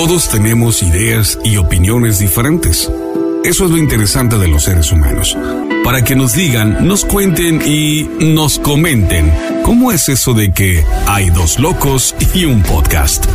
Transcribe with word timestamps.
Todos 0.00 0.30
tenemos 0.30 0.82
ideas 0.82 1.38
y 1.44 1.58
opiniones 1.58 2.18
diferentes. 2.18 2.90
Eso 3.44 3.66
es 3.66 3.70
lo 3.70 3.76
interesante 3.76 4.38
de 4.38 4.48
los 4.48 4.62
seres 4.64 4.90
humanos. 4.92 5.36
Para 5.84 6.02
que 6.02 6.16
nos 6.16 6.32
digan, 6.32 6.88
nos 6.88 7.04
cuenten 7.04 7.60
y 7.60 8.08
nos 8.18 8.58
comenten 8.58 9.30
cómo 9.62 9.92
es 9.92 10.08
eso 10.08 10.32
de 10.32 10.52
que 10.52 10.82
hay 11.06 11.28
dos 11.28 11.58
locos 11.58 12.14
y 12.34 12.46
un 12.46 12.62
podcast. 12.62 13.26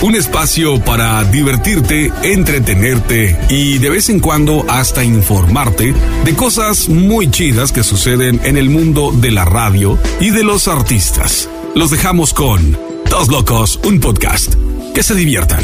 Un 0.00 0.14
espacio 0.14 0.78
para 0.78 1.24
divertirte, 1.24 2.12
entretenerte 2.22 3.36
y 3.48 3.78
de 3.78 3.90
vez 3.90 4.08
en 4.08 4.20
cuando 4.20 4.64
hasta 4.68 5.02
informarte 5.02 5.94
de 6.24 6.34
cosas 6.36 6.88
muy 6.88 7.28
chidas 7.28 7.72
que 7.72 7.82
suceden 7.82 8.40
en 8.44 8.56
el 8.56 8.70
mundo 8.70 9.10
de 9.10 9.32
la 9.32 9.44
radio 9.44 9.98
y 10.20 10.30
de 10.30 10.44
los 10.44 10.68
artistas. 10.68 11.48
Los 11.74 11.90
dejamos 11.90 12.34
con 12.34 12.78
Dos 13.10 13.26
Locos, 13.26 13.80
un 13.82 13.98
podcast. 13.98 14.67
Que 14.98 15.04
se 15.04 15.14
diviertan. 15.14 15.60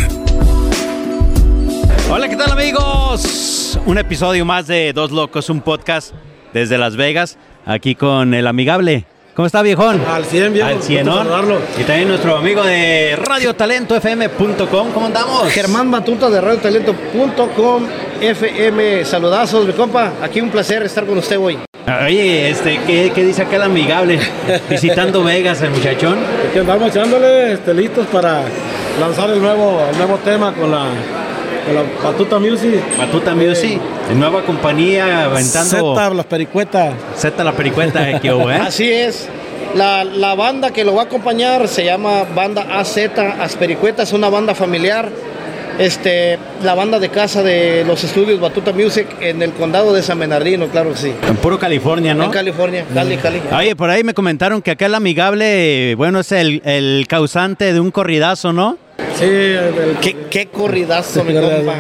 Hola, 2.09 2.29
¿qué 2.29 2.37
tal 2.37 2.53
amigos? 2.53 3.77
Un 3.85 3.99
episodio 3.99 4.45
más 4.45 4.69
de 4.69 4.93
Dos 4.93 5.11
Locos, 5.11 5.51
un 5.51 5.61
podcast 5.61 6.15
desde 6.53 6.79
Las 6.79 6.95
Vegas, 6.95 7.37
aquí 7.67 7.97
con 7.97 8.33
el 8.33 8.47
amigable. 8.47 9.07
¿Cómo 9.35 9.47
está, 9.47 9.63
viejón? 9.63 10.01
Al 10.09 10.25
100, 10.25 10.53
viejo. 10.53 10.69
Al 10.69 10.81
100, 10.81 11.05
Gusto 11.05 11.11
¿no? 11.11 11.29
saludarlo. 11.29 11.61
Y 11.81 11.83
también 11.83 12.07
nuestro 12.07 12.37
amigo 12.37 12.63
de 12.63 13.17
radiotalentofm.com. 13.17 14.93
¿Cómo 14.93 15.07
andamos? 15.07 15.51
Germán 15.51 15.91
Batuta 15.91 16.31
de 16.31 16.41
radiotalento.com 16.41 17.87
FM. 18.21 19.05
Saludazos, 19.05 19.67
mi 19.67 19.73
compa. 19.73 20.13
Aquí 20.23 20.41
un 20.41 20.51
placer 20.51 20.85
estar 20.85 21.07
con 21.07 21.19
usted 21.19 21.41
hoy. 21.41 21.59
Oye, 22.07 22.51
este, 22.51 22.79
¿qué, 22.87 23.11
qué 23.13 23.25
dice 23.25 23.43
acá 23.43 23.57
el 23.57 23.63
amigable? 23.63 24.21
Visitando 24.71 25.25
Vegas, 25.25 25.61
el 25.61 25.71
muchachón. 25.71 26.19
Aquí 26.49 26.61
andamos 26.61 26.89
echándole 26.91 27.55
este, 27.55 27.75
listos 27.75 28.07
para 28.07 28.45
lanzar 29.01 29.31
el 29.31 29.41
nuevo, 29.41 29.81
el 29.91 29.97
nuevo 29.97 30.19
tema 30.19 30.53
con 30.53 30.71
la, 30.71 30.87
con 31.67 31.75
la 31.75 31.83
Batuta 32.03 32.39
Music. 32.39 32.81
Batuta 32.99 33.35
Music, 33.35 33.81
nueva 34.15 34.43
compañía 34.43 35.25
aventando 35.25 35.95
Z, 35.95 36.11
las 36.15 36.27
pericuetas. 36.27 36.95
Z 37.17 37.43
la 37.45 37.53
pericueta, 37.53 38.21
que 38.21 38.33
hubo, 38.33 38.51
¿eh? 38.51 38.57
Así 38.67 38.91
es. 38.91 39.29
La, 39.75 40.05
la 40.05 40.35
banda 40.37 40.71
que 40.71 40.85
lo 40.85 40.95
va 40.95 41.03
a 41.03 41.05
acompañar 41.07 41.67
se 41.67 41.85
llama 41.85 42.25
Banda 42.35 42.67
AZ 42.79 42.97
Aspericueta, 43.41 44.05
es 44.05 44.13
una 44.13 44.29
banda 44.29 44.55
familiar. 44.55 45.09
Este, 45.77 46.39
la 46.63 46.75
banda 46.77 47.01
de 47.01 47.09
casa 47.09 47.43
de 47.43 47.83
los 47.85 48.05
estudios 48.05 48.39
Batuta 48.39 48.73
Music 48.73 49.09
en 49.21 49.43
el 49.43 49.51
condado 49.51 49.93
de 49.93 50.05
San 50.05 50.21
Bernardino, 50.21 50.69
claro 50.69 50.93
que 50.93 50.99
sí. 50.99 51.13
En 51.29 51.35
puro 51.35 51.59
California, 51.59 52.15
¿no? 52.15 52.23
En 52.23 52.31
California, 52.31 52.85
Cali, 52.95 53.17
Cali. 53.17 53.43
Oye, 53.53 53.75
por 53.75 53.91
ahí 53.91 54.05
me 54.05 54.15
comentaron 54.15 54.63
que 54.63 54.71
acá 54.71 54.87
el 54.87 54.95
amigable, 54.95 55.91
eh, 55.91 55.95
bueno, 55.97 56.21
es 56.21 56.31
el, 56.31 56.63
el 56.65 57.07
causante 57.09 57.73
de 57.73 57.81
un 57.81 57.91
corridazo, 57.91 58.53
¿no? 58.53 58.79
Sí, 59.19 59.25
el- 59.25 59.97
¿Qué, 60.01 60.17
qué 60.31 60.47
corridazo, 60.47 61.25
mi 61.25 61.35
compa. 61.35 61.75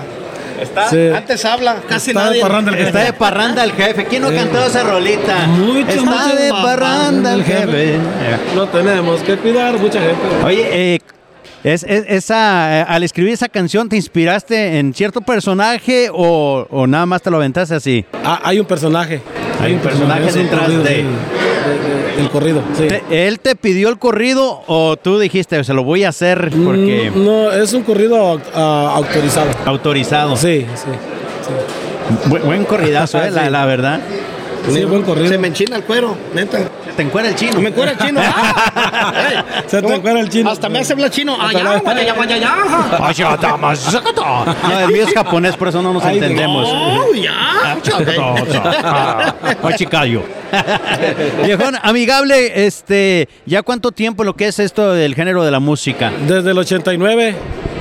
Está, 0.61 0.89
Sí. 0.89 1.09
Antes 1.15 1.45
habla, 1.45 1.77
casi 1.89 2.11
Está 2.11 2.21
de 2.25 2.27
nadie. 2.29 2.41
parranda 2.43 2.73
el 2.73 2.79
está 2.87 2.99
de 3.05 3.13
parranda 3.13 3.65
el 3.65 3.73
jefe. 3.73 4.05
¿Quién 4.05 4.23
no 4.23 4.31
cantó 4.33 4.65
esa 4.65 4.85
rolita? 4.85 5.47
Mucho, 5.49 5.89
está 5.89 6.01
mucho 6.03 6.37
de 6.37 6.51
pa- 6.51 6.63
parranda 6.63 7.35
el 7.35 7.45
jefe. 7.45 7.99
No 8.55 8.69
tenemos 8.69 9.21
que 9.23 9.37
cuidar, 9.37 9.77
mucha 9.79 10.01
gente. 10.01 10.17
Oye, 10.45 10.95
eh, 10.95 10.99
es, 11.65 11.83
es- 11.83 12.05
esa, 12.09 12.81
eh, 12.81 12.85
al 12.87 13.03
escribir 13.03 13.33
esa 13.33 13.49
canción, 13.49 13.89
¿te 13.89 13.97
inspiraste 13.97 14.79
en 14.79 14.95
cierto 14.95 15.21
personaje 15.23 16.09
o, 16.13 16.67
o 16.71 16.87
nada 16.87 17.07
más 17.07 17.23
te 17.23 17.31
lo 17.31 17.39
aventaste 17.39 17.75
así? 17.75 18.05
Ah, 18.23 18.41
hay 18.45 18.61
un 18.61 18.67
personaje. 18.67 19.21
Hay 19.61 19.73
un 19.75 19.81
personaje 19.81 20.23
un 20.29 20.35
detrás 20.35 20.69
de- 20.69 20.75
sí, 20.77 20.83
de- 20.83 21.03
de- 21.03 22.17
del 22.17 22.29
corrido. 22.31 22.63
sí. 22.77 22.87
¿Él 23.11 23.41
te 23.41 23.57
pidió 23.57 23.89
el 23.89 23.99
corrido 23.99 24.63
o 24.67 24.97
tú 24.97 25.19
dijiste, 25.19 25.63
se 25.65 25.73
lo 25.75 25.83
voy 25.85 26.05
a 26.05 26.11
hacer 26.11 26.51
porque 26.65 27.11
Mm, 27.15 27.25
No, 27.25 27.51
es 27.51 27.73
un 27.73 27.83
corrido 27.83 28.39
autorizado. 28.55 29.51
autorizado? 29.65 30.37
Sí, 30.37 30.67
sí. 30.75 30.91
Bu- 32.29 32.43
buen 32.43 32.65
corridazo, 32.65 33.19
eh, 33.23 33.31
la 33.51 33.65
verdad. 33.65 34.01
Sí, 34.71 34.85
buen 34.85 35.03
corrido. 35.03 35.29
Se 35.29 35.39
me 35.39 35.49
enchina 35.49 35.77
el 35.77 35.85
cuero, 35.85 36.17
neta. 36.35 36.59
Te 36.97 37.03
encuera 37.03 37.29
el 37.29 37.35
chino. 37.35 37.61
Me 37.61 37.69
encuera 37.71 37.93
el 37.93 37.99
chino. 37.99 38.21
Se 39.67 39.83
te 39.83 39.95
encuera 39.95 40.21
el 40.21 40.29
chino. 40.29 40.51
Hasta 40.51 40.69
me 40.69 40.79
hace 40.79 40.93
hablar 40.93 41.11
chino. 41.11 41.37
Allá, 41.41 41.83
allá, 41.85 42.15
allá. 42.23 42.55
No, 44.63 44.81
el 44.81 44.93
mío 44.93 45.05
es 45.07 45.13
japonés, 45.13 45.57
por 45.57 45.69
eso 45.69 45.83
no 45.83 45.93
nos 45.93 46.05
Ay, 46.05 46.19
entendemos. 46.19 46.69
Oh, 46.71 47.13
ya. 47.15 47.77
Ay, 49.63 49.75
chicayo. 49.77 50.23
Viejón, 51.45 51.77
amigable, 51.83 52.67
este, 52.67 53.29
¿ya 53.47 53.63
cuánto 53.63 53.91
tiempo 53.91 54.23
lo 54.25 54.35
que 54.35 54.47
es 54.49 54.59
esto 54.59 54.93
del 54.93 55.15
género 55.15 55.45
de 55.45 55.51
la 55.51 55.61
música? 55.61 56.13
Desde 56.29 56.53
el 56.53 56.59
89, 56.59 57.35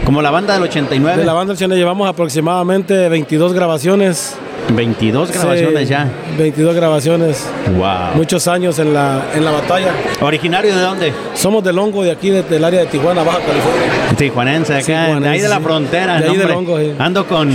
Como 0.05 0.21
la 0.21 0.31
banda 0.31 0.55
del 0.55 0.63
89. 0.63 1.19
de 1.19 1.25
la 1.25 1.33
banda 1.33 1.53
del 1.53 1.59
Chile 1.59 1.75
llevamos 1.75 2.09
aproximadamente 2.09 3.09
22 3.09 3.53
grabaciones. 3.53 4.35
22 4.75 5.31
grabaciones 5.31 5.79
Sí, 5.81 5.85
ya. 5.88 6.07
22 6.38 6.75
grabaciones. 6.75 7.45
Wow. 7.78 8.16
Muchos 8.16 8.47
años 8.47 8.79
en 8.79 8.94
la, 8.94 9.22
en 9.35 9.45
la 9.45 9.51
batalla. 9.51 9.91
¿Originario 10.22 10.75
de 10.75 10.81
dónde? 10.81 11.13
Somos 11.35 11.63
del 11.63 11.78
Hongo 11.79 12.03
de 12.03 12.11
aquí, 12.11 12.29
de- 12.29 12.44
del 12.44 12.63
área 12.63 12.81
de 12.81 12.85
Tijuana, 12.88 13.23
Baja 13.23 13.39
California. 13.39 14.16
Tijuanense, 14.17 14.73
acá, 14.73 14.83
Tijuanense, 14.85 15.22
de 15.22 15.29
ahí 15.29 15.41
de 15.41 15.50
la 15.50 15.59
frontera. 15.59 16.19
De 16.19 16.25
ahí 16.29 16.33
no, 16.38 16.39
del 16.39 16.51
hombre. 16.51 16.73
hongo, 16.75 16.79
sí. 16.79 16.95
Ando 17.00 17.28
con. 17.28 17.51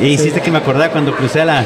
Y 0.00 0.06
hiciste 0.06 0.40
que 0.40 0.50
me 0.50 0.58
acordara 0.58 0.90
cuando 0.90 1.14
crucé 1.14 1.44
la, 1.44 1.64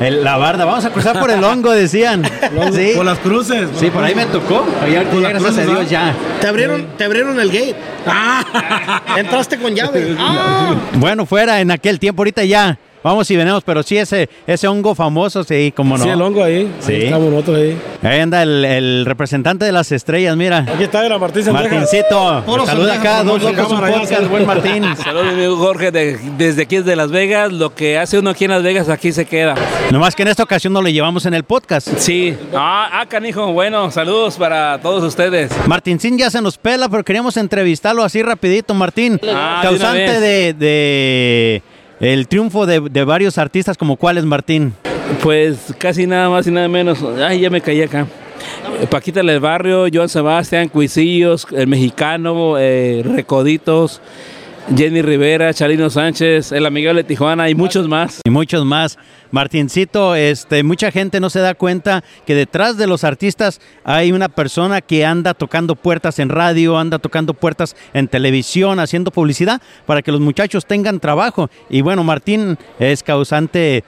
el- 0.00 0.22
la 0.24 0.36
barda. 0.36 0.64
Vamos 0.64 0.84
a 0.84 0.90
cruzar 0.90 1.18
por 1.18 1.30
el 1.30 1.42
hongo, 1.44 1.70
decían. 1.72 2.22
Sí. 2.74 2.92
Por 2.96 3.04
las 3.06 3.18
cruces. 3.18 3.68
Sí, 3.78 3.90
por 3.90 4.02
ahí 4.04 4.14
me 4.14 4.26
tocó. 4.26 4.64
Allá, 4.84 5.02
Por 5.04 5.22
las 5.22 5.32
gracias 5.32 5.58
a 5.58 5.62
Dios, 5.70 5.88
ya. 5.90 6.12
Te 6.40 6.46
abrieron, 6.48 6.86
te 6.98 7.04
abrieron 7.04 7.38
el 7.40 7.48
gate. 7.50 7.74
Entraste 9.16 9.56
con 9.58 9.74
llave. 9.74 10.16
Ah. 10.18 10.74
Bueno, 10.94 11.26
fuera 11.26 11.60
en 11.60 11.70
aquel 11.70 11.98
tiempo, 11.98 12.20
ahorita 12.22 12.44
ya. 12.44 12.78
Vamos 13.02 13.30
y 13.30 13.36
venimos, 13.36 13.62
pero 13.64 13.82
sí, 13.82 13.96
ese, 13.96 14.28
ese 14.46 14.68
hongo 14.68 14.94
famoso, 14.94 15.42
sí, 15.42 15.72
como 15.74 15.96
no. 15.96 16.04
Sí, 16.04 16.10
el 16.10 16.20
hongo 16.20 16.44
ahí. 16.44 16.70
Sí. 16.80 16.92
Ahí 16.92 17.02
estamos 17.04 17.30
nosotros 17.30 17.56
ahí. 17.58 17.78
Ahí 18.02 18.20
anda 18.20 18.42
el, 18.42 18.64
el 18.64 19.06
representante 19.06 19.64
de 19.64 19.72
las 19.72 19.90
estrellas, 19.90 20.36
mira. 20.36 20.66
Aquí 20.72 20.82
está 20.84 21.08
la 21.08 21.18
Martín 21.18 21.42
Sendejas. 21.44 21.70
Martincito, 21.72 22.42
Puro 22.44 22.66
saluda 22.66 22.94
acá, 22.94 23.22
dos 23.24 23.42
locos 23.42 23.72
un 23.72 23.80
podcast, 23.80 24.26
buen 24.28 24.46
Martín. 24.46 24.84
Saludos, 25.02 25.26
mi 25.28 25.32
amigo 25.32 25.56
Jorge, 25.56 25.90
de- 25.90 26.18
desde 26.36 26.62
aquí 26.62 26.76
desde 26.78 26.94
Las 26.96 27.10
Vegas. 27.10 27.52
Lo 27.52 27.74
que 27.74 27.96
hace 27.98 28.18
uno 28.18 28.30
aquí 28.30 28.44
en 28.44 28.50
Las 28.50 28.62
Vegas, 28.62 28.88
aquí 28.90 29.12
se 29.12 29.24
queda. 29.24 29.54
Nomás 29.90 30.14
que 30.14 30.22
en 30.22 30.28
esta 30.28 30.42
ocasión 30.42 30.72
no 30.72 30.82
le 30.82 30.92
llevamos 30.92 31.24
en 31.24 31.32
el 31.34 31.44
podcast. 31.44 31.88
Sí. 31.96 32.36
Ah, 32.54 32.88
ah, 33.00 33.06
canijo. 33.06 33.52
Bueno, 33.52 33.90
saludos 33.90 34.36
para 34.36 34.78
todos 34.80 35.02
ustedes. 35.04 35.50
Martincín 35.66 36.18
ya 36.18 36.28
se 36.30 36.42
nos 36.42 36.58
pela, 36.58 36.88
pero 36.88 37.02
queríamos 37.02 37.36
entrevistarlo 37.38 38.04
así 38.04 38.22
rapidito, 38.22 38.74
Martín. 38.74 39.18
Ah, 39.26 39.60
causante 39.62 40.20
de 40.20 41.62
el 42.00 42.26
triunfo 42.26 42.66
de, 42.66 42.80
de 42.80 43.04
varios 43.04 43.38
artistas 43.38 43.76
como 43.76 43.96
cuáles, 43.96 44.24
Martín. 44.24 44.74
Pues 45.22 45.74
casi 45.78 46.06
nada 46.06 46.28
más 46.28 46.46
y 46.46 46.50
nada 46.50 46.68
menos. 46.68 47.02
Ay, 47.02 47.40
ya 47.40 47.50
me 47.50 47.60
caí 47.60 47.82
acá. 47.82 48.06
Paquita 48.88 49.22
del 49.22 49.40
Barrio, 49.40 49.86
Joan 49.92 50.08
Sebastián, 50.08 50.68
Cuisillos, 50.68 51.46
El 51.52 51.66
Mexicano, 51.66 52.56
eh, 52.58 53.02
Recoditos, 53.04 54.00
Jenny 54.76 55.02
Rivera, 55.02 55.52
Chalino 55.52 55.90
Sánchez, 55.90 56.52
El 56.52 56.64
Amigable 56.64 57.02
de 57.02 57.08
Tijuana 57.08 57.50
y 57.50 57.54
muchos 57.56 57.88
más. 57.88 58.20
y 58.24 58.30
muchos 58.30 58.64
más. 58.64 58.98
Martincito, 59.32 60.14
este, 60.14 60.62
mucha 60.62 60.90
gente 60.92 61.18
no 61.20 61.28
se 61.28 61.40
da 61.40 61.54
cuenta 61.54 62.04
que 62.24 62.34
detrás 62.36 62.76
de 62.76 62.86
los 62.86 63.02
artistas 63.02 63.60
hay 63.84 64.12
una 64.12 64.28
persona 64.28 64.80
que 64.80 65.04
anda 65.04 65.34
tocando 65.34 65.74
puertas 65.74 66.18
en 66.20 66.28
radio, 66.28 66.78
anda 66.78 66.98
tocando 67.00 67.34
puertas 67.34 67.74
en 67.94 68.06
televisión, 68.06 68.78
haciendo 68.78 69.10
publicidad 69.10 69.60
para 69.86 70.02
que 70.02 70.12
los 70.12 70.20
muchachos 70.20 70.64
tengan 70.66 71.00
trabajo. 71.00 71.50
Y 71.68 71.80
bueno, 71.80 72.04
Martín 72.04 72.56
es 72.78 73.02
causante 73.02 73.82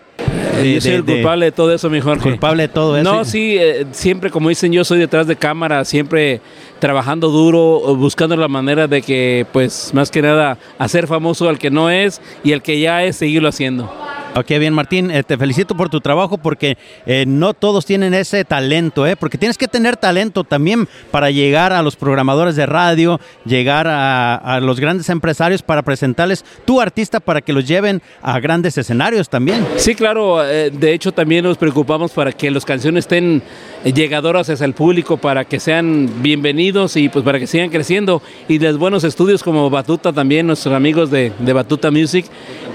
de, 0.57 0.75
Yo 0.75 0.81
soy 0.81 0.91
de- 0.91 0.97
el 0.99 1.07
de- 1.07 1.13
culpable 1.15 1.45
de 1.47 1.53
todo 1.53 1.73
eso, 1.75 1.91
mi 1.91 2.01
Jorge. 2.01 2.23
culpable 2.23 2.63
de 2.65 2.69
todo 2.69 2.97
eso. 2.99 3.13
No, 3.13 3.25
sí, 3.25 3.57
eh, 3.59 3.87
siempre 3.93 4.31
como 4.31 4.49
dicen, 4.49 4.73
yo 4.73 4.85
soy 4.85 4.99
detrás 4.99 5.27
de 5.27 5.37
cámara, 5.37 5.85
siempre 5.85 6.41
trabajando 6.83 7.29
duro, 7.29 7.95
buscando 7.95 8.37
la 8.37 8.49
manera 8.49 8.89
de 8.89 9.03
que, 9.03 9.47
pues, 9.53 9.93
más 9.95 10.11
que 10.11 10.21
nada, 10.21 10.59
hacer 10.79 11.07
famoso 11.07 11.49
al 11.49 11.57
que 11.57 11.71
no 11.71 11.91
es 11.91 12.21
y 12.43 12.53
al 12.53 12.61
que 12.61 12.81
ya 12.81 13.05
es, 13.05 13.15
seguirlo 13.15 13.51
haciendo. 13.51 13.89
Ok, 14.35 14.49
bien, 14.59 14.73
Martín, 14.73 15.11
eh, 15.11 15.23
te 15.23 15.37
felicito 15.37 15.77
por 15.77 15.91
tu 15.91 16.01
trabajo 16.01 16.39
porque 16.39 16.79
eh, 17.05 17.25
no 17.27 17.53
todos 17.53 17.85
tienen 17.85 18.15
ese 18.15 18.47
talento, 18.47 19.07
¿eh? 19.07 19.15
porque 19.15 19.37
tienes 19.37 19.59
que 19.59 19.69
tener 19.69 19.99
talento 19.99 20.43
también 20.43 20.89
para 21.11 21.31
llegar 21.31 21.75
a 21.75 21.83
los 21.83 21.97
programadores 21.97 22.57
de 22.57 22.65
radio, 22.65 23.21
llegar 23.45 23.87
a, 23.87 24.59
los 24.63 24.81
grandes 24.81 25.11
empresarios 25.11 25.61
para 25.61 25.83
presentarles 25.83 26.47
tu 26.65 26.81
artista 26.81 27.21
para 27.21 27.43
que 27.43 27.53
los 27.53 27.69
lleven 27.69 28.01
a 28.23 28.41
grandes 28.41 28.79
escenarios 28.79 29.29
también. 29.29 29.67
Sí, 29.77 29.95
claro, 29.95 30.43
eh, 30.43 30.71
de 30.71 30.95
hecho 30.95 31.13
también 31.13 31.45
nos 31.45 31.59
preocupamos 31.59 32.13
para 32.13 32.33
que 32.33 32.51
las 32.51 32.65
canciones 32.65 33.05
estén 33.05 33.43
llegadoras 33.85 34.49
hacia 34.49 34.65
el 34.65 34.73
público, 34.73 35.19
para 35.19 35.45
que 35.45 35.61
sean 35.61 36.09
bienvenidos 36.23 36.97
y 36.97 37.11
pues 37.11 37.23
para 37.23 37.39
que 37.39 37.47
sigan 37.47 37.69
creciendo. 37.69 38.23
Y 38.49 38.59
los 38.59 38.79
buenos 38.79 39.05
estudios 39.05 39.43
como 39.43 39.69
Batuta 39.69 40.11
también, 40.11 40.47
nuestros 40.47 40.75
amigos 40.75 41.11
de, 41.11 41.33
de 41.39 41.53
Batuta 41.53 41.91
Music, 41.91 42.25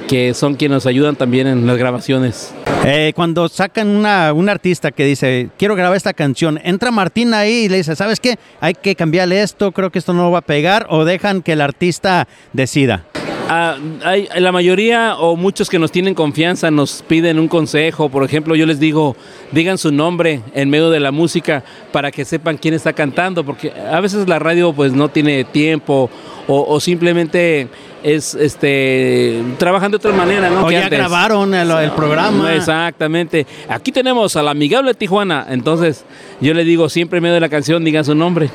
que 0.07 0.33
son 0.33 0.55
quienes 0.55 0.77
nos 0.77 0.85
ayudan 0.85 1.15
también 1.15 1.47
en 1.47 1.67
las 1.67 1.77
grabaciones. 1.77 2.53
Eh, 2.85 3.11
cuando 3.15 3.49
sacan 3.49 3.89
una, 3.89 4.31
un 4.33 4.47
artista 4.49 4.91
que 4.91 5.03
dice, 5.05 5.49
quiero 5.57 5.75
grabar 5.75 5.97
esta 5.97 6.13
canción, 6.13 6.59
entra 6.63 6.91
Martín 6.91 7.33
ahí 7.33 7.65
y 7.65 7.69
le 7.69 7.77
dice, 7.77 7.95
¿sabes 7.95 8.19
qué? 8.19 8.39
Hay 8.61 8.73
que 8.73 8.95
cambiarle 8.95 9.41
esto, 9.41 9.71
creo 9.71 9.91
que 9.91 9.99
esto 9.99 10.13
no 10.13 10.31
va 10.31 10.39
a 10.39 10.41
pegar, 10.41 10.87
o 10.89 11.03
dejan 11.03 11.41
que 11.41 11.53
el 11.53 11.61
artista 11.61 12.27
decida. 12.53 13.03
Ah, 13.49 13.77
hay, 14.03 14.27
la 14.39 14.51
mayoría 14.51 15.15
o 15.17 15.37
muchos 15.37 15.69
que 15.69 15.79
nos 15.79 15.89
tienen 15.89 16.13
confianza 16.13 16.69
nos 16.69 17.01
piden 17.01 17.39
un 17.39 17.47
consejo. 17.47 18.09
Por 18.09 18.25
ejemplo, 18.25 18.55
yo 18.55 18.65
les 18.65 18.77
digo, 18.77 19.15
digan 19.53 19.77
su 19.77 19.89
nombre 19.93 20.41
en 20.53 20.69
medio 20.69 20.89
de 20.89 20.99
la 20.99 21.11
música 21.11 21.63
para 21.93 22.11
que 22.11 22.25
sepan 22.25 22.57
quién 22.57 22.73
está 22.73 22.91
cantando, 22.91 23.45
porque 23.45 23.71
a 23.71 24.01
veces 24.01 24.27
la 24.27 24.37
radio 24.37 24.73
pues 24.73 24.91
no 24.91 25.07
tiene 25.07 25.45
tiempo 25.45 26.09
o, 26.47 26.79
simplemente 26.79 27.67
es 28.03 28.33
este 28.33 29.43
trabajan 29.57 29.91
de 29.91 29.97
otra 29.97 30.13
manera, 30.13 30.49
¿no? 30.49 30.65
O 30.65 30.71
ya 30.71 30.87
grabaron 30.87 31.53
el, 31.53 31.91
programa. 31.91 32.55
Exactamente. 32.55 33.45
Aquí 33.67 33.91
tenemos 33.91 34.35
al 34.35 34.47
amigable 34.47 34.93
Tijuana. 34.93 35.45
Entonces, 35.49 36.05
yo 36.39 36.53
le 36.53 36.63
digo 36.63 36.89
siempre 36.89 37.17
en 37.17 37.23
medio 37.23 37.35
de 37.35 37.41
la 37.41 37.49
canción, 37.49 37.83
digan 37.83 38.05
su 38.05 38.15
nombre. 38.15 38.49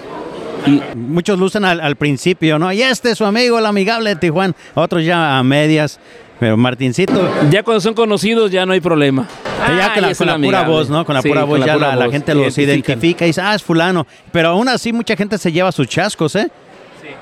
Muchos 0.94 1.38
lucen 1.38 1.64
al, 1.64 1.80
al, 1.80 1.96
principio, 1.96 2.58
¿no? 2.58 2.72
Y 2.72 2.82
este 2.82 3.10
es 3.10 3.18
su 3.18 3.24
amigo, 3.24 3.58
el 3.58 3.66
amigable 3.66 4.10
de 4.10 4.16
Tijuana. 4.16 4.54
Otros 4.74 5.04
ya 5.04 5.38
a 5.38 5.42
medias. 5.42 5.98
Pero 6.42 6.56
Martincito. 6.56 7.30
Ya 7.50 7.62
cuando 7.62 7.80
son 7.80 7.94
conocidos 7.94 8.50
ya 8.50 8.66
no 8.66 8.72
hay 8.72 8.80
problema. 8.80 9.28
ya 9.60 9.94
con 9.94 10.26
la, 10.26 10.38
pura 10.38 10.62
voz, 10.64 10.90
¿no? 10.90 11.04
Con 11.04 11.14
la 11.14 11.22
pura 11.22 11.44
voz 11.44 11.64
ya 11.64 11.76
la, 11.76 12.10
gente 12.10 12.34
los 12.34 12.58
identifica 12.58 13.24
y 13.24 13.28
dice, 13.28 13.40
ah, 13.40 13.54
es 13.54 13.62
fulano. 13.62 14.08
Pero 14.32 14.48
aún 14.48 14.68
así 14.68 14.92
mucha 14.92 15.14
gente 15.14 15.38
se 15.38 15.52
lleva 15.52 15.70
sus 15.70 15.86
chascos, 15.86 16.34
¿eh? 16.34 16.50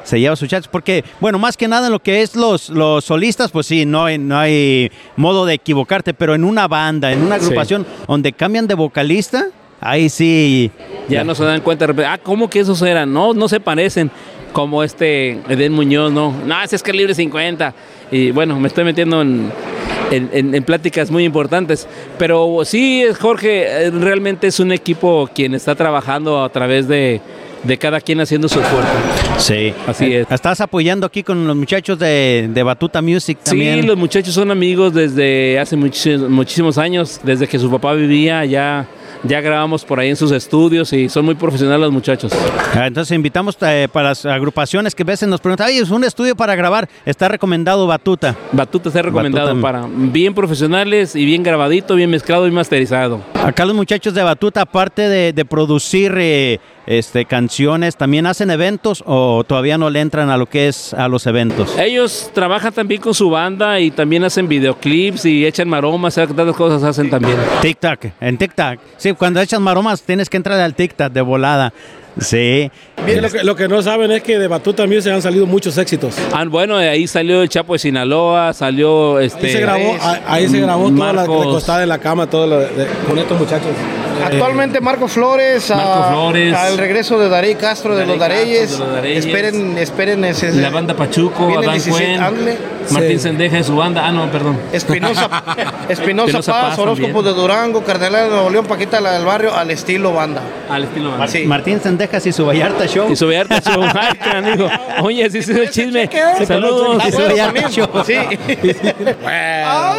Se 0.05 0.21
lleva 0.21 0.37
sus 0.37 0.49
chascos. 0.49 0.69
Porque, 0.69 1.05
bueno, 1.21 1.39
más 1.39 1.57
que 1.57 1.69
nada 1.69 1.87
en 1.87 1.93
lo 1.93 2.01
que 2.01 2.23
es 2.23 2.37
los, 2.37 2.69
los 2.71 3.05
solistas, 3.05 3.51
pues 3.51 3.67
sí, 3.67 3.87
no 3.87 4.05
hay, 4.05 4.19
no 4.19 4.39
hay 4.39 4.91
modo 5.17 5.47
de 5.47 5.55
equivocarte, 5.55 6.15
pero 6.15 6.35
en 6.35 6.45
una 6.45 6.69
banda, 6.69 7.13
en 7.13 7.23
una 7.23 7.37
agrupación 7.37 7.87
donde 8.07 8.33
cambian 8.33 8.67
de 8.67 8.75
vocalista, 8.75 9.47
ahí 9.81 10.09
sí. 10.09 10.71
Ya 11.09 11.25
no 11.25 11.35
se 11.35 11.45
dan 11.45 11.61
cuenta, 11.61 11.87
ah, 12.07 12.19
¿cómo 12.19 12.49
que 12.49 12.61
esos 12.61 12.81
eran? 12.83 13.13
No, 13.13 13.35
no 13.35 13.49
se 13.49 13.61
parecen. 13.61 14.11
Como 14.53 14.83
este 14.83 15.41
Eden 15.49 15.73
Muñoz, 15.73 16.11
no. 16.11 16.35
No, 16.45 16.63
ese 16.63 16.75
es 16.75 16.83
que 16.83 16.93
libre 16.93 17.15
50. 17.15 17.73
Y 18.11 18.33
bueno, 18.33 18.59
me 18.59 18.67
estoy 18.67 18.83
metiendo 18.83 19.23
en, 19.23 19.53
en, 20.11 20.63
pláticas 20.65 21.11
muy 21.11 21.25
importantes. 21.25 21.87
Pero 22.19 22.63
sí, 22.65 23.05
Jorge, 23.19 23.87
eh, 23.87 23.91
realmente 23.91 24.49
es 24.49 24.61
un 24.61 24.73
equipo 24.73 25.29
quien 25.33 25.55
está 25.55 25.75
trabajando 25.75 26.43
a 26.43 26.49
través 26.49 26.89
de, 26.89 27.21
de 27.63 27.79
cada 27.79 28.01
quien 28.01 28.21
haciendo 28.21 28.49
su 28.49 28.61
esfuerzo. 28.61 28.91
Sí, 29.39 29.73
así 29.87 30.13
es. 30.15 30.31
Estás 30.31 30.61
apoyando 30.61 31.07
aquí 31.07 31.23
con 31.23 31.47
los 31.47 31.57
muchachos 31.57 31.99
de, 31.99 32.49
de 32.53 32.63
Batuta 32.63 33.03
Music 33.03 33.39
también. 33.43 33.81
Sí, 33.81 33.87
los 33.87 33.97
muchachos 33.97 34.35
son 34.35 34.51
amigos 34.51 34.95
desde 34.95 35.59
hace 35.59 35.77
muchísimos 35.77 36.79
años, 36.79 37.21
desde 37.23 37.47
que 37.47 37.59
su 37.59 37.71
papá 37.71 37.95
vivía 37.95 38.45
ya 38.45 38.89
ya 39.23 39.41
grabamos 39.41 39.85
por 39.85 40.01
ahí 40.01 40.09
en 40.09 40.17
sus 40.17 40.33
estudios 40.33 40.93
y 40.93 41.09
son 41.09 41.25
muy 41.25 41.35
profesionales 41.35 41.81
los 41.81 41.93
muchachos. 41.93 42.33
Ah, 42.75 42.87
entonces 42.87 43.15
invitamos 43.15 43.57
eh, 43.61 43.89
para 43.93 44.11
las 44.11 44.25
agrupaciones 44.25 44.95
que 44.95 45.03
a 45.03 45.07
veces 45.07 45.29
nos 45.29 45.41
preguntan, 45.41 45.69
es 45.71 45.91
un 45.91 46.05
estudio 46.05 46.35
para 46.35 46.55
grabar, 46.55 46.89
está 47.05 47.29
recomendado 47.29 47.87
Batuta. 47.87 48.37
Batuta 48.53 48.89
está 48.89 49.03
recomendado 49.03 49.61
para 49.61 49.87
bien 49.89 50.35
profesionales 50.35 51.17
y 51.17 51.25
bien 51.25 51.43
grabadito, 51.43 51.95
bien 51.95 52.11
mezclado 52.11 52.47
y 52.47 52.51
masterizado. 52.51 53.21
Acá 53.45 53.65
los 53.65 53.75
muchachos 53.75 54.15
de 54.15 54.23
Batuta, 54.23 54.63
aparte 54.63 55.09
de, 55.09 55.45
producir 55.45 56.15
eh, 56.17 56.61
este, 56.87 57.25
canciones, 57.25 57.97
¿también 57.97 58.27
hacen 58.27 58.51
eventos 58.51 59.03
o 59.07 59.45
todavía 59.45 59.79
no 59.79 59.91
le 59.91 60.01
entran 60.01 60.31
a 60.31 60.37
lo 60.37 60.47
que 60.47 60.69
es 60.69 60.95
a 60.95 61.09
los 61.09 61.27
eventos? 61.27 61.79
Ellos 61.79 62.31
trabajan 62.35 62.73
también 62.73 63.01
con 63.01 63.15
su 63.15 63.31
banda 63.31 63.81
y 63.81 63.91
también 63.91 64.25
hacen 64.25 64.49
videoclips 64.49 65.25
y 65.25 65.47
echan 65.47 65.69
maromas, 65.69 66.15
tantas 66.15 66.57
cosas 66.57 66.83
hacen 66.83 67.11
también. 67.11 67.37
TikTok, 67.63 68.07
en 68.21 68.39
TikTok. 68.39 68.81
Sí, 68.97 69.13
cuando 69.13 69.41
echas 69.41 69.61
maromas 69.61 70.03
tienes 70.03 70.29
que 70.29 70.37
entrar 70.37 70.61
al 70.61 70.75
TikTok 70.75 71.13
de 71.13 71.21
volada. 71.21 71.73
Sí. 72.19 72.71
lo, 73.43 73.57
que, 73.57 73.69
no 73.69 73.83
saben 73.83 74.11
es 74.11 74.23
que 74.23 74.39
de 74.39 74.49
Batuta 74.49 74.83
también 74.83 75.01
se 75.03 75.13
han 75.13 75.23
salido 75.23 75.47
muchos 75.47 75.79
éxitos. 75.79 76.17
Ah, 76.33 76.45
bueno, 76.45 76.79
de 76.79 76.89
ahí 76.89 77.07
salió 77.07 77.43
el 77.43 77.49
Chapo 77.49 77.75
de 77.75 77.79
Sinaloa, 77.79 78.53
salió 78.53 79.21
este. 79.21 79.47
Ahí 79.47 79.53
se 79.53 79.61
grabó, 79.61 79.97
ahí, 80.27 80.49
se 80.49 80.61
grabó 80.61 80.91
toda 80.91 81.13
la 81.13 81.27
costada 81.27 81.81
de 81.81 81.87
la 81.87 81.99
cama, 81.99 82.29
todo 82.29 82.47
lo 82.47 82.59
de, 82.59 82.87
con 83.07 83.19
estos 83.19 83.39
muchachos. 83.39 83.71
Actualmente 84.25 84.81
Marco 84.81 85.09
Flores, 85.09 85.71
al 85.71 86.79
regreso 86.79 87.19
de 87.19 87.29
Darey 87.29 87.55
Castro 87.55 87.97
de, 87.97 88.07
los, 88.07 88.19
Dareyes. 88.19 88.81
Esperen, 89.05 89.79
esperen 89.79 90.25
ese, 90.25 90.53
la 90.53 90.71
banda 90.71 90.95
Pachuco, 90.95 91.59
Adán 91.59 91.81
Cuen, 91.81 92.21
Martín 92.91 93.21
Sendeja 93.21 93.59
en 93.59 93.65
su 93.65 93.77
banda. 93.77 94.07
Ah, 94.07 94.13
no, 94.13 94.31
perdón. 94.31 94.59
Espinosa, 94.73 95.29
Espinosa 95.89 96.41
Paz, 96.43 96.79
Horóscopo 96.79 97.23
de 97.23 97.33
Durango, 97.33 97.85
Cardenal 97.85 98.25
de 98.25 98.31
Nuevo 98.31 98.51
León, 98.51 98.67
Paquita 98.67 99.01
la 99.01 99.13
del 99.13 99.25
Barrio, 99.25 99.55
al 99.55 99.71
estilo 99.71 100.13
banda. 100.13 100.43
Al 100.69 100.85
estilo 100.85 101.11
banda. 101.11 101.27
Martín 101.47 101.81
Sendeja 101.81 102.19
y 102.25 102.33
su 102.33 102.47
Vallarta 102.47 102.87
Show. 102.87 103.11
Y 103.11 103.17
su 103.17 103.27
Vallarta 103.27 103.61
Show. 103.61 103.83
amigo. 104.35 104.69
Oye, 105.03 105.29
si 105.31 105.39
es 105.39 105.49
el 105.49 105.71
chisme. 105.71 106.09
Saludos. 106.47 107.03
Y 107.07 107.13
su 107.13 107.19
Vallarta 107.19 107.71
Show. 107.71 107.89
Sí. 108.05 108.17
Ah, 109.63 109.95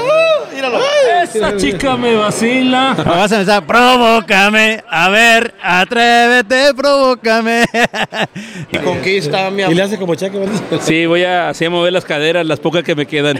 míralo. 0.54 0.80
Esa 1.24 1.56
chica 1.56 1.96
me 1.96 2.16
vacila. 2.16 2.96
Vas 3.06 3.32
a 3.32 3.36
empezar, 3.42 3.66
provócame. 4.12 4.84
A 4.90 5.10
ver, 5.10 5.54
atrévete, 5.62 6.74
provócame. 6.76 7.64
Y 8.72 8.78
conquista, 8.78 9.50
mi 9.50 9.62
amor. 9.64 9.74
Y 9.74 9.76
le 9.78 9.84
hace 9.84 9.98
como 9.98 10.16
cheque, 10.16 10.40
Sí, 10.82 11.06
voy 11.06 11.24
a, 11.24 11.50
así 11.50 11.66
a 11.66 11.70
mover 11.70 11.94
las 11.94 12.06
caderas, 12.06 12.46
las 12.46 12.60
pocas 12.60 12.84
que 12.84 12.96
me 12.96 13.06
quedan. 13.06 13.40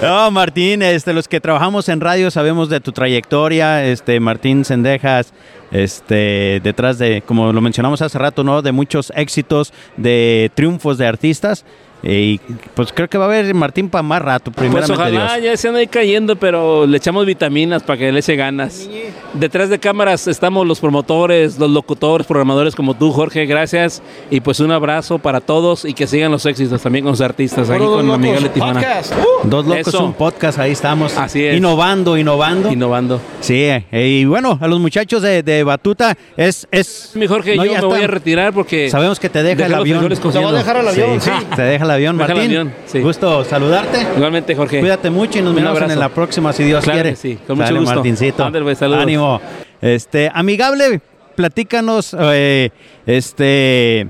No, 0.00 0.30
Martín, 0.30 0.80
este, 0.80 1.12
los 1.12 1.28
que 1.28 1.40
trabajamos 1.40 1.88
en 1.90 2.00
radio 2.00 2.30
sabemos 2.30 2.70
de 2.70 2.80
tu 2.80 2.90
trayectoria, 2.90 3.84
este, 3.84 4.18
Martín 4.18 4.64
Sendejas, 4.64 5.34
este, 5.72 6.60
detrás 6.64 6.98
de, 6.98 7.20
como 7.20 7.52
lo 7.52 7.60
mencionamos 7.60 8.00
hace 8.00 8.18
rato, 8.18 8.42
¿no? 8.42 8.62
De 8.62 8.72
muchos 8.72 9.12
éxitos, 9.14 9.74
de 9.98 10.50
triunfos 10.54 10.96
de 10.96 11.06
artistas. 11.06 11.66
Y 12.02 12.38
pues 12.74 12.92
creo 12.92 13.08
que 13.08 13.18
va 13.18 13.24
a 13.24 13.28
haber 13.28 13.52
Martín 13.54 13.90
para 13.90 14.02
más 14.02 14.22
rato, 14.22 14.50
primeramente 14.50 14.94
Pues 14.94 14.98
ojalá 14.98 15.38
ya 15.38 15.56
se 15.56 15.68
anda 15.68 15.80
ahí 15.80 15.86
cayendo, 15.86 16.36
pero 16.36 16.86
le 16.86 16.96
echamos 16.96 17.26
vitaminas 17.26 17.82
para 17.82 17.98
que 17.98 18.10
le 18.10 18.20
eche 18.20 18.36
ganas. 18.36 18.88
Detrás 19.34 19.68
de 19.68 19.78
cámaras 19.78 20.26
estamos 20.26 20.66
los 20.66 20.80
promotores, 20.80 21.58
los 21.58 21.70
locutores, 21.70 22.26
programadores 22.26 22.74
como 22.74 22.94
tú, 22.94 23.12
Jorge, 23.12 23.44
gracias. 23.44 24.02
Y 24.30 24.40
pues 24.40 24.60
un 24.60 24.72
abrazo 24.72 25.18
para 25.18 25.40
todos 25.40 25.84
y 25.84 25.92
que 25.92 26.06
sigan 26.06 26.30
los 26.30 26.46
éxitos 26.46 26.80
también 26.80 27.04
con 27.04 27.12
los 27.12 27.20
artistas, 27.20 27.68
con 27.68 28.20
Miguel 28.20 28.50
Tijuana. 28.50 28.80
Uh, 28.80 29.48
Dos 29.48 29.66
locos, 29.66 29.94
un 29.94 30.14
podcast, 30.14 30.58
ahí 30.58 30.72
estamos. 30.72 31.16
Así 31.18 31.44
es. 31.44 31.56
Innovando, 31.56 32.16
innovando. 32.16 32.72
Innovando. 32.72 33.20
Sí, 33.40 33.62
eh, 33.62 33.84
y 33.92 34.24
bueno, 34.24 34.58
a 34.60 34.66
los 34.68 34.80
muchachos 34.80 35.22
de, 35.22 35.62
Batuta, 35.64 36.16
es... 36.36 36.66
es 36.70 37.12
Mi 37.14 37.26
Jorge, 37.26 37.56
yo 37.56 37.62
me 37.62 37.80
voy 37.80 38.02
a 38.02 38.06
retirar 38.06 38.54
porque... 38.54 38.88
Sabemos 38.88 39.20
que 39.20 39.28
te 39.28 39.42
deja 39.42 39.66
el 39.66 39.74
avión. 39.74 40.08
Te 40.08 40.38
va 40.38 40.48
a 40.48 40.52
dejar 40.52 40.76
el 40.78 40.88
avión, 40.88 41.20
sí. 41.20 41.30
Te 41.54 41.62
deja 41.62 41.89
avión, 41.90 42.16
Martín. 42.16 42.72
Gusto 43.02 43.44
saludarte. 43.44 44.06
Igualmente, 44.16 44.54
Jorge. 44.54 44.80
Cuídate 44.80 45.10
mucho 45.10 45.38
y 45.38 45.42
nos 45.42 45.54
vemos 45.54 45.80
en 45.80 45.98
la 45.98 46.08
próxima, 46.08 46.52
si 46.52 46.64
Dios 46.64 46.84
quiere. 46.84 47.16
sí, 47.16 47.38
con 47.46 47.58
mucho 47.58 47.74
gusto. 47.74 47.94
Martincito. 47.94 48.44
Ánimo. 48.44 49.40
Este, 49.80 50.30
amigable, 50.32 51.00
platícanos, 51.36 52.14
eh, 52.18 52.70
este, 53.06 54.08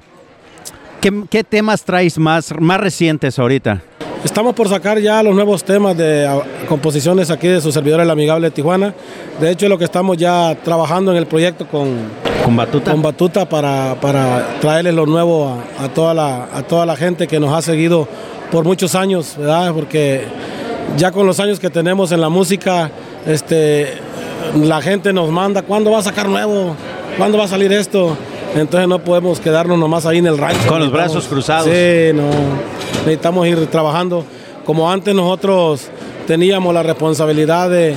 ¿qué, 1.01 1.45
temas 1.45 1.83
traes 1.83 2.19
más, 2.19 2.53
más 2.59 2.81
recientes 2.81 3.39
ahorita? 3.39 3.83
Estamos 4.25 4.55
por 4.55 4.69
sacar 4.69 4.99
ya 4.99 5.23
los 5.23 5.35
nuevos 5.35 5.65
temas 5.65 5.97
de 5.97 6.29
composiciones 6.69 7.31
aquí 7.31 7.49
de 7.49 7.61
su 7.61 7.73
servidor 7.73 8.01
El 8.01 8.11
Amigable 8.11 8.49
de 8.49 8.51
Tijuana. 8.51 8.95
De 9.41 9.51
hecho, 9.51 9.65
es 9.65 9.71
lo 9.71 9.79
que 9.79 9.85
estamos 9.85 10.19
ya 10.19 10.55
trabajando 10.63 11.11
en 11.11 11.17
el 11.17 11.27
proyecto 11.27 11.67
con, 11.67 11.97
con 12.45 12.55
Batuta, 12.55 12.91
con 12.91 13.01
Batuta 13.01 13.49
para, 13.49 13.97
para 13.99 14.61
traerles 14.61 14.95
lo 14.95 15.07
nuevo 15.07 15.59
a, 15.79 15.89
toda 15.89 16.13
la, 16.13 16.49
a 16.53 16.63
toda 16.63 16.85
la 16.85 16.97
gente 16.97 17.27
que 17.27 17.41
nos 17.41 17.55
ha 17.55 17.63
seguido 17.63 18.07
por 18.51 18.65
muchos 18.65 18.95
años, 18.95 19.37
¿verdad? 19.39 19.73
Porque 19.73 20.25
ya 20.99 21.13
con 21.13 21.27
los 21.27 21.41
años 21.41 21.59
que 21.59 21.71
tenemos 21.71 22.13
en 22.13 22.21
la 22.21 22.29
música, 22.29 22.91
este, 23.27 23.95
la 24.63 24.83
gente 24.83 25.15
nos 25.15 25.31
manda, 25.31 25.63
¿cuándo 25.63 25.91
va 25.93 26.01
a 26.01 26.03
sacar 26.03 26.29
nuevo? 26.29 26.77
¿Cuándo 27.17 27.39
va 27.39 27.45
a 27.45 27.49
salir 27.49 27.73
esto? 27.73 28.19
Entonces 28.55 28.89
no 28.89 28.99
podemos 28.99 29.41
quedarnos 29.41 29.79
nomás 29.79 30.07
ahí 30.07 30.19
en 30.19 30.27
el 30.27 30.39
rancho. 30.39 30.69
Con 30.69 30.81
los 30.81 30.93
brazos 30.93 31.27
cruzados. 31.27 31.67
Sí, 31.67 32.13
no. 32.15 32.31
Necesitamos 33.05 33.47
ir 33.47 33.67
trabajando. 33.67 34.25
Como 34.65 34.91
antes 34.91 35.15
nosotros 35.15 35.89
teníamos 36.27 36.75
la 36.75 36.83
responsabilidad 36.83 37.71
de, 37.71 37.95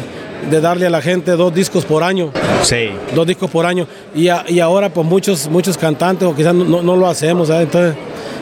darle 0.62 0.88
a 0.88 0.90
la 0.90 1.02
gente 1.02 1.32
dos 1.32 1.54
discos 1.54 1.86
por 1.86 2.04
año. 2.04 2.32
Sí. 2.64 2.90
Dos 3.16 3.26
discos 3.28 3.50
por 3.50 3.66
año. 3.66 3.88
Y, 4.16 4.30
y 4.48 4.60
ahora 4.60 4.90
pues 4.90 5.06
muchos, 5.08 5.48
muchos 5.50 5.78
cantantes 5.78 6.28
o 6.28 6.36
quizás 6.36 6.54
no, 6.54 6.82
lo 6.82 7.08
hacemos. 7.08 7.50
Entonces 7.50 7.96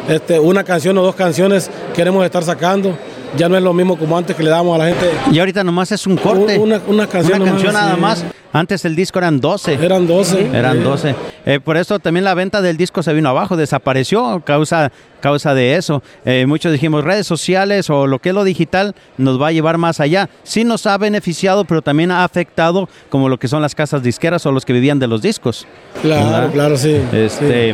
este, 0.07 0.39
una 0.39 0.63
canción 0.63 0.97
o 0.97 1.03
dos 1.03 1.15
canciones 1.15 1.69
queremos 1.95 2.25
estar 2.25 2.43
sacando 2.43 2.97
ya 3.37 3.49
no 3.49 3.57
es 3.57 3.63
lo 3.63 3.73
mismo 3.73 3.97
como 3.97 4.17
antes 4.17 4.35
que 4.35 4.43
le 4.43 4.49
damos 4.49 4.75
a 4.75 4.83
la 4.83 4.87
gente. 4.87 5.09
Y 5.31 5.39
ahorita 5.39 5.63
nomás 5.63 5.91
es 5.91 6.05
un 6.07 6.17
corte. 6.17 6.57
Una, 6.57 6.81
una 6.87 7.07
canción, 7.07 7.41
una 7.41 7.51
canción 7.51 7.73
nada 7.73 7.95
más. 7.95 8.25
Antes 8.53 8.83
el 8.83 8.95
disco 8.95 9.19
eran 9.19 9.39
12. 9.39 9.75
Eran 9.75 10.07
12. 10.07 10.49
Eran 10.53 10.83
12. 10.83 11.15
Eh, 11.45 11.59
por 11.63 11.77
eso 11.77 11.99
también 11.99 12.25
la 12.25 12.33
venta 12.33 12.61
del 12.61 12.75
disco 12.75 13.01
se 13.01 13.13
vino 13.13 13.29
abajo, 13.29 13.55
desapareció 13.55 14.41
causa, 14.45 14.91
causa 15.21 15.53
de 15.53 15.75
eso. 15.75 16.03
Eh, 16.25 16.45
muchos 16.45 16.71
dijimos 16.73 17.03
redes 17.03 17.25
sociales 17.25 17.89
o 17.89 18.07
lo 18.07 18.19
que 18.19 18.29
es 18.29 18.35
lo 18.35 18.43
digital 18.43 18.93
nos 19.17 19.41
va 19.41 19.47
a 19.47 19.51
llevar 19.53 19.77
más 19.77 20.01
allá. 20.01 20.29
Sí 20.43 20.65
nos 20.65 20.85
ha 20.85 20.97
beneficiado, 20.97 21.63
pero 21.63 21.81
también 21.81 22.11
ha 22.11 22.25
afectado 22.25 22.89
como 23.09 23.29
lo 23.29 23.39
que 23.39 23.47
son 23.47 23.61
las 23.61 23.73
casas 23.73 24.03
disqueras 24.03 24.45
o 24.45 24.51
los 24.51 24.65
que 24.65 24.73
vivían 24.73 24.99
de 24.99 25.07
los 25.07 25.21
discos. 25.21 25.65
Claro, 26.01 26.51
claro, 26.51 26.77
sí. 26.77 27.01
Este, 27.13 27.73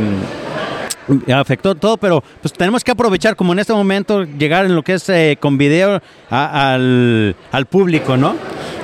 afectó 1.33 1.75
todo, 1.75 1.97
pero 1.97 2.23
pues 2.41 2.53
tenemos 2.53 2.83
que 2.83 2.91
aprovechar 2.91 3.35
como 3.35 3.53
en 3.53 3.59
este 3.59 3.73
momento 3.73 4.23
llegar 4.23 4.65
en 4.65 4.75
lo 4.75 4.83
que 4.83 4.93
es 4.93 5.07
eh, 5.09 5.37
con 5.39 5.57
video 5.57 6.01
a- 6.29 6.73
al, 6.73 7.35
al 7.51 7.65
público, 7.65 8.17
¿no? 8.17 8.35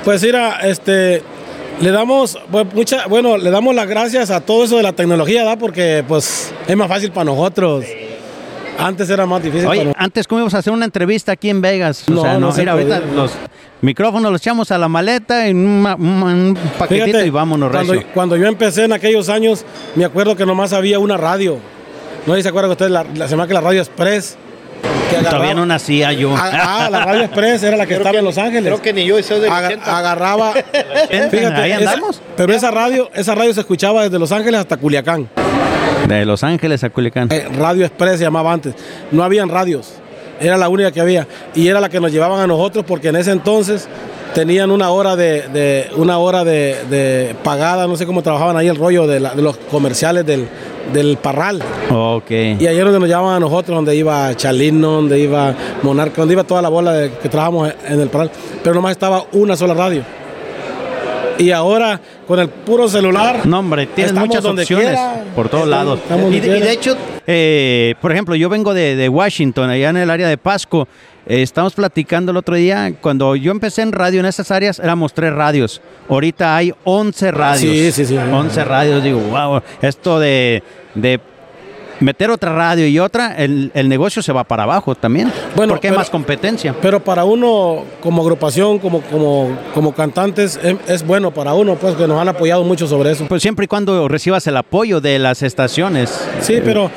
Pues 0.06 0.24
mira, 0.24 0.60
este, 0.64 1.22
le 1.82 1.92
damos, 1.92 2.38
pues, 2.52 2.74
mucha, 2.74 3.08
bueno, 3.08 3.38
le 3.38 3.50
damos 3.52 3.74
las 3.76 3.88
gracias 3.88 4.30
a 4.32 4.42
todo 4.42 4.64
eso 4.66 4.78
de 4.78 4.84
la 4.84 4.94
tecnología, 4.94 5.44
¿verdad? 5.44 5.58
Porque 5.60 6.04
pues 6.08 6.54
es 6.68 6.78
más 6.78 6.88
fácil 6.88 7.12
para 7.12 7.26
nosotros. 7.26 7.86
Antes 8.80 9.08
era 9.10 9.26
más 9.28 9.42
difícil 9.44 9.66
para 9.66 9.72
Oye, 9.72 9.84
nosotros. 9.86 10.04
antes 10.04 10.28
cómo 10.28 10.40
íbamos 10.40 10.54
a 10.56 10.58
hacer 10.58 10.74
una 10.74 10.86
entrevista 10.86 11.32
aquí 11.34 11.50
en 11.50 11.62
Vegas. 11.62 12.06
No, 12.10 12.22
o 12.22 12.24
sea, 12.24 12.34
no, 12.34 12.40
no 12.48 12.52
se 12.52 12.62
mira, 12.62 12.72
ahorita 12.72 13.02
podía. 13.02 13.14
los 13.16 13.32
micrófonos 13.82 14.32
los 14.32 14.42
echamos 14.42 14.72
a 14.72 14.78
la 14.80 14.88
maleta 14.88 15.48
en 15.48 15.58
un, 15.58 15.86
un- 15.86 16.24
un 16.24 16.58
paquetito 16.80 17.06
Fíjate, 17.06 17.28
y 17.28 17.30
vámonos, 17.30 17.70
cuando, 17.70 17.94
recio. 17.94 18.08
cuando 18.16 18.36
yo 18.36 18.48
empecé 18.48 18.86
en 18.86 18.94
aquellos 18.94 19.30
años, 19.30 19.64
me 19.96 20.06
acuerdo 20.06 20.36
que 20.36 20.46
nomás 20.46 20.74
había 20.74 20.98
una 21.00 21.18
radio. 21.18 21.60
No 22.26 22.34
sé 22.34 22.40
si 22.40 22.44
se 22.44 22.50
acuerdan 22.50 22.72
ustedes, 22.72 22.92
la, 22.92 23.04
la, 23.16 23.26
se 23.28 23.32
llama 23.32 23.48
que 23.48 23.54
la 23.54 23.62
Radio 23.62 23.82
Express. 23.82 24.38
que 25.10 25.18
Todavía 25.26 25.54
no 25.54 25.66
nacía 25.66 26.12
yo. 26.14 26.34
Ah, 26.36 26.86
ah, 26.86 26.90
la 26.90 27.06
Radio 27.06 27.24
Express 27.24 27.64
era 27.64 27.78
la 27.78 27.84
que 27.86 27.90
Creo 27.96 27.98
estaba 28.00 28.12
que- 28.14 28.20
en 28.20 28.26
Los 28.26 28.38
Ángeles. 28.38 28.64
Creo 28.64 28.82
que 28.82 28.94
ni 28.94 29.06
yo 29.06 29.22
soy 29.24 29.40
del 29.42 29.52
Aga- 29.52 29.68
80. 29.68 29.98
agarraba. 29.98 30.54
Ahí 31.12 31.72
esa- 31.72 31.78
andamos. 31.92 32.22
pero 32.38 32.54
esa 32.54 32.72
radio, 32.72 33.10
esa 33.14 33.36
radio 33.36 33.54
se 33.54 33.60
escuchaba 33.62 34.04
desde 34.04 34.20
Los 34.20 34.32
Ángeles 34.32 34.60
hasta 34.62 34.78
Culiacán. 34.78 35.28
De 36.08 36.26
Los 36.26 36.44
Ángeles 36.44 36.84
a 36.84 36.90
Culiacán. 36.90 37.30
Eh, 37.32 37.48
radio 37.58 37.86
Express 37.86 38.18
se 38.18 38.24
llamaba 38.24 38.52
antes. 38.54 38.74
No 39.12 39.24
habían 39.24 39.50
radios. 39.50 39.94
Era 40.40 40.58
la 40.58 40.68
única 40.68 40.92
que 40.92 41.00
había. 41.00 41.28
Y 41.56 41.68
era 41.68 41.80
la 41.80 41.90
que 41.90 42.00
nos 42.00 42.12
llevaban 42.12 42.40
a 42.40 42.48
nosotros 42.48 42.84
porque 42.88 43.10
en 43.10 43.16
ese 43.18 43.32
entonces 43.32 43.88
tenían 44.34 44.72
una 44.72 44.90
hora 44.90 45.16
de, 45.16 45.48
de- 45.50 45.90
una 45.96 46.18
hora 46.18 46.44
de, 46.44 46.76
de 46.90 47.36
pagada, 47.44 47.88
no 47.88 47.96
sé 47.96 48.06
cómo 48.06 48.24
trabajaban 48.24 48.58
ahí 48.58 48.68
el 48.68 48.76
rollo 48.76 49.06
de, 49.08 49.20
la- 49.20 49.36
de 49.36 49.42
los 49.44 49.56
comerciales 49.58 50.26
del, 50.26 50.48
del 50.92 51.18
Parral. 51.18 51.62
Ok. 51.92 52.30
Y 52.32 52.66
es 52.66 52.78
donde 52.84 53.00
nos 53.00 53.08
llevaban 53.08 53.36
a 53.36 53.40
nosotros, 53.40 53.76
donde 53.76 53.96
iba 53.96 54.36
Chalino, 54.36 54.92
donde 54.92 55.20
iba 55.20 55.54
Monarca, 55.82 56.22
donde 56.22 56.34
iba 56.34 56.44
toda 56.44 56.62
la 56.62 56.70
bola 56.70 56.94
de, 56.94 57.12
que 57.12 57.30
trabajamos 57.30 57.72
en 57.88 58.00
el 58.02 58.10
Parral. 58.10 58.32
Pero 58.64 58.76
nomás 58.76 58.92
estaba 58.92 59.24
una 59.32 59.56
sola 59.56 59.74
radio. 59.74 60.04
Y 61.38 61.50
ahora, 61.52 62.00
con 62.28 62.40
el 62.40 62.48
puro 62.50 62.88
celular, 62.88 63.46
No, 63.46 63.60
hombre, 63.60 63.88
tienes 63.88 64.14
muchas 64.14 64.46
opciones 64.46 64.68
quiera. 64.68 65.24
por 65.36 65.50
todos 65.50 65.64
Estamos- 65.66 65.86
lados. 65.86 66.00
estamos 66.04 66.34
Y, 66.34 66.40
de 66.40 66.72
hecho, 66.72 66.96
eh, 67.28 67.96
por 68.02 68.12
ejemplo, 68.12 68.36
yo 68.36 68.50
vengo 68.50 68.74
de, 68.74 68.96
de 68.96 69.10
Washington, 69.10 69.70
allá 69.70 69.90
en 69.90 69.98
el 69.98 70.10
área 70.10 70.28
de 70.28 70.38
Pasco. 70.38 70.88
Eh, 71.26 71.42
estamos 71.42 71.74
platicando 71.74 72.32
el 72.32 72.38
otro 72.38 72.56
día, 72.56 72.94
cuando 73.00 73.36
yo 73.36 73.52
empecé 73.52 73.82
en 73.82 73.94
radio 73.94 74.20
en 74.20 74.26
esas 74.26 74.52
áreas, 74.52 74.80
éramos 74.80 75.14
tres 75.14 75.34
radios. 75.34 75.82
Ahorita 76.10 76.56
hay 76.56 76.74
11 76.84 77.32
radios. 77.32 77.60
Sí, 77.62 77.92
sí, 77.92 78.06
sí. 78.06 78.18
11 78.18 78.64
radios, 78.66 79.04
digo, 79.04 79.20
wow, 79.20 79.62
esto 79.82 80.20
de, 80.20 80.62
de 80.96 81.20
meter 82.02 82.30
otra 82.30 82.54
radio 82.54 82.86
y 82.88 83.00
otra, 83.00 83.36
el, 83.36 83.72
el 83.74 83.88
negocio 83.88 84.22
se 84.22 84.34
va 84.34 84.44
para 84.44 84.64
abajo 84.64 84.96
también. 84.96 85.32
Bueno, 85.56 85.74
porque 85.74 85.88
hay 85.88 85.96
más 85.96 86.10
competencia. 86.10 86.76
Pero 86.82 87.02
para 87.02 87.24
uno, 87.24 87.84
como 88.02 88.22
agrupación, 88.22 88.80
como, 88.80 89.02
como, 89.02 89.58
como 89.74 89.94
cantantes, 89.94 90.60
es, 90.62 90.76
es 90.88 91.06
bueno 91.06 91.32
para 91.32 91.54
uno, 91.54 91.76
pues 91.76 91.96
que 91.96 92.08
nos 92.08 92.20
han 92.20 92.28
apoyado 92.28 92.64
mucho 92.64 92.88
sobre 92.88 93.12
eso. 93.12 93.26
Pues 93.28 93.42
siempre 93.42 93.66
y 93.66 93.68
cuando 93.68 94.08
recibas 94.08 94.46
el 94.48 94.58
apoyo 94.58 95.00
de 95.00 95.20
las 95.20 95.42
estaciones. 95.42 96.28
Sí, 96.42 96.60
pero 96.64 96.92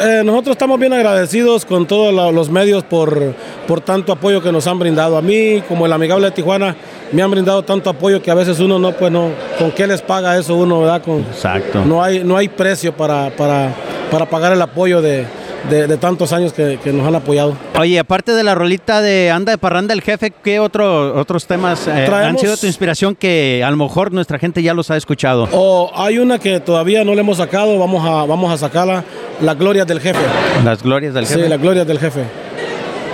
eh, 0.00 0.22
nosotros 0.24 0.54
estamos 0.54 0.78
bien 0.78 0.92
agradecidos 0.92 1.64
con 1.64 1.86
todos 1.86 2.32
los 2.32 2.50
medios 2.50 2.84
por, 2.84 3.34
por 3.66 3.80
tanto 3.80 4.12
apoyo 4.12 4.42
que 4.42 4.52
nos 4.52 4.66
han 4.66 4.78
brindado. 4.78 5.16
A 5.16 5.22
mí, 5.22 5.62
como 5.68 5.86
el 5.86 5.92
amigable 5.92 6.26
de 6.26 6.32
Tijuana, 6.32 6.76
me 7.12 7.22
han 7.22 7.30
brindado 7.30 7.62
tanto 7.62 7.90
apoyo 7.90 8.22
que 8.22 8.30
a 8.30 8.34
veces 8.34 8.60
uno 8.60 8.78
no, 8.78 8.92
pues 8.92 9.10
no, 9.10 9.30
¿con 9.58 9.70
qué 9.72 9.86
les 9.86 10.02
paga 10.02 10.36
eso 10.36 10.56
uno, 10.56 10.80
verdad? 10.80 11.02
Con, 11.02 11.20
Exacto. 11.20 11.84
no 11.84 12.02
hay, 12.02 12.22
no 12.24 12.36
hay 12.36 12.48
precio 12.48 12.92
para, 12.92 13.30
para, 13.30 13.72
para 14.10 14.26
pagar 14.26 14.52
el 14.52 14.62
apoyo 14.62 15.00
de, 15.02 15.24
de- 15.70 15.86
de 15.86 15.96
tantos 15.96 16.32
años 16.32 16.52
que, 16.52 16.78
que 16.82 16.92
nos 16.92 17.06
han 17.06 17.14
apoyado. 17.14 17.54
Oye, 17.78 17.98
aparte 17.98 18.32
de 18.32 18.42
la 18.44 18.54
rolita 18.54 19.00
de 19.00 19.30
Anda 19.30 19.52
de 19.52 19.58
Parranda 19.58 19.92
el 19.94 20.02
Jefe, 20.02 20.32
¿qué 20.42 20.58
otro, 20.60 21.18
otros 21.20 21.46
temas 21.46 21.86
eh, 21.88 22.06
han 22.12 22.38
sido 22.38 22.56
tu 22.56 22.66
inspiración 22.66 23.14
que 23.14 23.62
a 23.64 23.70
lo 23.70 23.76
mejor 23.76 24.12
nuestra 24.12 24.38
gente 24.38 24.62
ya 24.62 24.74
los 24.74 24.90
ha 24.90 24.96
escuchado? 24.96 25.48
O 25.52 25.90
hay 25.94 26.18
una 26.18 26.38
que 26.38 26.60
todavía 26.60 27.04
no 27.04 27.14
le 27.14 27.20
hemos 27.20 27.38
sacado, 27.38 27.78
vamos 27.78 28.04
a, 28.06 28.24
vamos 28.24 28.52
a 28.52 28.56
sacarla, 28.56 29.04
La 29.40 29.54
Gloria 29.54 29.84
del 29.84 30.00
Jefe. 30.00 30.20
Las 30.64 30.82
glorias 30.82 31.14
del 31.14 31.26
Sí, 31.26 31.34
Jefe. 31.34 31.48
la 31.48 31.56
gloria 31.56 31.84
del 31.84 31.98
jefe. 31.98 32.22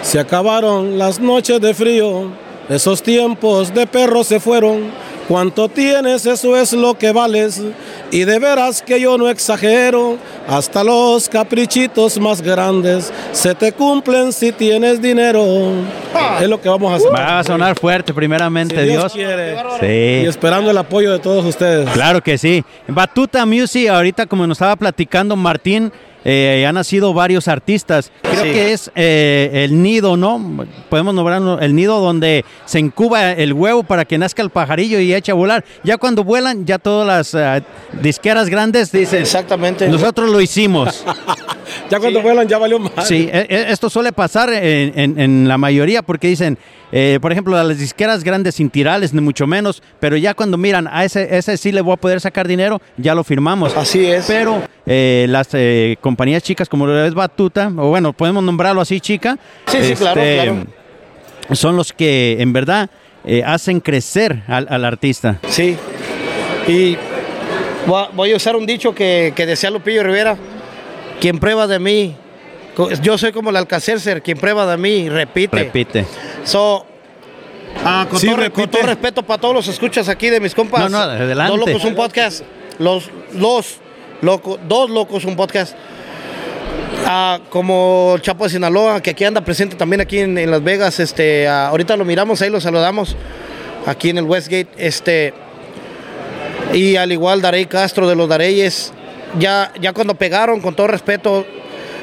Se 0.03 0.19
acabaron 0.21 0.99
las 0.99 1.19
noches 1.21 1.61
de 1.61 1.73
frío, 1.75 2.31
esos 2.69 3.03
tiempos 3.03 3.73
de 3.75 3.87
perros 3.87 4.27
se 4.27 4.39
fueron. 4.41 4.83
Cuánto 5.29 5.69
tienes, 5.69 6.27
eso 6.27 6.57
es 6.57 6.73
lo 6.75 6.99
que 6.99 7.13
vales. 7.13 7.63
Y 8.11 8.25
de 8.25 8.39
veras 8.39 8.83
que 8.83 9.01
yo 9.01 9.17
no 9.17 9.29
exagero, 9.31 10.19
hasta 10.47 10.85
los 10.85 11.29
caprichitos 11.29 12.19
más 12.21 12.43
grandes 12.43 13.11
se 13.33 13.55
te 13.55 13.73
cumplen 13.73 14.33
si 14.33 14.53
tienes 14.53 15.01
dinero. 15.01 15.45
Es 16.41 16.49
lo 16.49 16.61
que 16.61 16.69
vamos 16.69 16.93
a 16.93 16.97
hacer. 16.97 17.11
Va 17.13 17.39
a 17.39 17.45
sonar 17.45 17.79
fuerte, 17.79 18.13
primeramente, 18.13 18.77
Si 18.77 18.83
Dios 18.91 18.99
Dios. 19.01 19.13
quiere. 19.15 19.55
Y 19.55 20.23
Sí. 20.23 20.27
esperando 20.29 20.71
el 20.71 20.77
apoyo 20.79 21.13
de 21.13 21.19
todos 21.19 21.45
ustedes. 21.45 21.89
Claro 21.91 22.23
que 22.23 22.37
sí. 22.37 22.63
Batuta 22.87 23.47
Music, 23.47 23.89
ahorita 23.89 24.27
como 24.27 24.47
nos 24.47 24.57
estaba 24.57 24.77
platicando 24.77 25.37
Martín, 25.37 25.91
eh, 26.25 26.65
han 26.67 26.75
nacido 26.75 27.13
varios 27.15 27.49
artistas. 27.49 28.11
Creo 28.23 28.35
Sí. 28.45 28.51
que 28.53 28.73
es 28.73 28.91
eh, 28.95 29.65
el 29.65 29.83
nido, 29.83 30.17
¿no? 30.17 30.67
Podemos 30.89 31.15
nombrarlo 31.15 31.59
el 31.61 31.75
nido 31.75 32.01
donde 32.01 32.45
se 32.67 32.79
incuba 32.79 33.33
el 33.33 33.53
huevo 33.53 33.85
para 33.85 34.05
que 34.05 34.19
nazca 34.19 34.43
el 34.43 34.51
pajarillo 34.51 34.99
y 35.01 35.15
eche 35.15 35.33
a 35.33 35.35
volar. 35.35 35.65
Ya 35.83 35.97
cuando 35.99 36.25
vuelan, 36.25 36.67
ya 36.67 36.79
todas 36.79 37.07
las 37.07 37.35
eh, 37.35 37.63
disqueras 38.03 38.49
grandes 38.49 38.91
dicen, 38.93 39.23
Exactamente. 39.23 39.89
nosotros 39.89 40.31
lo 40.31 40.41
hicimos. 40.41 41.05
Ya 41.91 41.99
cuando 42.01 42.23
vuelan 42.23 42.49
ya 42.49 42.59
valió 42.59 42.79
más. 42.79 43.07
Sí, 43.07 43.29
e- 43.33 43.47
e- 43.49 43.67
esto 43.73 43.89
suele 43.91 44.13
pasar 44.13 44.51
en, 44.53 44.93
en- 44.99 45.21
en 45.21 45.49
la 45.49 45.59
mayoría 45.59 46.03
porque 46.03 46.29
dicen, 46.29 46.59
eh, 46.93 47.19
por 47.21 47.33
ejemplo, 47.33 47.57
a 47.57 47.65
las 47.65 47.79
disqueras 47.79 48.25
grandes 48.25 48.55
sin 48.57 48.71
tirales, 48.71 49.13
ni 49.13 49.21
mucho 49.21 49.47
menos, 49.47 49.83
pero 50.01 50.17
ya 50.17 50.35
cuando 50.35 50.57
miran, 50.57 50.87
a 50.89 51.05
ese, 51.05 51.37
ese 51.37 51.57
sí 51.57 51.73
le 51.73 51.81
voy 51.81 51.95
a 51.95 51.97
poder 51.97 52.21
sacar 52.21 52.47
dinero, 52.49 52.81
ya 52.97 53.15
lo 53.15 53.25
firmamos. 53.25 53.77
Así 53.77 54.05
es. 54.07 54.27
Pero 54.27 54.63
eh, 54.87 55.27
las 55.29 55.49
eh, 55.53 55.97
compañías 56.01 56.43
chicas 56.43 56.69
como 56.69 56.87
lo 56.87 57.05
es 57.05 57.15
Batuta, 57.15 57.73
o 57.77 57.89
bueno, 57.89 58.13
podemos 58.13 58.43
nombrarlo 58.43 58.81
así, 58.81 59.01
chica, 59.01 59.39
Sí, 59.67 59.79
sí, 59.83 59.95
claro, 59.95 60.21
claro. 60.21 60.67
son 61.53 61.77
los 61.77 61.93
que 61.93 62.37
en 62.41 62.53
verdad 62.53 62.89
hacen 63.47 63.81
crecer 63.81 64.43
al, 64.49 64.67
al 64.71 64.85
artista. 64.85 65.39
Sí. 65.49 65.77
Y 66.69 66.97
voy 67.87 68.03
a- 68.03 68.09
voy 68.13 68.33
a 68.33 68.37
usar 68.37 68.55
un 68.57 68.67
dicho 68.67 68.95
que, 68.95 69.33
que 69.35 69.47
decía 69.47 69.71
Lupillo 69.71 70.03
Rivera. 70.03 70.37
Quien 71.25 71.39
prueba 71.39 71.67
de 71.67 71.79
mí, 71.79 72.15
yo 73.01 73.17
soy 73.17 73.33
como 73.33 73.49
el 73.49 73.57
Alcacercer, 73.57 74.23
quien 74.23 74.37
prueba 74.37 74.67
de 74.67 74.77
mí, 74.77 75.09
repite. 75.09 75.57
Repite. 75.57 76.05
So, 76.45 76.85
ah, 77.83 78.07
con, 78.11 78.21
Sí, 78.21 78.27
todo, 78.27 78.37
repite. 78.37 78.61
con 78.61 78.71
todo 78.71 78.83
respeto 78.83 79.23
para 79.23 79.41
todos 79.41 79.55
los 79.55 79.69
escuchas 79.69 80.11
aquí 80.11 80.29
de 80.29 80.39
mis 80.39 80.55
compas. 80.55 80.83
No, 80.83 80.91
no, 80.91 80.99
adelante. 80.99 81.57
Dos 81.57 81.67
locos 81.67 81.85
un 81.87 81.95
podcast. 81.95 82.43
Los, 82.79 83.09
los 83.33 83.79
locos, 84.21 84.59
dos 84.69 84.91
locos 84.91 85.25
un 85.25 85.35
podcast. 85.35 85.75
Ah, 87.07 87.41
como 87.49 88.13
el 88.17 88.21
Chapo 88.21 88.45
de 88.45 88.51
Sinaloa, 88.51 89.01
que 89.01 89.09
aquí 89.09 89.25
anda 89.25 89.41
presente 89.41 89.77
también 89.77 90.03
aquí 90.03 90.19
en, 90.19 90.37
en 90.37 90.51
Las 90.51 90.63
Vegas. 90.63 91.01
Este, 91.01 91.49
ah, 91.49 91.69
ahorita 91.69 91.97
lo 91.97 92.05
miramos, 92.05 92.43
ahí 92.43 92.51
lo 92.51 92.61
saludamos. 92.61 93.17
Aquí 93.87 94.11
en 94.11 94.19
el 94.19 94.25
Westgate. 94.25 94.69
Este, 94.77 95.33
y 96.75 96.97
al 96.97 97.13
igual 97.13 97.41
Darey 97.41 97.65
Castro 97.65 98.07
de 98.07 98.15
los 98.15 98.29
Dareyes. 98.29 98.93
Ya, 99.39 99.73
ya 99.81 99.93
cuando 99.93 100.15
pegaron, 100.15 100.61
con 100.61 100.75
todo 100.75 100.87
respeto, 100.87 101.47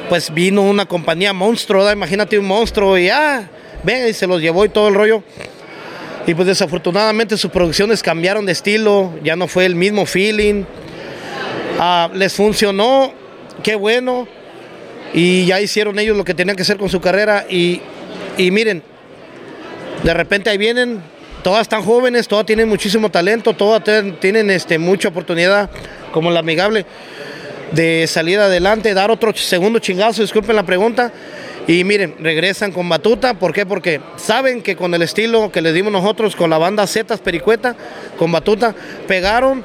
pues 0.08 0.32
vino 0.32 0.62
una 0.62 0.84
compañía 0.86 1.32
monstruo, 1.32 1.80
¿verdad? 1.80 1.96
imagínate 1.96 2.38
un 2.38 2.46
monstruo 2.46 2.98
y 2.98 3.08
ah, 3.08 3.48
ven 3.82 4.08
y 4.08 4.12
se 4.12 4.26
los 4.26 4.40
llevó 4.40 4.64
y 4.64 4.68
todo 4.68 4.88
el 4.88 4.94
rollo. 4.94 5.22
Y 6.26 6.34
pues 6.34 6.46
desafortunadamente 6.46 7.36
sus 7.36 7.50
producciones 7.50 8.02
cambiaron 8.02 8.46
de 8.46 8.52
estilo, 8.52 9.12
ya 9.24 9.34
no 9.34 9.48
fue 9.48 9.64
el 9.64 9.74
mismo 9.74 10.06
feeling. 10.06 10.64
Ah, 11.78 12.10
les 12.14 12.34
funcionó, 12.34 13.12
qué 13.62 13.74
bueno. 13.74 14.28
Y 15.14 15.46
ya 15.46 15.60
hicieron 15.60 15.98
ellos 15.98 16.16
lo 16.16 16.24
que 16.24 16.34
tenían 16.34 16.56
que 16.56 16.62
hacer 16.62 16.76
con 16.76 16.88
su 16.88 17.00
carrera. 17.00 17.44
Y, 17.48 17.80
y 18.38 18.50
miren, 18.50 18.82
de 20.04 20.14
repente 20.14 20.50
ahí 20.50 20.58
vienen, 20.58 21.02
todas 21.42 21.62
están 21.62 21.82
jóvenes, 21.82 22.28
todas 22.28 22.46
tienen 22.46 22.68
muchísimo 22.68 23.10
talento, 23.10 23.52
todas 23.52 23.82
tienen 24.20 24.50
este, 24.50 24.78
mucha 24.78 25.08
oportunidad, 25.08 25.70
como 26.12 26.30
la 26.30 26.40
amigable, 26.40 26.86
de 27.72 28.06
salir 28.06 28.38
adelante, 28.38 28.94
dar 28.94 29.10
otro 29.10 29.34
segundo 29.34 29.78
chingazo, 29.78 30.22
disculpen 30.22 30.56
la 30.56 30.64
pregunta. 30.64 31.12
Y 31.66 31.84
miren, 31.84 32.16
regresan 32.18 32.72
con 32.72 32.88
Batuta, 32.88 33.34
¿por 33.34 33.52
qué? 33.52 33.64
Porque 33.64 34.00
saben 34.16 34.62
que 34.62 34.74
con 34.74 34.94
el 34.94 35.02
estilo 35.02 35.52
que 35.52 35.60
les 35.60 35.74
dimos 35.74 35.92
nosotros, 35.92 36.34
con 36.34 36.50
la 36.50 36.58
banda 36.58 36.86
Zetas 36.86 37.20
Pericueta, 37.20 37.76
con 38.18 38.32
Batuta, 38.32 38.74
pegaron 39.06 39.64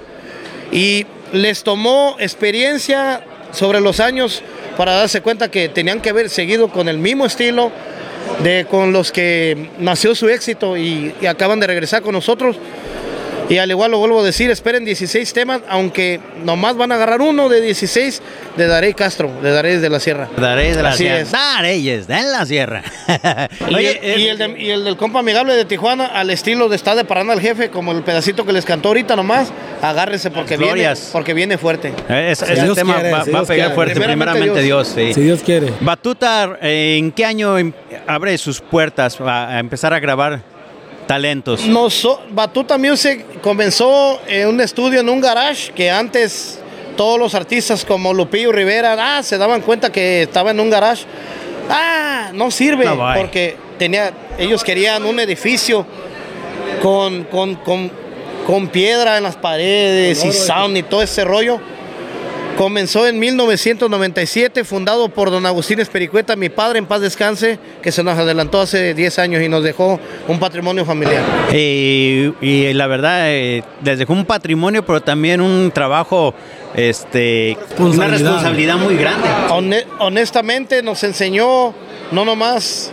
y 0.71 1.07
les 1.33 1.63
tomó 1.63 2.15
experiencia 2.19 3.23
sobre 3.51 3.81
los 3.81 3.99
años 3.99 4.43
para 4.77 4.93
darse 4.93 5.21
cuenta 5.21 5.49
que 5.49 5.69
tenían 5.69 5.99
que 5.99 6.09
haber 6.09 6.29
seguido 6.29 6.69
con 6.69 6.87
el 6.87 6.99
mismo 6.99 7.25
estilo 7.25 7.71
de 8.43 8.65
con 8.69 8.93
los 8.93 9.11
que 9.11 9.69
nació 9.79 10.15
su 10.15 10.29
éxito 10.29 10.77
y, 10.77 11.13
acaban 11.27 11.59
de 11.59 11.67
regresar 11.67 12.01
con 12.01 12.13
nosotros. 12.13 12.57
Y 13.49 13.59
al 13.59 13.69
igual 13.71 13.91
lo 13.91 13.97
vuelvo 13.99 14.19
a 14.19 14.23
decir, 14.25 14.51
esperen 14.51 14.83
16 14.83 15.31
temas, 15.31 15.61
aunque 15.69 16.19
nomás 16.43 16.75
van 16.75 16.91
a 16.91 16.95
agarrar 16.95 17.21
uno 17.21 17.47
de 17.47 17.61
16 17.61 18.21
de 18.57 18.67
Darey 18.67 18.93
Castro, 18.93 19.31
de 19.41 19.51
Darey 19.51 19.77
de 19.77 19.89
la 19.89 20.01
Sierra. 20.01 20.27
Dareyes 20.35 20.75
de 20.75 20.83
la 20.83 20.89
Así 20.89 21.03
Sierra. 21.03 21.19
es. 21.19 21.31
Dareyes 21.31 22.07
de 22.07 22.23
la 22.23 22.45
Sierra. 22.45 22.83
Y, 23.69 23.75
el, 23.85 24.19
y 24.19 24.27
el 24.27 24.37
de- 24.37 24.55
y 24.59 24.69
el 24.71 24.83
del 24.83 24.97
compa 24.97 25.19
amigable 25.19 25.53
de 25.55 25.63
Tijuana, 25.63 26.07
al 26.07 26.29
estilo 26.29 26.67
de 26.67 26.75
Está 26.75 26.93
de 26.93 27.05
Parana 27.05 27.31
al 27.31 27.39
jefe, 27.39 27.69
como 27.69 27.93
el 27.93 28.03
pedacito 28.03 28.45
que 28.45 28.51
les 28.51 28.65
cantó 28.65 28.89
ahorita 28.89 29.15
nomás, 29.15 29.47
agárrense 29.81 30.29
porque 30.29 30.57
viene, 30.57 30.73
glorias. 30.73 31.09
porque 31.13 31.33
viene 31.33 31.57
fuerte. 31.57 31.93
ese, 32.09 32.45
Si 32.47 32.51
ese 32.51 32.63
Dios 32.63 32.75
tema 32.75 32.95
quiere, 32.95 33.11
va, 33.11 33.23
si 33.23 33.31
va 33.31 33.39
a 33.39 33.43
pegar 33.43 33.67
quiere. 33.67 33.75
fuerte, 33.75 33.93
Primeramente 33.95 34.31
primeramente 34.41 34.61
Dios. 34.61 34.87
sí. 34.93 35.13
Si 35.13 35.21
Dios 35.21 35.41
quiere. 35.41 35.71
Batuta, 35.79 36.57
¿en 36.61 37.13
qué 37.13 37.23
año 37.23 37.57
em- 37.57 37.71
abre 38.07 38.37
sus 38.37 38.59
puertas 38.59 39.17
a 39.21 39.57
empezar 39.59 39.93
a 39.93 39.99
grabar 40.01 40.41
talentos? 41.07 41.65
Noso- 41.65 42.19
Batuta 42.29 42.77
Music 42.77 43.25
comenzó 43.41 44.19
en 44.27 44.47
un 44.49 44.61
estudio 44.61 44.99
en 44.99 45.09
un 45.09 45.19
garage 45.21 45.71
que 45.73 45.89
antes 45.89 46.59
todos 46.95 47.19
los 47.19 47.33
artistas 47.35 47.85
como 47.85 48.13
Lupillo 48.13 48.51
Rivera 48.51 49.17
ah, 49.17 49.23
se 49.23 49.37
daban 49.37 49.61
cuenta 49.61 49.91
que 49.91 50.23
estaba 50.23 50.51
en 50.51 50.59
un 50.59 50.69
garage. 50.69 51.05
Ah, 51.69 52.31
no 52.33 52.49
sirve 52.51 52.85
No, 52.85 52.97
porque 53.15 53.55
tenía, 53.77 54.11
ellos 54.37 54.63
querían 54.63 55.05
un 55.05 55.19
edificio 55.19 55.85
con, 56.81 57.23
con, 57.25 57.55
con, 57.55 57.91
con 58.45 58.67
piedra 58.69 59.17
en 59.17 59.23
las 59.23 59.35
paredes 59.35 60.23
y 60.23 60.31
sound 60.31 60.77
y 60.77 60.83
todo 60.83 61.01
ese 61.01 61.23
rollo. 61.23 61.59
Comenzó 62.57 63.05
en 63.05 63.19
1997, 63.19 64.63
fundado 64.63 65.09
por 65.09 65.29
don 65.29 65.45
Agustín 65.45 65.79
Espericueta, 65.79 66.35
mi 66.35 66.49
padre 66.49 66.79
en 66.79 66.87
paz 66.87 67.01
descanse, 67.01 67.59
que 67.83 67.91
se 67.91 68.03
nos 68.03 68.17
adelantó 68.17 68.59
hace 68.59 68.95
10 68.95 69.19
años 69.19 69.43
y 69.43 69.47
nos 69.47 69.63
dejó 69.63 69.99
un 70.27 70.39
patrimonio 70.39 70.83
familiar. 70.83 71.23
Y, 71.53 72.33
y 72.41 72.73
la 72.73 72.87
verdad, 72.87 73.25
eh, 73.29 73.63
les 73.83 73.99
dejó 73.99 74.13
un 74.13 74.25
patrimonio, 74.25 74.83
pero 74.83 75.01
también 75.01 75.39
un 75.39 75.69
trabajo, 75.69 76.33
este, 76.75 77.55
una 77.77 78.07
Responsabilidad. 78.07 78.77
muy 78.77 78.97
grande. 78.97 79.27
Hone- 79.51 79.85
honestamente 79.99 80.81
nos 80.81 81.03
enseñó, 81.03 81.75
no 82.11 82.25
nomás, 82.25 82.91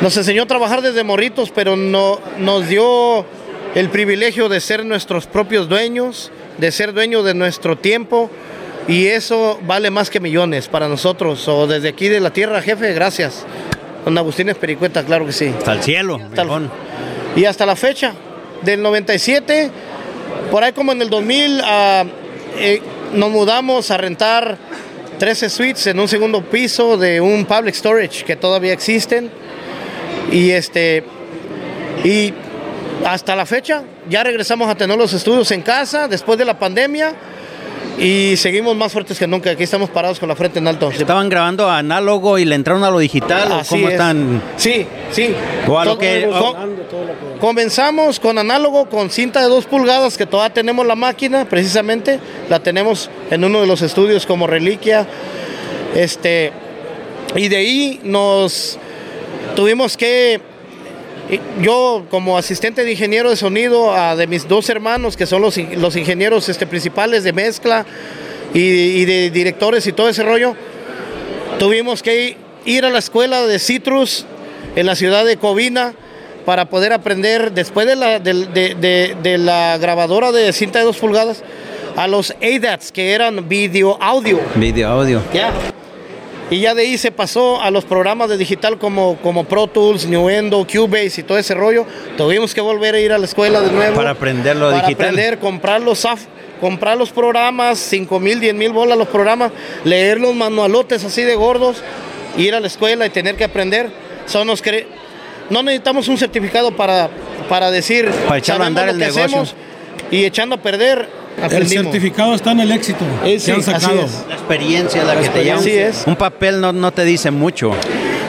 nos 0.00 0.16
enseñó 0.16 0.44
a 0.44 0.46
trabajar 0.46 0.82
desde 0.82 1.02
morritos, 1.02 1.50
pero 1.52 1.74
no, 1.74 2.20
nos 2.38 2.68
dio 2.68 3.26
el 3.74 3.88
privilegio 3.90 4.48
de 4.48 4.60
ser 4.60 4.86
nuestros 4.86 5.26
propios 5.26 5.68
dueños, 5.68 6.30
de 6.58 6.70
ser 6.70 6.92
dueños 6.92 7.24
de 7.24 7.34
nuestro 7.34 7.76
tiempo. 7.76 8.30
Y 8.88 9.06
eso 9.06 9.60
vale 9.66 9.90
más 9.90 10.08
que 10.10 10.18
millones 10.18 10.66
para 10.68 10.88
nosotros. 10.88 11.46
O 11.48 11.66
desde 11.66 11.88
aquí 11.90 12.08
de 12.08 12.20
la 12.20 12.30
tierra, 12.32 12.62
jefe, 12.62 12.92
gracias. 12.94 13.44
Don 14.04 14.16
Agustín 14.16 14.48
Espericueta, 14.48 15.04
claro 15.04 15.26
que 15.26 15.32
sí. 15.32 15.52
Hasta 15.58 15.72
el 15.74 15.82
cielo. 15.82 16.18
Hasta 16.22 16.42
el- 16.42 16.70
y 17.36 17.44
hasta 17.44 17.66
la 17.66 17.76
fecha, 17.76 18.14
del 18.62 18.82
97, 18.82 19.70
por 20.50 20.64
ahí 20.64 20.72
como 20.72 20.92
en 20.92 21.02
el 21.02 21.10
2000, 21.10 21.60
ah, 21.62 22.04
eh, 22.58 22.80
nos 23.12 23.30
mudamos 23.30 23.90
a 23.90 23.96
rentar 23.98 24.56
13 25.18 25.50
suites 25.50 25.86
en 25.88 26.00
un 26.00 26.08
segundo 26.08 26.42
piso 26.42 26.96
de 26.96 27.20
un 27.20 27.44
public 27.44 27.74
storage 27.74 28.24
que 28.24 28.36
todavía 28.36 28.72
existen. 28.72 29.30
Y 30.32 30.50
este 30.50 31.04
y 32.04 32.32
hasta 33.04 33.36
la 33.36 33.44
fecha 33.46 33.82
ya 34.08 34.22
regresamos 34.24 34.68
a 34.70 34.74
tener 34.74 34.96
los 34.96 35.12
estudios 35.12 35.50
en 35.50 35.62
casa 35.62 36.08
después 36.08 36.38
de 36.38 36.44
la 36.44 36.58
pandemia 36.58 37.12
y 37.98 38.36
seguimos 38.36 38.76
más 38.76 38.92
fuertes 38.92 39.18
que 39.18 39.26
nunca. 39.26 39.50
Aquí 39.50 39.64
estamos 39.64 39.90
parados 39.90 40.20
con 40.20 40.28
la 40.28 40.36
frente 40.36 40.58
en 40.60 40.68
alto. 40.68 40.90
¿Estaban 40.90 41.28
grabando 41.28 41.68
análogo 41.68 42.38
y 42.38 42.44
le 42.44 42.54
entraron 42.54 42.84
a 42.84 42.90
lo 42.90 42.98
digital? 43.00 43.50
¿O 43.50 43.54
Así 43.56 43.70
cómo 43.74 43.88
es. 43.88 43.94
están? 43.94 44.42
Sí, 44.56 44.86
sí. 45.10 45.34
O 45.66 45.78
a 45.78 45.84
lo 45.84 45.98
que- 45.98 46.28
co- 46.30 46.56
Comenzamos 47.40 48.18
con 48.18 48.36
análogo, 48.38 48.88
con 48.88 49.10
cinta 49.10 49.40
de 49.40 49.48
2 49.48 49.66
pulgadas, 49.66 50.16
que 50.18 50.26
todavía 50.26 50.52
tenemos 50.52 50.84
la 50.86 50.96
máquina, 50.96 51.44
precisamente. 51.48 52.18
La 52.48 52.60
tenemos 52.60 53.10
en 53.30 53.44
uno 53.44 53.60
de 53.60 53.66
los 53.66 53.80
estudios 53.82 54.26
como 54.26 54.46
reliquia. 54.48 55.06
Este, 55.94 56.52
y 57.36 57.48
de 57.48 57.56
ahí 57.56 58.00
nos 58.04 58.78
tuvimos 59.56 59.96
que. 59.96 60.40
Yo, 61.60 62.04
como 62.10 62.38
asistente 62.38 62.84
de 62.84 62.92
ingeniero 62.92 63.28
de 63.30 63.36
sonido, 63.36 63.92
a 63.94 64.16
de 64.16 64.26
mis 64.26 64.48
dos 64.48 64.68
hermanos, 64.70 65.16
que 65.16 65.26
son 65.26 65.42
los, 65.42 65.56
los 65.56 65.94
ingenieros 65.96 66.48
este, 66.48 66.66
principales 66.66 67.22
de 67.24 67.32
mezcla 67.34 67.84
y, 68.54 68.60
y 68.60 69.04
de 69.04 69.30
directores 69.30 69.86
y 69.86 69.92
todo 69.92 70.08
ese 70.08 70.22
rollo, 70.22 70.54
tuvimos 71.58 72.02
que 72.02 72.36
ir 72.64 72.84
a 72.84 72.90
la 72.90 72.98
escuela 72.98 73.46
de 73.46 73.58
Citrus 73.58 74.24
en 74.76 74.86
la 74.86 74.94
ciudad 74.96 75.24
de 75.24 75.36
Covina 75.36 75.94
para 76.46 76.66
poder 76.70 76.92
aprender 76.94 77.52
después 77.52 77.86
de 77.86 77.96
la, 77.96 78.18
de, 78.20 78.46
de- 78.74 79.16
de 79.22 79.38
la 79.38 79.76
grabadora 79.78 80.32
de 80.32 80.50
cinta 80.54 80.78
de 80.78 80.86
2 80.86 80.96
pulgadas 80.96 81.42
a 81.96 82.06
los 82.08 82.30
ADATs 82.40 82.90
que 82.90 83.12
eran 83.12 83.48
video 83.48 83.98
audio. 84.00 84.40
Video, 84.54 84.88
audio. 84.88 85.20
Ya. 85.34 85.52
Y 86.50 86.60
ya 86.60 86.74
de 86.74 86.82
ahí 86.82 86.96
se 86.96 87.10
pasó 87.10 87.60
a 87.60 87.70
los 87.70 87.84
programas 87.84 88.30
de 88.30 88.38
digital 88.38 88.78
como, 88.78 89.16
como 89.18 89.44
Pro 89.44 89.66
Tools, 89.66 90.06
Nuendo, 90.06 90.66
Cubase 90.66 91.20
y 91.20 91.22
todo 91.22 91.36
ese 91.36 91.54
rollo. 91.54 91.84
Tuvimos 92.16 92.54
que 92.54 92.62
volver 92.62 92.94
a 92.94 93.00
ir 93.00 93.12
a 93.12 93.18
la 93.18 93.26
escuela 93.26 93.60
de 93.60 93.70
nuevo. 93.70 93.96
Para 93.96 94.10
aprender 94.10 94.56
lo 94.56 94.70
para 94.70 94.86
digital. 94.86 95.08
aprender, 95.08 95.38
comprar 95.38 95.82
los 95.82 96.06
comprar 96.60 96.96
los 96.96 97.10
programas, 97.10 97.78
5 97.78 98.18
mil, 98.18 98.40
10 98.40 98.54
mil 98.54 98.72
bolas 98.72 98.98
los 98.98 99.08
programas, 99.08 99.52
leer 99.84 100.20
los 100.20 100.34
manualotes 100.34 101.04
así 101.04 101.22
de 101.22 101.34
gordos, 101.34 101.82
ir 102.36 102.54
a 102.54 102.60
la 102.60 102.66
escuela 102.66 103.06
y 103.06 103.10
tener 103.10 103.36
que 103.36 103.44
aprender. 103.44 103.90
Son 104.26 104.46
los 104.46 104.62
que 104.62 104.86
no 105.50 105.62
necesitamos 105.62 106.08
un 106.08 106.18
certificado 106.18 106.72
para, 106.72 107.10
para 107.48 107.70
decir 107.70 108.10
Para 108.26 108.38
echarlo 108.38 108.64
a 108.64 108.66
andar 108.66 108.88
el 108.88 108.98
negocio. 108.98 109.24
hacemos 109.24 109.54
y 110.10 110.24
echando 110.24 110.56
a 110.56 110.58
perder 110.58 111.08
El 111.50 111.68
certificado 111.68 112.34
está 112.34 112.52
en 112.52 112.60
el 112.60 112.72
éxito 112.72 113.04
Eh, 113.24 113.34
que 113.34 113.40
sí, 113.40 113.50
han 113.50 113.60
así 113.60 113.70
sacado. 113.70 114.00
es. 114.02 114.24
La 114.28 114.34
experiencia 114.34 115.00
es 115.02 115.06
la, 115.06 115.16
que 115.20 115.28
te 115.28 115.44
llama. 115.44 115.60
Así 115.60 115.70
es. 115.70 116.04
Un 116.06 116.16
papel 116.16 116.60
no, 116.60 116.72
no 116.72 116.90
te 116.92 117.04
dice 117.04 117.30
mucho. 117.30 117.72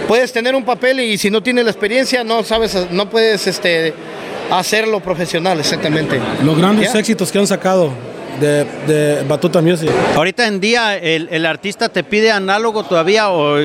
puedes 0.07 0.31
tener 0.33 0.55
un 0.55 0.63
papel 0.63 0.99
y 1.01 1.17
si 1.17 1.29
no 1.29 1.41
tienes 1.43 1.65
la 1.65 1.71
experiencia 1.71 2.23
no 2.23 2.43
sabes 2.43 2.75
no 2.91 3.07
puedes 3.09 3.45
este 3.45 3.93
hacerlo 4.49 4.99
profesional 5.01 5.59
exactamente 5.59 6.19
Los 6.43 6.57
grandes 6.57 6.91
Ya. 6.91 6.99
éxitos 6.99 7.31
que 7.31 7.37
han 7.37 7.45
sacado 7.45 7.91
de, 8.39 8.63
de 8.87 9.23
Batuta 9.27 9.61
Music. 9.61 9.89
Ahorita 10.15 10.47
en 10.47 10.59
día, 10.59 10.97
el, 10.97 11.27
el 11.31 11.45
artista 11.45 11.89
te 11.89 12.03
pide 12.03 12.31
análogo 12.31 12.83
todavía 12.83 13.29
o... 13.29 13.57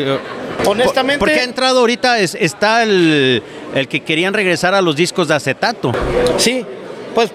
Honestamente- 0.66 1.18
Porque 1.18 1.40
ha 1.40 1.44
entrado 1.44 1.80
ahorita, 1.80 2.18
es- 2.18 2.34
está 2.38 2.82
el, 2.82 3.42
el 3.74 3.88
que 3.88 4.00
querían 4.00 4.34
regresar 4.34 4.74
a 4.74 4.82
los 4.82 4.96
discos 4.96 5.28
de 5.28 5.34
acetato. 5.34 5.92
sí 6.38 6.64
pues 7.14 7.30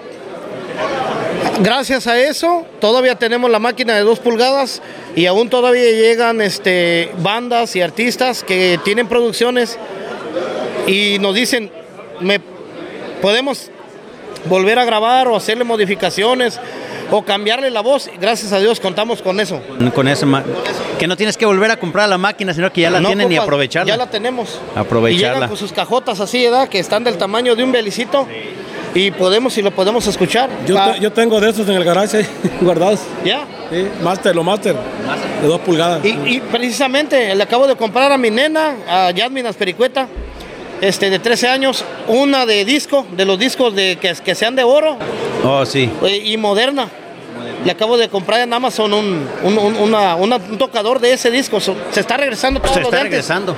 gracias 1.60 2.06
a 2.06 2.18
eso 2.20 2.66
todavía 2.80 3.14
tenemos 3.16 3.50
la 3.50 3.58
máquina 3.58 3.94
de 3.94 4.00
dos 4.02 4.18
pulgadas 4.18 4.82
y 5.14 5.26
aún 5.26 5.48
todavía 5.48 5.82
llegan 5.90 6.40
este 6.40 7.10
bandas 7.18 7.76
y 7.76 7.82
artistas 7.82 8.42
que 8.44 8.78
tienen 8.84 9.06
producciones 9.08 9.78
y 10.86 11.18
nos 11.20 11.34
dicen 11.34 11.70
me 12.20 12.40
podemos 13.22 13.70
volver 14.46 14.78
a 14.78 14.84
grabar 14.84 15.28
o 15.28 15.36
hacerle 15.36 15.64
modificaciones 15.64 16.58
o 17.10 17.22
cambiarle 17.24 17.70
la 17.70 17.80
voz 17.80 18.10
gracias 18.20 18.52
a 18.52 18.58
Dios 18.58 18.80
contamos 18.80 19.20
con 19.20 19.40
eso 19.40 19.60
Con 19.94 20.06
ma- 20.28 20.44
que 20.98 21.06
no 21.06 21.16
tienes 21.16 21.36
que 21.36 21.46
volver 21.46 21.70
a 21.70 21.78
comprar 21.78 22.10
la 22.10 22.18
máquina, 22.18 22.52
sino 22.52 22.70
que 22.70 22.82
ya 22.82 22.90
la 22.90 23.00
No, 23.00 23.08
tienen 23.08 23.32
y 23.32 23.36
aprovecharla. 23.38 23.90
Ya 23.90 23.96
la 23.96 24.10
tenemos. 24.10 24.60
Aprovecharla. 24.76 25.28
Y 25.28 25.32
llegan 25.34 25.48
con 25.48 25.56
sus 25.56 25.72
cajotas 25.72 26.20
así, 26.20 26.44
¿verdad? 26.44 26.68
Que 26.68 26.78
están 26.78 27.04
del 27.04 27.16
tamaño 27.16 27.56
de 27.56 27.64
un 27.64 27.72
belicito. 27.72 28.28
Y 28.94 29.10
podemos 29.12 29.56
y 29.56 29.62
lo 29.62 29.70
podemos 29.70 30.06
escuchar. 30.06 30.50
Yo, 30.66 30.76
Ah, 30.78 30.92
te- 30.94 31.00
yo 31.00 31.12
tengo 31.12 31.38
de 31.40 31.50
esos 31.50 31.68
en 31.68 31.76
el 31.76 31.84
garage 31.84 32.16
ahí, 32.18 32.26
guardados. 32.60 33.00
ya. 33.24 33.44
Sí, 33.70 33.86
Master, 34.02 34.34
lo 34.34 34.42
Master, 34.42 34.74
de 35.42 35.46
dos 35.46 35.60
pulgadas. 35.60 36.04
Y, 36.04 36.08
y 36.08 36.40
precisamente 36.40 37.32
le 37.34 37.42
acabo 37.42 37.68
de 37.68 37.76
comprar 37.76 38.10
a 38.10 38.18
mi 38.18 38.30
nena, 38.30 38.74
a 38.88 39.10
Yasmin 39.12 39.46
Aspericueta, 39.46 40.08
este, 40.80 41.08
de 41.08 41.18
13 41.20 41.46
años, 41.48 41.84
una 42.08 42.46
de 42.46 42.64
disco, 42.64 43.06
de 43.16 43.24
los 43.24 43.38
discos 43.38 43.74
de, 43.76 43.96
que, 44.00 44.12
que 44.24 44.34
sean 44.34 44.56
de 44.56 44.64
oro 44.64 44.96
Oh, 45.44 45.64
sí. 45.64 45.88
y 46.24 46.36
moderna. 46.36 46.88
Le 47.64 47.70
acabo 47.70 47.96
de 47.98 48.08
comprar 48.08 48.40
en 48.40 48.52
Amazon 48.52 48.92
un, 48.92 49.28
un, 49.44 49.58
un- 49.58 49.76
una- 49.76 50.16
una- 50.16 50.36
un 50.36 50.58
tocador 50.58 50.98
de 50.98 51.12
ese 51.12 51.30
disco. 51.30 51.60
So- 51.60 51.76
se 51.92 52.00
está 52.00 52.16
regresando 52.16 52.58
todo 52.60 52.72
Se 52.74 52.80
lo 52.80 52.86
está 52.86 53.02
regresando. 53.04 53.54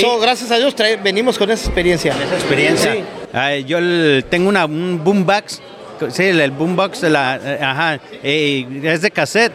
So, 0.00 0.18
gracias 0.20 0.50
a 0.50 0.58
Dios 0.58 0.76
trae- 0.76 1.02
venimos 1.02 1.38
con 1.38 1.50
esa 1.50 1.64
experiencia. 1.66 2.12
esa 2.12 2.34
experiencia. 2.34 2.92
Sí. 2.92 3.00
Ay, 3.38 3.64
yo 3.64 3.76
el- 3.78 4.24
tengo 4.30 4.48
una, 4.48 4.64
un 4.64 5.02
boombox, 5.04 5.60
sí, 6.08 6.22
el, 6.24 6.50
boombox 6.52 7.02
de 7.02 7.10
la, 7.10 7.36
eh, 7.42 7.58
ajá, 7.62 8.00
eh, 8.22 8.66
es 8.82 9.02
de 9.02 9.10
cassette. 9.10 9.52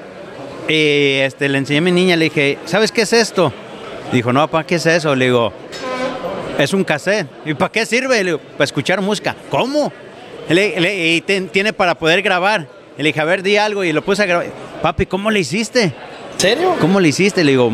Y 0.70 1.18
este, 1.22 1.50
le 1.50 1.58
enseñé 1.58 1.80
a 1.80 1.82
mi 1.82 1.92
niña, 1.92 2.16
le 2.16 2.26
dije, 2.26 2.60
¿sabes 2.66 2.92
qué 2.92 3.02
es 3.02 3.12
esto? 3.14 3.52
Dijo, 4.14 4.32
no, 4.32 4.42
papá, 4.48 4.66
¿qué 4.66 4.76
es 4.76 4.86
eso? 4.86 5.16
Le 5.16 5.26
digo, 5.26 5.52
es 6.60 6.74
un 6.74 6.84
cassette. 6.84 7.28
¿Y 7.44 7.56
para 7.56 7.72
qué 7.72 7.86
sirve? 7.88 8.18
Le 8.24 8.32
digo, 8.32 8.38
para 8.38 8.66
escuchar 8.66 9.02
música. 9.02 9.36
¿Cómo? 9.50 9.92
Le- 10.48 10.80
le- 10.80 11.14
y 11.16 11.22
ten- 11.22 11.50
tiene 11.50 11.74
para 11.74 11.96
poder 11.96 12.22
grabar. 12.22 12.68
Le 12.98 13.04
dije, 13.06 13.20
a 13.20 13.26
ver, 13.26 13.42
di 13.42 13.58
algo 13.58 13.84
y 13.84 13.92
lo 13.94 14.04
puse 14.04 14.22
a 14.22 14.26
grabar. 14.28 14.46
Papi, 14.84 15.08
¿cómo 15.08 15.32
le 15.32 15.40
hiciste? 15.40 15.84
¿En 15.86 16.40
serio? 16.40 16.76
¿Cómo 16.80 17.00
le 17.00 17.08
hiciste? 17.10 17.44
Le 17.44 17.52
digo, 17.54 17.72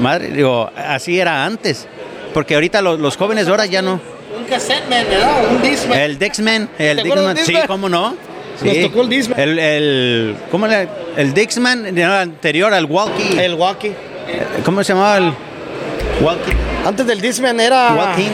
madre, 0.00 0.28
le 0.28 0.36
digo, 0.36 0.70
así 0.76 1.18
era 1.18 1.46
antes. 1.46 1.88
Porque 2.34 2.54
ahorita 2.54 2.82
los, 2.82 3.00
los 3.00 3.16
jóvenes 3.16 3.46
de 3.46 3.50
ahora 3.52 3.64
ya 3.64 3.80
no. 3.80 3.98
Un 4.46 4.52
cassette, 4.52 4.88
man, 4.88 5.04
¿verdad? 5.10 5.50
Un 5.50 5.62
Discman. 5.62 5.98
El 5.98 6.18
Dexman, 6.18 6.68
el 6.78 6.96
¿Te 6.96 7.02
acuerdas 7.02 7.34
Dixman, 7.34 7.62
sí, 7.62 7.66
cómo 7.66 7.88
no. 7.88 8.16
Sí. 8.62 8.66
Nos 8.68 8.90
tocó 8.90 9.02
el 9.02 9.08
Disman. 9.08 9.40
El, 9.40 9.58
el, 9.58 10.36
¿cómo 10.50 10.66
era? 10.66 10.86
El 11.16 11.34
Dixman 11.34 11.98
era 11.98 12.20
anterior 12.20 12.72
al 12.72 12.84
Walkie. 12.86 13.38
El 13.38 13.54
Walkie. 13.54 13.92
¿Cómo 14.64 14.82
se 14.84 14.92
llamaba 14.92 15.18
el 15.18 15.32
Walkie? 16.22 16.52
Antes 16.86 17.06
del 17.06 17.20
Disman 17.20 17.58
era. 17.60 17.92
Walking. 17.92 18.30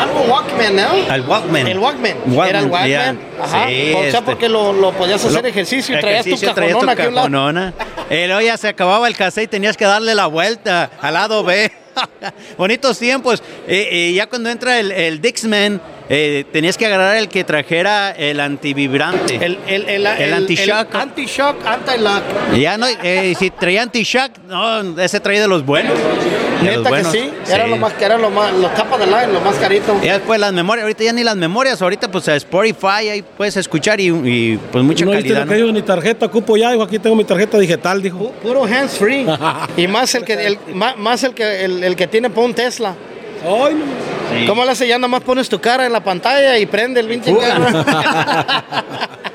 Algo 0.00 0.20
Walkman, 0.32 0.76
¿no? 0.76 1.14
El 1.14 1.20
Walkman. 1.22 1.66
El 1.66 1.78
Walkman. 1.78 2.16
Walkman, 2.26 2.48
Era 2.48 2.58
el 2.60 2.66
Walkman. 2.66 3.18
Ajá. 3.42 3.66
Sí, 3.68 3.92
o 3.94 3.98
sea, 3.98 4.06
este. 4.08 4.22
porque 4.22 4.48
lo, 4.48 4.72
lo 4.72 4.92
podías 4.92 5.22
hacer 5.24 5.44
ejercicio 5.44 5.96
y 5.96 6.00
traías 6.00 6.24
tu 6.24 6.28
Ejercicio, 6.30 6.54
traías 6.54 6.74
cajonona 6.74 6.94
tu 6.94 7.00
aquí 7.00 7.06
a 7.06 7.08
un 7.08 7.14
lado. 7.14 7.26
cajonona. 7.26 7.74
Luego 8.10 8.40
ya 8.40 8.56
se 8.56 8.68
acababa 8.68 9.06
el 9.08 9.16
cassette 9.16 9.44
y 9.44 9.48
tenías 9.48 9.76
que 9.76 9.84
darle 9.84 10.14
la 10.14 10.26
vuelta 10.26 10.90
al 11.00 11.14
lado 11.14 11.44
B. 11.44 11.70
Bonitos 12.58 12.98
tiempos. 12.98 13.42
Y, 13.68 13.74
y 13.74 14.14
ya 14.14 14.28
cuando 14.28 14.50
entra 14.50 14.78
el, 14.78 14.92
el 14.92 15.20
Dixman, 15.20 15.80
eh, 16.08 16.44
tenías 16.52 16.76
que 16.76 16.86
agarrar 16.86 17.16
el 17.16 17.28
que 17.28 17.44
trajera 17.44 18.10
el 18.10 18.40
antivibrante. 18.40 19.36
El, 19.36 19.58
el, 19.66 19.88
el, 19.88 20.06
el, 20.06 20.34
anti-shock. 20.34 20.94
anti-shock, 20.94 21.66
anti-lock. 21.66 22.22
Ya 22.58 22.76
no, 22.76 22.86
eh, 22.86 23.34
si 23.38 23.50
traía 23.50 23.82
anti-shock, 23.82 24.38
no, 24.48 25.00
ese 25.00 25.20
traía 25.20 25.42
de 25.42 25.48
los 25.48 25.64
buenos. 25.64 25.98
Neta 26.62 26.90
que 26.90 27.04
sí. 27.04 27.30
Era 27.48 27.66
lo 27.66 27.76
más 27.76 27.92
que 27.94 28.04
era 28.04 28.18
lo 28.18 28.30
más, 28.30 28.52
los 28.54 28.74
tapas 28.74 28.98
de 29.00 29.06
line, 29.06 29.28
lo 29.32 29.40
más 29.40 29.54
carito. 29.56 29.96
Y 30.02 30.06
después 30.08 30.38
las 30.40 30.52
memorias, 30.52 30.82
ahorita 30.84 31.04
ya 31.04 31.12
ni 31.12 31.24
las 31.24 31.36
memorias, 31.36 31.80
ahorita 31.82 32.10
pues 32.10 32.28
a 32.28 32.36
Spotify 32.36 33.08
ahí 33.10 33.22
puedes 33.36 33.56
escuchar 33.56 34.00
y, 34.00 34.08
y, 34.08 34.58
pues 34.70 34.84
mucha 34.84 35.04
no 35.04 35.12
calidad. 35.12 35.40
lo 35.40 35.46
que 35.46 35.50
¿no? 35.50 35.66
dijo, 35.66 35.72
ni 35.72 35.82
tarjeta 35.82 36.26
ocupo 36.26 36.56
ya, 36.56 36.70
dijo, 36.70 36.82
aquí 36.82 36.98
tengo 36.98 37.16
mi 37.16 37.24
tarjeta 37.24 37.58
digital, 37.58 38.00
dijo. 38.02 38.18
Pu- 38.18 38.32
Puro 38.42 38.64
hands 38.64 38.98
free. 38.98 39.26
y 39.76 39.86
más 39.88 40.14
el 40.14 40.24
que 40.24 40.34
el, 40.46 40.58
más, 40.74 40.96
más 40.98 41.22
el 41.24 41.34
que 41.34 41.64
el, 41.64 41.82
el 41.84 41.96
que 41.96 42.06
tiene 42.06 42.30
para 42.30 42.46
un 42.46 42.54
Tesla. 42.54 42.94
Ay, 43.44 43.74
no. 43.74 43.84
Sí. 44.38 44.46
¿Cómo 44.46 44.64
le 44.64 44.70
hace? 44.70 44.86
Ya 44.88 44.98
nomás 44.98 45.20
pones 45.22 45.48
tu 45.48 45.60
cara 45.60 45.84
en 45.84 45.92
la 45.92 46.02
pantalla 46.02 46.56
y 46.58 46.64
prende 46.66 47.00
el 47.00 47.08
pinche. 47.08 47.34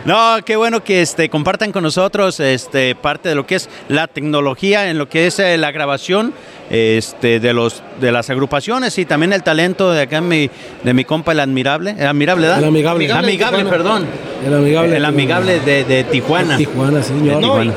No, 0.06 0.38
qué 0.46 0.56
bueno 0.56 0.82
que 0.84 1.02
este, 1.02 1.30
compartan 1.30 1.74
con 1.74 1.84
nosotros 1.84 2.40
este, 2.40 2.96
parte 2.96 3.28
de 3.28 3.36
lo 3.36 3.46
que 3.46 3.56
es 3.56 3.70
la 3.90 4.08
tecnología, 4.08 4.90
en 4.90 4.98
lo 4.98 5.10
que 5.10 5.28
es 5.28 5.38
eh, 5.40 5.58
la 5.58 5.72
grabación 5.72 6.34
este, 6.70 7.40
de, 7.40 7.54
los, 7.54 7.82
de 8.02 8.12
las 8.12 8.30
agrupaciones 8.30 8.98
y 8.98 9.06
también 9.06 9.34
el 9.34 9.44
talento 9.44 9.92
de 9.92 10.02
acá 10.02 10.22
mi, 10.22 10.50
de 10.84 10.94
mi 10.94 11.06
compa, 11.06 11.32
el 11.32 11.40
admirable. 11.40 11.96
El 11.98 12.08
admirable, 12.08 12.48
¿verdad? 12.48 12.60
El 12.60 12.66
amigable. 12.66 13.12
Amigable, 13.12 13.32
Tijuana. 13.58 13.70
perdón. 13.70 14.06
El 14.46 14.54
amigable. 14.54 14.98
El 14.98 15.06
amigable 15.06 15.60
de, 15.60 15.84
de 15.84 16.04
Tijuana. 16.04 16.58
Tijuana, 16.58 17.02
señor. 17.04 17.36
No, 17.36 17.40
Tijuana. 17.42 17.74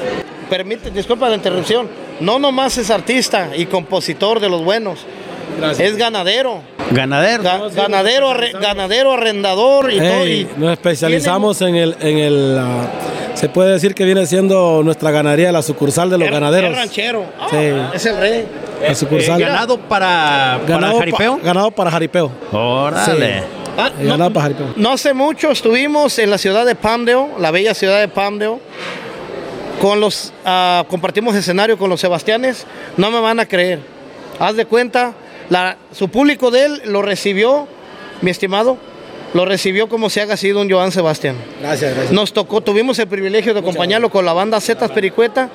permite, 0.48 0.90
disculpa 0.90 1.28
la 1.28 1.36
interrupción. 1.36 1.88
No 2.20 2.38
nomás 2.38 2.76
es 2.78 2.90
artista 2.90 3.50
y 3.56 3.66
compositor 3.66 4.40
de 4.40 4.48
los 4.48 4.62
buenos. 4.62 5.06
Gracias. 5.58 5.90
Es 5.90 5.96
ganadero. 5.96 6.62
Ganadero. 6.90 7.42
Ga- 7.42 7.72
ganadero, 7.74 8.30
arre- 8.30 8.52
ganadero, 8.60 9.12
arrendador 9.12 9.92
y 9.92 9.98
todo. 9.98 10.26
Y 10.26 10.48
nos 10.56 10.72
especializamos 10.72 11.60
en 11.62 11.76
el, 11.76 11.96
en 12.00 12.18
el 12.18 12.58
ah, 12.58 12.86
se 13.34 13.48
puede 13.48 13.72
decir 13.72 13.94
que 13.94 14.04
viene 14.04 14.26
siendo 14.26 14.82
nuestra 14.82 15.10
ganadería, 15.10 15.52
la 15.52 15.62
sucursal 15.62 16.10
de 16.10 16.18
los 16.18 16.26
Es- 16.26 16.32
ganaderos. 16.32 16.70
Es 16.72 16.76
ranchero. 16.76 17.24
Ah, 17.38 17.46
Sí. 17.50 17.56
Es 17.94 18.06
el 18.06 18.16
rey. 18.16 18.44
La 18.86 18.94
sucursal. 18.94 19.40
Eh, 19.40 19.44
ganado 19.44 19.78
para, 19.78 20.58
para 20.62 20.66
Ganado 20.66 20.92
pa- 20.94 20.98
jaripeo. 21.00 21.38
ganado 21.42 21.70
para 21.70 21.90
jaripeo. 21.90 22.30
Órale. 22.52 23.42
Ah, 23.78 23.88
Eh, 23.98 24.02
no, 24.04 24.10
ganado 24.12 24.32
para 24.32 24.42
jaripeo. 24.44 24.66
no 24.76 24.92
hace 24.92 25.12
mucho 25.14 25.50
estuvimos 25.52 26.18
en 26.18 26.30
la 26.30 26.38
ciudad 26.38 26.66
de 26.66 26.74
Palmdale, 26.74 27.26
la 27.38 27.50
bella 27.50 27.72
ciudad 27.74 28.00
de 28.00 28.08
Palmdale. 28.08 28.56
Con 29.80 29.98
los, 30.00 30.32
compartimos 30.88 31.34
escenario 31.34 31.78
con 31.78 31.88
los 31.88 32.00
Sebastianes. 32.00 32.66
No 32.96 33.10
me 33.10 33.20
van 33.20 33.40
a 33.40 33.46
creer. 33.46 33.80
Haz 34.38 34.54
de 34.56 34.66
cuenta, 34.66 35.12
la- 35.50 35.76
su 35.92 36.08
público 36.08 36.50
de 36.50 36.64
él 36.64 36.82
lo 36.86 37.02
recibió, 37.02 37.68
mi 38.22 38.30
estimado, 38.30 38.78
lo 39.34 39.44
recibió 39.44 39.88
como 39.88 40.10
si 40.10 40.18
haga 40.20 40.36
sido 40.36 40.60
un 40.60 40.70
Joan 40.70 40.90
Sebastián. 40.90 41.36
Gracias, 41.60 41.92
gracias. 41.94 42.12
Nos 42.12 42.32
tocó, 42.32 42.60
tuvimos 42.62 42.98
el 42.98 43.06
privilegio 43.08 43.52
de 43.54 43.60
acompañarlo 43.60 44.10
con 44.10 44.24
la 44.24 44.32
banda 44.32 44.60
Zetas 44.60 44.90
Pericueta 44.90 45.48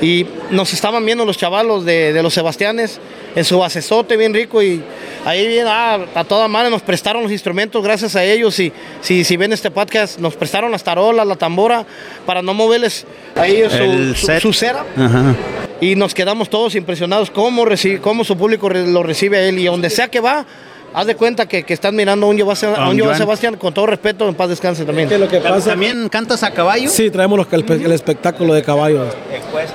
y 0.00 0.26
nos 0.50 0.72
estaban 0.72 1.04
viendo 1.06 1.24
los 1.24 1.36
chavalos 1.38 1.84
de, 1.84 2.12
de 2.12 2.22
los 2.22 2.34
Sebastianes 2.34 2.98
en 3.34 3.44
su 3.44 3.58
basesote 3.58 4.16
bien 4.16 4.34
rico 4.34 4.62
y 4.62 4.82
ahí 5.24 5.46
bien, 5.48 5.66
ah, 5.68 5.98
a 6.14 6.24
toda 6.24 6.48
madre 6.48 6.68
nos 6.70 6.82
prestaron 6.82 7.22
los 7.22 7.32
instrumentos 7.32 7.82
gracias 7.82 8.14
a 8.16 8.24
ellos 8.24 8.58
y 8.58 8.72
si, 9.00 9.24
si 9.24 9.36
ven 9.36 9.52
este 9.52 9.70
podcast 9.70 10.18
nos 10.18 10.34
prestaron 10.34 10.70
las 10.72 10.82
tarolas, 10.84 11.26
la 11.26 11.36
tambora 11.36 11.86
para 12.26 12.42
no 12.42 12.52
moverles 12.54 13.06
ahí 13.36 13.62
su, 13.70 14.14
su, 14.26 14.40
su 14.40 14.52
cera 14.52 14.84
Ajá. 14.98 15.34
Y 15.80 15.94
nos 15.96 16.14
quedamos 16.14 16.48
todos 16.48 16.74
impresionados 16.74 17.30
cómo, 17.30 17.64
reci- 17.64 18.00
cómo 18.00 18.24
su 18.24 18.36
público 18.36 18.68
lo 18.70 19.02
recibe 19.02 19.38
a 19.38 19.48
él 19.48 19.58
y 19.58 19.64
donde 19.66 19.90
sea 19.90 20.08
que 20.08 20.20
va, 20.20 20.46
haz 20.94 21.06
de 21.06 21.14
cuenta 21.16 21.46
que, 21.46 21.64
que 21.64 21.74
están 21.74 21.94
mirando 21.94 22.26
a 22.26 22.30
un 22.30 22.40
Joan. 22.40 23.16
Sebastián 23.18 23.56
con 23.56 23.74
todo 23.74 23.86
respeto, 23.86 24.26
en 24.28 24.34
paz 24.34 24.48
descanse 24.48 24.84
también. 24.84 25.08
¿Qué 25.08 25.16
es 25.16 25.20
lo 25.20 25.28
que 25.28 25.38
pasa? 25.40 25.70
¿También 25.70 26.08
cantas 26.08 26.42
a 26.42 26.50
caballo? 26.52 26.88
Sí, 26.88 27.10
traemos 27.10 27.38
los- 27.38 27.52
el, 27.52 27.84
el 27.84 27.92
espectáculo 27.92 28.54
de 28.54 28.62
caballos. 28.62 29.08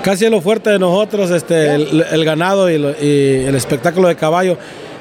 Casi 0.02 0.26
es 0.26 0.32
lo 0.32 0.42
fuerte 0.42 0.72
de 0.72 0.80
nosotros, 0.80 1.30
este, 1.30 1.76
el, 1.76 2.06
el 2.12 2.26
ganado 2.26 2.70
y, 2.70 2.78
lo- 2.80 2.92
y 2.92 3.44
el 3.46 3.56
espectáculo 3.56 4.08
de 4.08 4.16
caballo. 4.16 4.58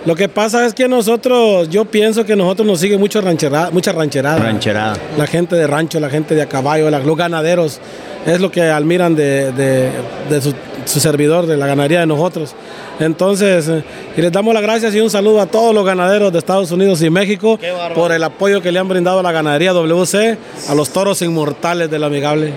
Lo 0.07 0.15
que 0.17 0.31
pasa 0.31 0.65
es 0.65 0.73
que 0.73 0.89
nosotros, 0.89 1.69
yo 1.69 1.85
pienso 1.85 2.25
que 2.25 2.35
nosotros 2.35 2.67
nos 2.67 2.81
sigue 2.81 2.97
mucho 2.97 3.21
rancherada, 3.21 3.71
mucha 3.71 3.93
rancherada. 3.93 4.39
Rancherada. 4.39 4.97
La 5.19 5.27
gente 5.27 5.57
de 5.57 5.67
rancho, 5.67 6.01
la 6.01 6.09
gente 6.09 6.35
de 6.35 6.41
a 6.43 6.47
caballo, 6.47 6.91
la- 6.91 7.01
los 7.01 7.17
ganaderos, 7.17 7.81
es 8.27 8.41
lo 8.41 8.51
que 8.51 8.63
admiran 8.63 9.15
de, 9.15 9.53
de- 9.53 9.91
de 10.31 10.41
su, 10.41 10.55
su 10.85 11.01
servidor, 11.01 11.47
de 11.47 11.57
la 11.57 11.67
ganadería 11.67 12.01
de 12.01 12.07
nosotros. 12.07 12.55
Entonces, 12.99 13.69
eh, 13.69 13.85
y 14.17 14.21
les 14.21 14.33
damos 14.33 14.53
las 14.55 14.63
gracias 14.63 14.95
y 14.95 15.01
un 15.01 15.11
saludo 15.11 15.41
a 15.41 15.47
todos 15.47 15.75
los 15.75 15.85
ganaderos 15.85 16.33
de 16.33 16.39
Estados 16.39 16.71
Unidos 16.71 17.03
y 17.03 17.11
México 17.11 17.59
por 17.95 18.13
el 18.13 18.23
apoyo 18.23 18.61
que 18.61 18.73
le 18.73 18.79
han 18.79 18.89
brindado 18.89 19.21
a 19.21 19.23
la 19.23 19.33
ganadería 19.33 19.73
WC, 19.73 20.39
a 20.69 20.75
los 20.75 20.91
toros 20.91 21.23
inmortales 21.23 21.91
del 21.91 22.05
amigable. 22.05 22.53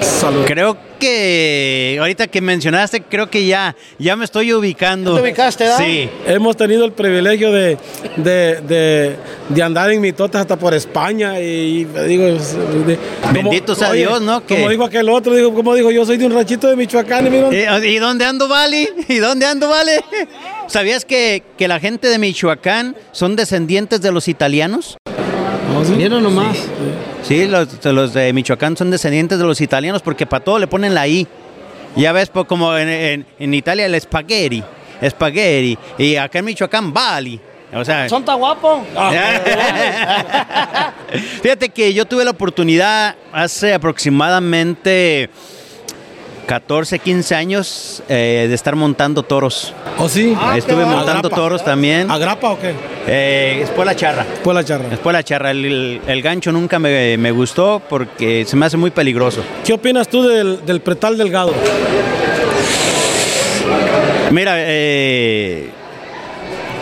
Saludos. 0.00 0.46
Creo 0.46 0.76
que 0.98 1.96
ahorita 2.00 2.26
que 2.26 2.40
mencionaste, 2.40 3.02
creo 3.02 3.28
que 3.30 3.46
ya, 3.46 3.76
ya 3.98 4.16
me 4.16 4.24
estoy 4.24 4.52
ubicando. 4.52 5.14
¿Ya 5.16 5.22
te 5.22 5.28
ubicaste, 5.28 5.64
da? 5.64 5.76
Sí. 5.78 6.08
Hemos 6.26 6.56
tenido 6.56 6.84
el 6.84 6.92
privilegio 6.92 7.52
de, 7.52 7.76
de, 8.16 8.60
de- 8.62 9.16
de 9.48 9.62
andar 9.62 9.90
en 9.90 10.00
mitotes 10.00 10.40
hasta 10.40 10.56
por 10.56 10.74
España 10.74 11.40
y, 11.40 11.84
digo, 11.84 12.24
de- 12.24 12.98
Bendito 13.32 13.74
sea 13.74 13.92
Dios, 13.92 14.20
¿no? 14.22 14.44
Que- 14.46 14.56
Como 14.56 14.68
dijo 14.68 14.84
aquel 14.84 15.08
otro, 15.08 15.34
dijo, 15.34 15.52
como 15.54 15.74
dijo, 15.74 15.90
yo 15.90 16.04
soy 16.06 16.16
de 16.16 16.26
un 16.26 16.32
ranchito 16.32 16.66
de 16.68 16.76
Michoacán 16.76 17.26
y 17.26 17.30
mira, 17.30 17.48
Eh, 17.52 17.88
¿Y 17.88 17.98
dónde 17.98 18.24
ando, 18.24 18.48
Vale? 18.48 18.88
¿Y 19.08 19.16
dónde 19.18 19.46
ando, 19.46 19.68
Vale? 19.68 20.02
¿Sabías 20.66 21.04
que, 21.04 21.42
que 21.56 21.68
la 21.68 21.78
gente 21.78 22.08
de 22.08 22.18
Michoacán 22.18 22.96
son 23.12 23.36
descendientes 23.36 24.00
de 24.00 24.10
los 24.12 24.26
italianos? 24.28 24.96
Mira 25.96 26.20
nomás. 26.20 26.58
Sí, 27.22 27.46
los, 27.46 27.68
los 27.84 28.12
de 28.14 28.32
Michoacán 28.32 28.76
son 28.76 28.90
descendientes 28.90 29.38
de 29.38 29.44
los 29.44 29.60
italianos 29.60 30.02
porque 30.02 30.26
para 30.26 30.44
todo 30.44 30.58
le 30.58 30.66
ponen 30.66 30.94
la 30.94 31.06
I. 31.08 31.26
Ya 31.96 32.12
ves, 32.12 32.28
pues, 32.28 32.46
como 32.46 32.76
en, 32.76 32.88
en- 32.88 33.26
en 33.38 33.54
Italia 33.54 33.86
el 33.86 33.98
spaghetti, 34.00 34.62
spaghetti, 35.08 35.78
y 35.98 36.16
acá 36.16 36.38
en 36.40 36.44
Michoacán, 36.44 36.92
Bali. 36.92 37.40
O 37.74 37.84
sea, 37.84 38.08
Son 38.08 38.24
tan 38.24 38.38
guapos. 38.38 38.80
Fíjate 41.42 41.68
que 41.70 41.92
yo 41.92 42.04
tuve 42.04 42.24
la 42.24 42.30
oportunidad 42.30 43.16
hace 43.32 43.74
aproximadamente 43.74 45.28
14, 46.46 47.00
15 47.00 47.34
años 47.34 48.02
eh, 48.08 48.46
de 48.48 48.54
estar 48.54 48.76
montando 48.76 49.24
toros. 49.24 49.74
¿O 49.98 50.08
sí? 50.08 50.36
Ah, 50.40 50.56
Estuve 50.56 50.84
montando 50.84 51.10
¿Agrapa? 51.26 51.34
toros 51.36 51.64
también. 51.64 52.08
¿Agrapa 52.08 52.50
o 52.50 52.58
qué? 52.60 52.72
Eh, 53.08 53.56
después 53.60 53.84
la 53.84 53.96
charra. 53.96 54.24
Pues 54.44 54.54
la 54.54 54.64
charra. 54.64 54.84
Después 54.88 55.12
la 55.12 55.24
charra. 55.24 55.50
El, 55.50 55.64
el- 55.64 56.00
el 56.06 56.22
gancho 56.22 56.52
nunca 56.52 56.78
me, 56.78 57.16
me 57.18 57.32
gustó 57.32 57.82
porque 57.88 58.44
se 58.46 58.54
me 58.56 58.66
hace 58.66 58.76
muy 58.76 58.92
peligroso. 58.92 59.42
¿Qué 59.64 59.72
opinas 59.72 60.06
tú 60.08 60.22
del, 60.22 60.64
del 60.64 60.80
pretal 60.80 61.18
delgado? 61.18 61.52
Mira, 64.30 64.54
eh, 64.58 65.70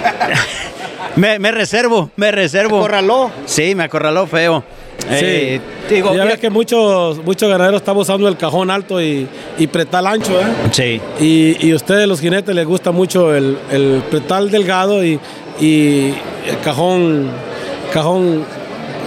me, 1.17 1.39
me 1.39 1.53
reservo, 1.53 2.11
me 2.17 2.31
reservo. 2.33 2.81
Corraló. 2.81 3.31
Sí, 3.47 3.75
me 3.75 3.85
acorraló 3.85 4.27
feo. 4.27 4.63
Eh, 5.11 5.61
digo, 5.91 6.15
ya 6.15 6.25
ves 6.25 6.39
que 6.39 6.49
muchos, 6.51 7.23
muchos 7.25 7.49
ganaderos 7.49 7.81
están 7.83 7.97
usando 7.97 8.27
el 8.27 8.37
cajón 8.37 8.71
alto 8.71 9.03
y, 9.03 9.27
y 9.59 9.67
pretal 9.67 10.07
ancho, 10.07 10.33
¿eh? 10.41 10.45
Sí. 10.71 11.01
Y, 11.21 11.67
y 11.67 11.73
a 11.73 11.77
ustedes, 11.77 12.09
los 12.09 12.21
jinetes, 12.21 12.55
les 12.55 12.67
gusta 12.67 12.91
mucho 12.91 13.35
el, 13.35 13.59
el 13.71 14.03
pretal 14.11 14.51
delgado 14.51 15.05
y, 15.05 15.19
y 15.61 16.15
el 16.49 16.59
cajón, 16.65 17.29
cajón 17.93 18.45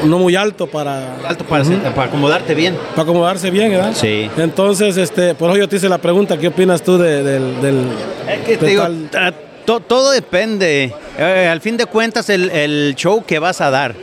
no 0.06 0.20
muy 0.20 0.36
alto 0.36 0.68
para, 0.68 1.16
Alto 1.28 1.44
para, 1.46 1.64
para 1.64 2.04
acomodarte 2.04 2.54
bien. 2.54 2.76
para 2.92 3.02
acomodarse 3.02 3.50
bien, 3.50 3.72
¿verdad? 3.72 3.94
Sí. 3.96 4.30
Entonces, 4.38 4.96
este, 4.98 5.34
por 5.34 5.50
eso 5.50 5.60
yo 5.62 5.68
te 5.68 5.78
hice 5.78 5.90
la 5.90 5.98
pregunta, 5.98 6.38
¿qué 6.38 6.50
opinas 6.50 6.84
tú 6.84 7.00
de- 7.00 7.24
del, 7.24 7.60
del 7.62 7.88
Es 8.30 8.40
que 8.46 8.58
te 8.58 8.66
digo, 8.68 8.84
pretal? 8.84 9.10
ta- 9.10 9.34
to- 9.66 9.80
todo 9.80 10.12
depende. 10.12 10.94
Eh, 11.18 11.50
al 11.52 11.60
fin 11.62 11.76
de 11.78 11.88
cuentas, 11.88 12.30
el, 12.30 12.52
el 12.52 12.94
show 12.96 13.24
que 13.26 13.40
vas 13.40 13.60
a 13.62 13.72
dar. 13.72 13.96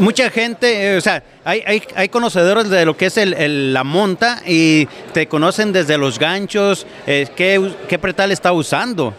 Mucha 0.00 0.30
gente, 0.30 0.92
eh, 0.94 0.96
o 0.96 1.00
sea, 1.00 1.22
hay, 1.44 1.62
hay, 1.66 1.82
hay 1.96 2.08
conocedores 2.08 2.68
de 2.68 2.84
lo 2.84 2.96
que 2.96 3.06
es 3.06 3.16
el, 3.16 3.34
el- 3.34 3.72
la 3.72 3.84
monta 3.84 4.42
y 4.46 4.86
te 5.12 5.26
conocen 5.28 5.72
desde 5.72 5.96
los 5.98 6.18
ganchos, 6.18 6.86
eh, 7.06 7.26
qué, 7.34 7.98
pretal 7.98 8.30
está 8.32 8.52
usando. 8.52 9.14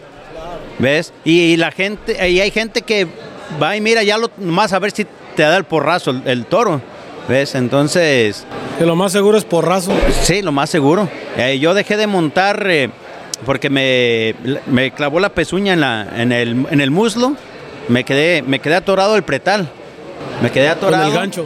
¿Ves? 0.77 1.11
Y, 1.25 1.39
y 1.53 1.57
la 1.57 1.71
gente, 1.71 2.29
y 2.29 2.39
hay 2.39 2.51
gente 2.51 2.81
que 2.83 3.07
va 3.61 3.75
y 3.75 3.81
mira 3.81 4.01
ya 4.03 4.17
lo, 4.17 4.31
más 4.37 4.71
a 4.71 4.79
ver 4.79 4.91
si 4.91 5.05
te 5.35 5.43
da 5.43 5.57
el 5.57 5.65
porrazo 5.65 6.11
el, 6.11 6.21
el 6.25 6.45
toro. 6.45 6.81
¿Ves? 7.27 7.53
Entonces, 7.55 8.45
Que 8.77 8.85
lo 8.85 8.95
más 8.95 9.11
seguro 9.11 9.37
es 9.37 9.43
porrazo. 9.45 9.91
sí, 10.21 10.41
lo 10.41 10.51
más 10.51 10.69
seguro. 10.69 11.09
Eh, 11.37 11.59
yo 11.59 11.73
dejé 11.73 11.97
de 11.97 12.07
montar 12.07 12.65
porque 13.45 13.69
me, 13.69 14.35
me 14.67 14.91
clavó 14.91 15.19
la 15.19 15.29
pezuña 15.29 15.73
en, 15.73 15.81
la, 15.81 16.07
en, 16.15 16.31
el, 16.31 16.65
en 16.71 16.81
el 16.81 16.91
muslo. 16.91 17.35
Me 17.87 18.03
quedé, 18.03 18.41
me 18.41 18.59
quedé 18.59 18.75
atorado 18.75 19.15
el 19.15 19.23
pretal. 19.23 19.69
Me 20.41 20.51
quedé 20.51 20.67
Con 20.69 20.77
atorado. 20.77 21.07
el 21.07 21.13
gancho. 21.13 21.45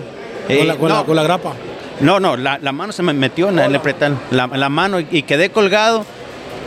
Eh, 0.50 0.58
con, 0.60 0.68
la, 0.68 0.76
con 0.76 0.90
la- 0.90 0.96
no. 0.96 1.06
con 1.06 1.16
la 1.16 1.24
grapa. 1.24 1.54
No, 2.00 2.20
no, 2.20 2.36
la, 2.36 2.58
la 2.62 2.72
mano 2.72 2.92
se 2.92 3.04
me 3.04 3.14
metió 3.14 3.50
en 3.50 3.60
el 3.60 3.80
pretal, 3.80 4.18
la, 4.32 4.48
mano 4.70 5.00
y, 5.00 5.08
y 5.12 5.24
quedé 5.24 5.50
colgado. 5.52 6.06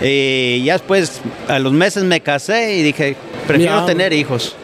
Y 0.01 0.63
ya 0.65 0.75
después, 0.75 1.21
a 1.49 1.59
los 1.59 1.73
meses 1.73 2.05
me 2.05 2.21
casé 2.21 2.77
y 2.77 2.83
dije, 2.83 3.17
prefiero 3.47 3.81
Ya. 3.81 3.87
tener 3.87 4.13
hijos. 4.13 4.55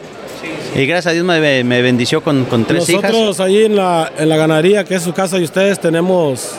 Y 0.75 0.85
gracias 0.85 1.07
a 1.07 1.11
Dios 1.11 1.25
me, 1.25 1.63
me 1.63 1.81
bendició 1.81 2.23
con, 2.23 2.45
con 2.45 2.65
tres 2.65 2.87
Nosotros 2.89 3.13
hijas. 3.35 3.39
ahí 3.41 3.65
en 3.65 3.75
la, 3.75 4.11
en 4.17 4.29
la 4.29 4.37
ganadería, 4.37 4.83
que 4.83 4.95
es 4.95 5.03
su 5.03 5.13
casa 5.13 5.37
y 5.37 5.43
ustedes, 5.43 5.79
tenemos 5.79 6.51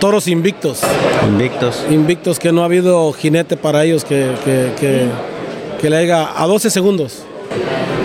toros 0.00 0.26
invictos. 0.26 0.80
Invictos. 1.26 1.84
Invictos 1.90 2.38
que 2.38 2.52
no 2.52 2.62
ha 2.62 2.64
habido 2.64 3.12
jinete 3.12 3.56
para 3.56 3.84
ellos 3.84 4.04
que, 4.04 4.32
que, 4.44 4.72
que, 4.80 5.06
que 5.80 5.90
le 5.90 5.96
haya 5.98 6.30
a 6.42 6.46
12 6.46 6.70
segundos. 6.70 7.24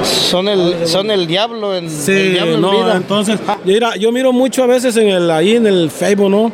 Son 0.06 0.48
el, 0.48 0.88
son 0.88 1.12
el 1.12 1.28
diablo 1.28 1.76
en, 1.76 1.86
el 1.86 1.90
Sí, 1.92 2.12
diablo 2.30 2.72
en 2.74 2.80
vida. 2.84 2.96
entonces, 2.98 3.40
mira, 3.64 3.96
yo 3.96 4.12
miro 4.12 4.32
mucho 4.32 4.64
a 4.64 4.68
veces 4.68 4.96
en 4.98 5.10
el, 5.10 5.30
ahí 5.32 5.56
en 5.56 5.66
el 5.68 5.90
Facebook, 5.92 6.30
¿no? 6.30 6.52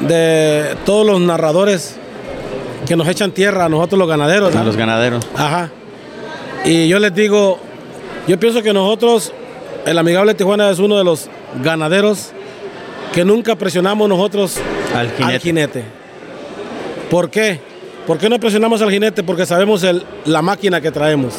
De 0.00 0.74
todos 0.84 1.06
los 1.06 1.20
narradores 1.20 1.96
que 2.86 2.96
nos 2.96 3.08
echan 3.08 3.32
tierra 3.32 3.64
a 3.64 3.68
nosotros 3.68 3.98
los 3.98 4.08
ganaderos. 4.08 4.54
A 4.54 4.58
¿no? 4.58 4.64
los 4.64 4.76
ganaderos. 4.76 5.26
Ajá. 5.36 5.70
Y 6.64 6.88
yo 6.88 6.98
les 6.98 7.14
digo, 7.14 7.58
yo 8.28 8.38
pienso 8.38 8.62
que 8.62 8.72
nosotros, 8.72 9.32
el 9.84 9.98
amigable 9.98 10.34
Tijuana 10.34 10.70
es 10.70 10.78
uno 10.78 10.96
de 10.98 11.04
los 11.04 11.28
ganaderos 11.62 12.30
que 13.12 13.24
nunca 13.24 13.56
presionamos 13.56 14.08
nosotros 14.08 14.56
Al 14.94 15.08
jinete. 15.12 15.34
al 15.34 15.40
jinete. 15.40 15.84
¿Por 17.10 17.30
qué? 17.30 17.60
¿Por 18.06 18.18
qué 18.18 18.28
no 18.28 18.38
presionamos 18.38 18.82
al 18.82 18.90
jinete? 18.90 19.22
Porque 19.22 19.46
sabemos 19.46 19.82
el- 19.82 20.04
la 20.26 20.42
máquina 20.42 20.80
que 20.80 20.90
traemos. 20.90 21.34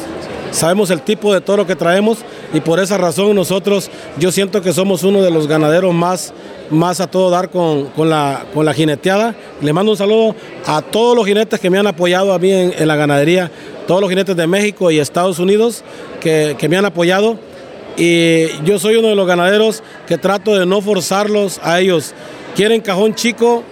Sabemos 0.50 0.90
el 0.90 1.02
tipo 1.02 1.34
de 1.34 1.40
toro 1.40 1.66
que 1.66 1.76
traemos 1.76 2.18
y 2.52 2.60
por 2.60 2.80
esa 2.80 2.96
razón 2.96 3.34
nosotros, 3.34 3.90
yo 4.18 4.32
siento 4.32 4.62
que 4.62 4.72
somos 4.72 5.02
uno 5.02 5.20
de 5.22 5.30
los 5.30 5.46
ganaderos 5.46 5.94
más, 5.94 6.32
más 6.70 7.00
a 7.00 7.06
todo 7.06 7.30
dar 7.30 7.50
con, 7.50 7.86
con 7.86 8.08
la, 8.08 8.46
con 8.54 8.64
la 8.64 8.72
jineteada. 8.72 9.34
Le 9.60 9.72
mando 9.72 9.92
un 9.92 9.98
saludo 9.98 10.34
a 10.66 10.82
todos 10.82 11.14
los 11.14 11.26
jinetes 11.26 11.60
que 11.60 11.70
me 11.70 11.78
han 11.78 11.86
apoyado 11.86 12.32
a 12.32 12.38
mí 12.38 12.50
en, 12.50 12.72
en 12.76 12.88
la 12.88 12.96
ganadería, 12.96 13.50
todos 13.86 14.00
los 14.00 14.08
jinetes 14.10 14.36
de 14.36 14.46
México 14.46 14.90
y 14.90 14.98
Estados 14.98 15.38
Unidos 15.38 15.84
que, 16.20 16.56
que 16.58 16.68
me 16.68 16.76
han 16.76 16.84
apoyado. 16.84 17.38
Y 17.96 18.46
yo 18.64 18.78
soy 18.78 18.96
uno 18.96 19.08
de 19.08 19.16
los 19.16 19.26
ganaderos 19.26 19.82
que 20.06 20.18
trato 20.18 20.56
de 20.56 20.64
no 20.66 20.80
forzarlos 20.80 21.60
a 21.62 21.80
ellos. 21.80 22.14
Quieren 22.54 22.80
cajón 22.80 23.14
chico, 23.14 23.64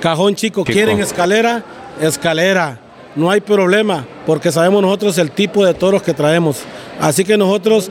cajón 0.00 0.34
chico. 0.34 0.62
Chico. 0.62 0.72
Quieren 0.72 1.00
escalera, 1.00 1.64
escalera. 2.00 2.78
No 3.14 3.30
hay 3.30 3.40
problema, 3.40 4.06
porque 4.26 4.50
sabemos 4.50 4.80
nosotros 4.82 5.18
el 5.18 5.30
tipo 5.30 5.64
de 5.64 5.74
toros 5.74 6.02
que 6.02 6.14
traemos. 6.14 6.60
Así 7.00 7.24
que 7.24 7.36
nosotros, 7.36 7.90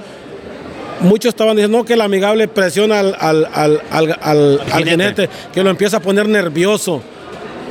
muchos 1.02 1.30
estaban 1.30 1.56
diciendo 1.56 1.78
"No, 1.80 1.86
que 1.86 1.94
el 1.94 2.02
amigable 2.02 2.48
presiona 2.48 3.00
al, 3.00 3.16
al, 3.20 3.48
al, 3.54 3.82
al- 3.92 4.18
al- 4.22 4.62
jinete, 4.84 5.30
que 5.54 5.64
lo 5.64 5.70
empieza 5.70 5.98
a 5.98 6.00
poner 6.00 6.28
nervioso. 6.28 7.02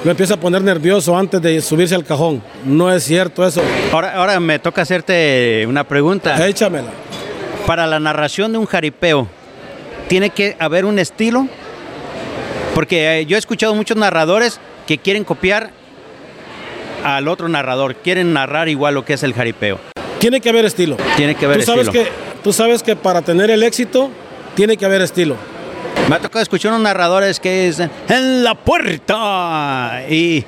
Lo 0.05 0.11
empieza 0.13 0.35
a 0.35 0.37
poner 0.39 0.63
nervioso 0.63 1.15
antes 1.17 1.43
de 1.43 1.61
subirse 1.61 1.95
al 1.95 2.05
cajón. 2.05 2.43
No 2.65 2.91
es 2.91 3.03
cierto 3.05 3.47
eso. 3.47 3.61
Ahora, 3.93 4.15
ahora 4.17 4.41
me 4.41 4.59
toca 4.59 4.81
hacerte 4.83 5.67
una 5.69 5.85
pregunta. 5.85 6.47
Échamela. 6.49 6.89
Para 7.67 7.87
la 7.87 8.01
narración 8.01 8.53
de 8.53 8.59
un 8.59 8.65
jaripeo, 8.67 9.29
¿tiene 10.09 10.31
que 10.31 10.57
haber 10.59 10.85
un 10.87 10.99
estilo? 10.99 11.47
Porque 12.75 13.21
eh, 13.21 13.27
yo 13.27 13.37
he 13.37 13.39
escuchado 13.39 13.75
muchos 13.75 13.97
narradores 13.97 14.59
que 14.87 14.97
quieren 14.99 15.25
copiar 15.25 15.71
al 17.05 17.29
otro 17.29 17.49
narrador, 17.49 17.97
quieren 17.97 18.33
narrar 18.33 18.69
igual 18.69 18.95
lo 18.95 19.05
que 19.05 19.15
es 19.15 19.23
el 19.23 19.35
jaripeo. 19.35 19.79
Tiene 20.19 20.41
que 20.41 20.51
haber 20.51 20.65
estilo. 20.65 20.97
Tiene 21.17 21.35
que 21.35 21.47
haber 21.47 21.61
tú 21.61 21.67
sabes 21.67 21.89
estilo. 21.89 22.05
que 22.05 22.11
tú 22.43 22.53
sabes 22.53 22.83
que 22.83 22.97
para 22.97 23.23
tener 23.23 23.51
el 23.51 23.63
éxito 23.63 24.11
tiene 24.55 24.77
que 24.77 24.85
haber 24.85 25.01
estilo. 25.01 25.37
Me 26.09 26.17
ha 26.17 26.19
tocado 26.19 26.43
escuchar 26.43 26.73
unos 26.73 26.83
narradores 26.83 27.41
que 27.41 27.67
dicen 27.67 27.91
en 28.09 28.45
la 28.45 28.55
puerta 28.55 30.03
y, 30.09 30.45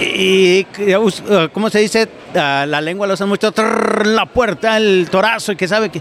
y, 0.00 0.66
uh, 0.96 1.48
¿cómo 1.52 1.70
se 1.70 1.80
dice? 1.80 2.08
Ah, 2.34 2.64
la 2.66 2.80
lengua 2.80 3.06
lo 3.06 3.14
usan 3.14 3.28
mucho 3.28 3.52
trrr, 3.52 4.06
la 4.06 4.26
puerta, 4.26 4.76
el 4.76 5.08
torazo 5.10 5.52
y 5.52 5.56
que 5.56 5.68
sabe 5.68 5.90
que 5.90 6.00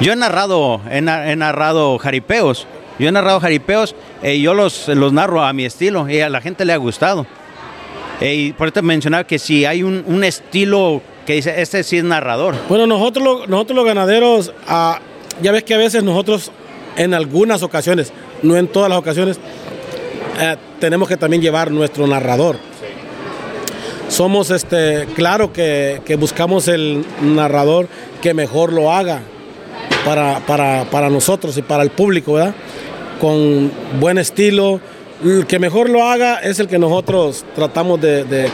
yo 0.00 0.12
he 0.12 0.16
narrado 0.16 0.80
he, 0.90 0.98
he 0.98 1.36
narrado 1.36 1.98
jaripeos. 1.98 2.66
Yo 2.98 3.08
he 3.08 3.12
narrado 3.12 3.40
jaripeos 3.40 3.94
eh, 4.22 4.34
y 4.34 4.42
yo 4.42 4.54
los, 4.54 4.88
los 4.88 5.12
narro 5.12 5.42
a 5.42 5.52
mi 5.52 5.64
estilo 5.64 6.08
y 6.08 6.20
a 6.20 6.28
la 6.28 6.40
gente 6.40 6.64
le 6.64 6.72
ha 6.72 6.76
gustado. 6.76 7.26
Y 8.22 8.52
por 8.52 8.68
eso 8.68 8.82
mencionaba 8.82 9.24
que 9.24 9.38
si 9.38 9.64
hay 9.64 9.82
un, 9.82 10.04
un 10.06 10.22
estilo 10.24 11.02
que 11.26 11.34
dice, 11.34 11.60
este 11.60 11.82
sí 11.82 11.98
es 11.98 12.04
narrador. 12.04 12.54
Bueno, 12.68 12.86
nosotros, 12.86 13.48
nosotros 13.48 13.76
los 13.76 13.84
ganaderos, 13.84 14.52
ah, 14.66 15.00
ya 15.42 15.52
ves 15.52 15.64
que 15.64 15.74
a 15.74 15.78
veces 15.78 16.02
nosotros 16.02 16.50
en 16.96 17.14
algunas 17.14 17.62
ocasiones, 17.62 18.12
no 18.42 18.56
en 18.56 18.68
todas 18.68 18.88
las 18.88 18.98
ocasiones, 18.98 19.38
eh, 20.40 20.56
tenemos 20.80 21.08
que 21.08 21.16
también 21.16 21.42
llevar 21.42 21.70
nuestro 21.70 22.06
narrador. 22.06 22.56
Somos, 24.08 24.50
este, 24.50 25.06
claro 25.14 25.52
que, 25.52 26.02
que 26.04 26.16
buscamos 26.16 26.68
el 26.68 27.04
narrador 27.22 27.88
que 28.20 28.34
mejor 28.34 28.72
lo 28.72 28.92
haga 28.92 29.22
para, 30.04 30.40
para, 30.40 30.84
para 30.90 31.08
nosotros 31.08 31.56
y 31.56 31.62
para 31.62 31.82
el 31.82 31.90
público, 31.90 32.34
¿verdad? 32.34 32.54
Con 33.20 33.70
buen 34.00 34.18
estilo. 34.18 34.80
El 35.24 35.46
que 35.46 35.58
mejor 35.58 35.88
lo 35.88 36.02
haga 36.04 36.38
es 36.38 36.58
el 36.58 36.68
que 36.68 36.78
nosotros 36.78 37.44
tratamos 37.54 38.00
de- 38.00 38.24
de, 38.24 38.48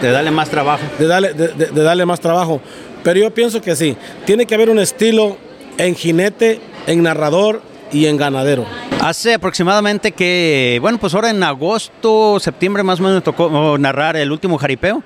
De 0.00 0.10
darle 0.10 0.30
más 0.30 0.48
trabajo. 0.50 0.82
de 0.98 1.06
darle, 1.06 1.32
de, 1.34 1.70
darle 1.82 2.04
más 2.04 2.20
trabajo. 2.20 2.60
Pero 3.02 3.20
yo 3.20 3.32
pienso 3.32 3.60
que 3.60 3.76
sí, 3.76 3.96
tiene 4.24 4.44
que 4.46 4.54
haber 4.54 4.70
un 4.70 4.78
estilo 4.78 5.36
en 5.78 5.94
jinete, 5.94 6.60
en 6.86 7.02
narrador 7.02 7.62
y 7.92 8.06
en 8.06 8.16
ganadero. 8.16 8.64
Hace 9.00 9.34
aproximadamente 9.34 10.12
que, 10.12 10.78
bueno, 10.80 10.98
pues 10.98 11.14
ahora 11.14 11.30
en 11.30 11.42
agosto, 11.42 12.38
septiembre 12.40 12.82
más 12.82 13.00
o 13.00 13.02
menos 13.02 13.22
tocó 13.22 13.76
narrar 13.78 14.16
el 14.16 14.32
último 14.32 14.56
jaripeo. 14.58 15.02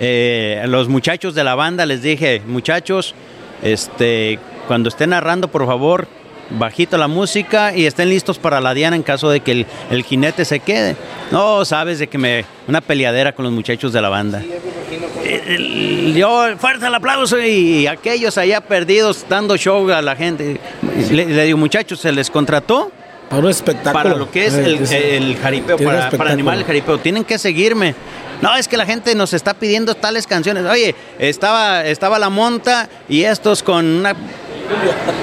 Eh, 0.00 0.60
a 0.62 0.66
los 0.66 0.88
muchachos 0.88 1.34
de 1.34 1.42
la 1.44 1.54
banda 1.54 1.86
les 1.86 2.02
dije, 2.02 2.42
muchachos, 2.46 3.14
este, 3.62 4.38
cuando 4.66 4.88
estén 4.88 5.10
narrando, 5.10 5.48
por 5.48 5.66
favor, 5.66 6.06
bajito 6.50 6.96
la 6.96 7.08
música 7.08 7.74
y 7.76 7.86
estén 7.86 8.08
listos 8.08 8.38
para 8.38 8.60
la 8.60 8.72
diana 8.74 8.96
en 8.96 9.02
caso 9.02 9.28
de 9.30 9.40
que 9.40 9.52
el, 9.52 9.66
el 9.90 10.02
jinete 10.04 10.44
se 10.44 10.60
quede. 10.60 10.96
No, 11.30 11.64
sabes 11.64 11.98
de 11.98 12.06
que 12.06 12.18
me 12.18 12.44
una 12.66 12.80
peleadera 12.80 13.32
con 13.32 13.44
los 13.44 13.52
muchachos 13.52 13.92
de 13.92 14.00
la 14.00 14.08
banda. 14.08 14.42
El- 15.24 16.14
yo 16.16 16.56
fuerte 16.58 16.86
el 16.86 16.94
aplauso 16.94 17.38
y 17.40 17.86
aquellos 17.86 18.38
allá 18.38 18.60
perdidos 18.60 19.26
dando 19.28 19.56
show 19.56 19.90
a 19.90 20.02
la 20.02 20.16
gente. 20.16 20.58
Le, 21.10 21.26
le 21.26 21.44
digo, 21.44 21.58
muchachos, 21.58 22.00
se 22.00 22.12
les 22.12 22.30
contrató 22.30 22.90
Para 23.28 23.42
un 23.42 23.50
espectáculo. 23.50 23.92
para 23.92 24.16
lo 24.16 24.30
que 24.30 24.46
es 24.46 24.54
Eh, 24.54 24.64
el, 24.64 25.22
el 25.30 25.36
jaripeo, 25.36 25.76
para, 25.78 26.10
para 26.10 26.32
animar 26.32 26.56
el 26.56 26.64
jaripeo. 26.64 26.98
Tienen 26.98 27.24
que 27.24 27.38
seguirme. 27.38 27.94
No, 28.40 28.54
es 28.56 28.68
que 28.68 28.76
la 28.76 28.86
gente 28.86 29.14
nos 29.14 29.32
está 29.34 29.52
pidiendo 29.54 29.94
tales 29.96 30.26
canciones. 30.26 30.64
Oye, 30.64 30.94
estaba, 31.18 31.84
estaba 31.84 32.18
la 32.18 32.30
monta 32.30 32.88
y 33.08 33.24
estos 33.24 33.62
con 33.62 33.84
una, 33.84 34.14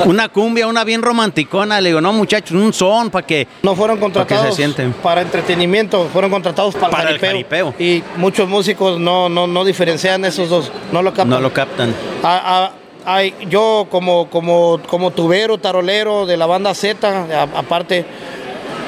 una 0.06 0.30
cumbia, 0.30 0.68
una 0.68 0.84
bien 0.84 1.02
romanticona. 1.02 1.82
Le 1.82 1.90
digo, 1.90 2.02
no, 2.02 2.14
muchachos, 2.14 2.52
un 2.52 2.74
son 2.74 3.10
para 3.10 3.26
que. 3.26 3.48
No 3.64 3.76
fueron 3.76 3.98
Para 3.98 4.26
que 4.26 4.36
se 4.36 4.42
contratados 4.42 4.94
para 5.04 5.22
entretenimiento, 5.22 6.10
fueron 6.12 6.32
contratados 6.32 6.76
para, 6.76 6.90
Para 6.90 7.10
el 7.10 7.16
el, 7.16 7.22
jaripeo. 7.22 7.74
Y 7.80 8.04
muchos 8.18 8.48
músicos 8.50 9.00
no, 9.00 9.30
no, 9.30 9.48
no 9.48 9.64
diferencian 9.66 10.26
esos 10.26 10.50
dos, 10.50 10.72
no 10.92 11.02
lo 11.02 11.12
captan. 11.12 11.30
No 11.30 11.40
lo 11.40 11.54
captan. 11.54 11.94
A- 12.24 12.66
a- 12.66 12.72
ay, 13.06 13.34
yo 13.50 13.88
como, 13.90 14.30
como, 14.30 14.80
como 14.88 15.12
tubero, 15.12 15.58
tarolero 15.58 16.26
de 16.26 16.38
la 16.38 16.46
banda 16.46 16.74
Z, 16.74 17.28
aparte, 17.56 18.06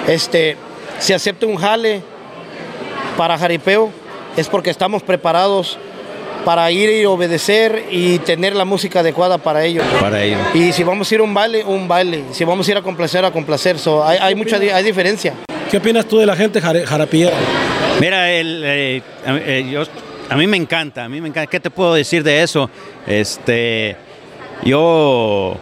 este, 0.07 0.57
si 0.99 1.13
acepto 1.13 1.47
un 1.47 1.57
jale 1.57 2.01
para 3.17 3.37
jaripeo, 3.37 3.89
es 4.35 4.47
porque 4.47 4.69
estamos 4.69 5.03
preparados 5.03 5.77
para 6.47 6.71
ir 6.71 6.89
y 6.89 7.03
obedecer 7.05 7.87
y 7.91 8.19
tener 8.19 8.55
la 8.55 8.63
música 8.63 9.01
adecuada 9.01 9.37
para 9.37 9.65
ello. 9.65 9.81
Para 9.99 10.23
ello. 10.23 10.37
Y 10.53 10.71
si 10.71 10.81
vamos 10.81 11.11
a 11.11 11.15
ir 11.15 11.19
a 11.19 11.23
un 11.23 11.33
baile, 11.33 11.61
un 11.65 11.89
baile. 11.89 12.23
Si 12.31 12.45
vamos 12.45 12.65
a 12.65 12.71
ir 12.71 12.77
a 12.77 12.81
complacer, 12.81 13.25
a 13.25 13.31
complacer. 13.31 13.77
So, 13.77 14.01
hay, 14.07 14.17
hay 14.21 14.33
mucha 14.33 14.55
hay 14.55 14.81
diferencia. 14.85 15.33
¿Qué 15.69 15.75
opinas 15.75 16.05
tú 16.05 16.19
de 16.19 16.25
la 16.25 16.37
gente 16.37 16.61
jarapillera? 16.61 17.35
Mira, 17.99 18.31
el, 18.31 18.61
eh, 18.63 19.01
eh, 19.25 19.69
yo, 19.69 19.83
a 20.29 20.37
mí 20.37 20.47
me 20.47 20.55
encanta, 20.55 21.03
a 21.03 21.09
mí 21.09 21.19
me 21.19 21.27
encanta. 21.27 21.49
¿Qué 21.51 21.59
te 21.59 21.69
puedo 21.69 21.93
decir 21.93 22.23
de 22.23 22.41
eso? 22.41 22.69
Este, 23.05 23.97
yo, 24.63 25.57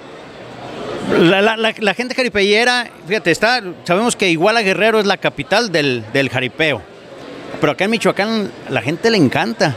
la, 1.19 1.41
la- 1.41 1.58
la- 1.58 1.74
la 1.80 1.93
gente 1.95 2.13
jaripeyera, 2.13 2.91
fíjate, 3.08 3.32
está, 3.32 3.63
sabemos 3.86 4.15
que 4.15 4.30
Iguala 4.30 4.62
Guerrero 4.62 5.00
es 5.00 5.08
la 5.08 5.17
capital 5.17 5.71
del, 5.71 6.04
del 6.13 6.30
jaripeo, 6.30 6.80
pero 7.60 7.71
acá 7.71 7.86
en 7.86 7.89
Michoacán 7.89 8.52
la 8.69 8.84
gente 8.84 9.10
le 9.10 9.17
encanta. 9.17 9.76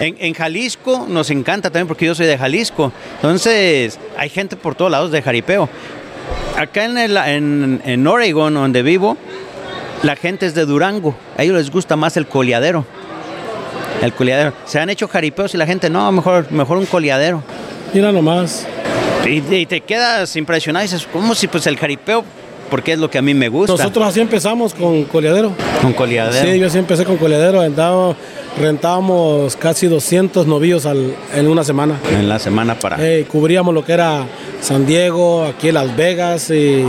En, 0.00 0.16
en 0.20 0.34
Jalisco 0.34 1.06
nos 1.08 1.30
encanta 1.30 1.70
también 1.70 1.88
porque 1.88 2.06
yo 2.06 2.14
soy 2.14 2.26
de 2.26 2.38
Jalisco. 2.38 2.92
Entonces, 3.16 3.98
hay 4.16 4.28
gente 4.28 4.56
por 4.56 4.74
todos 4.74 4.90
lados 4.90 5.10
de 5.10 5.22
jaripeo. 5.22 5.68
Acá 6.56 6.84
en, 6.84 6.98
el, 6.98 7.16
en, 7.16 7.82
en 7.84 8.06
Oregon, 8.06 8.54
donde 8.54 8.82
vivo, 8.82 9.16
la 10.02 10.16
gente 10.16 10.46
es 10.46 10.54
de 10.54 10.64
Durango. 10.66 11.16
A 11.36 11.42
ellos 11.42 11.56
les 11.56 11.70
gusta 11.70 11.96
más 11.96 12.16
el 12.16 12.26
coleadero. 12.26 12.84
El 14.02 14.12
coleadero. 14.12 14.52
Se 14.64 14.78
han 14.78 14.90
hecho 14.90 15.08
jaripeos 15.08 15.54
y 15.54 15.56
la 15.56 15.66
gente, 15.66 15.90
no, 15.90 16.10
mejor, 16.12 16.50
mejor 16.52 16.78
un 16.78 16.86
coleadero. 16.86 17.42
Mira 17.92 18.12
nomás. 18.12 18.66
Y, 19.26 19.42
y 19.54 19.66
te 19.66 19.80
quedas 19.80 20.36
impresionado 20.36 20.84
y 20.84 20.88
dices, 20.88 21.08
¿cómo 21.12 21.34
si 21.34 21.48
pues 21.48 21.66
el 21.66 21.76
jaripeo? 21.76 22.24
Porque 22.70 22.92
es 22.92 22.98
lo 22.98 23.10
que 23.10 23.18
a 23.18 23.22
mí 23.22 23.32
me 23.34 23.48
gusta. 23.48 23.72
Nosotros 23.72 24.06
así 24.06 24.20
empezamos 24.20 24.74
con 24.74 25.04
coleadero. 25.04 25.52
Con 25.80 25.92
coleadero. 25.94 26.50
Sí, 26.52 26.58
yo 26.58 26.66
así 26.66 26.78
empecé 26.78 27.04
con 27.04 27.16
coleadero. 27.16 27.60
Rentábamos, 27.62 28.16
rentábamos 28.60 29.56
casi 29.56 29.86
200 29.86 30.46
novillos 30.46 30.84
al- 30.86 31.14
en 31.34 31.48
una 31.48 31.64
semana. 31.64 31.98
En 32.12 32.28
la 32.28 32.38
semana 32.38 32.78
para... 32.78 32.96
Eh, 33.00 33.24
cubríamos 33.30 33.72
lo 33.74 33.84
que 33.84 33.92
era 33.92 34.24
San 34.60 34.84
Diego, 34.86 35.44
aquí 35.44 35.68
en 35.68 35.74
Las 35.74 35.96
Vegas 35.96 36.50
y 36.50 36.84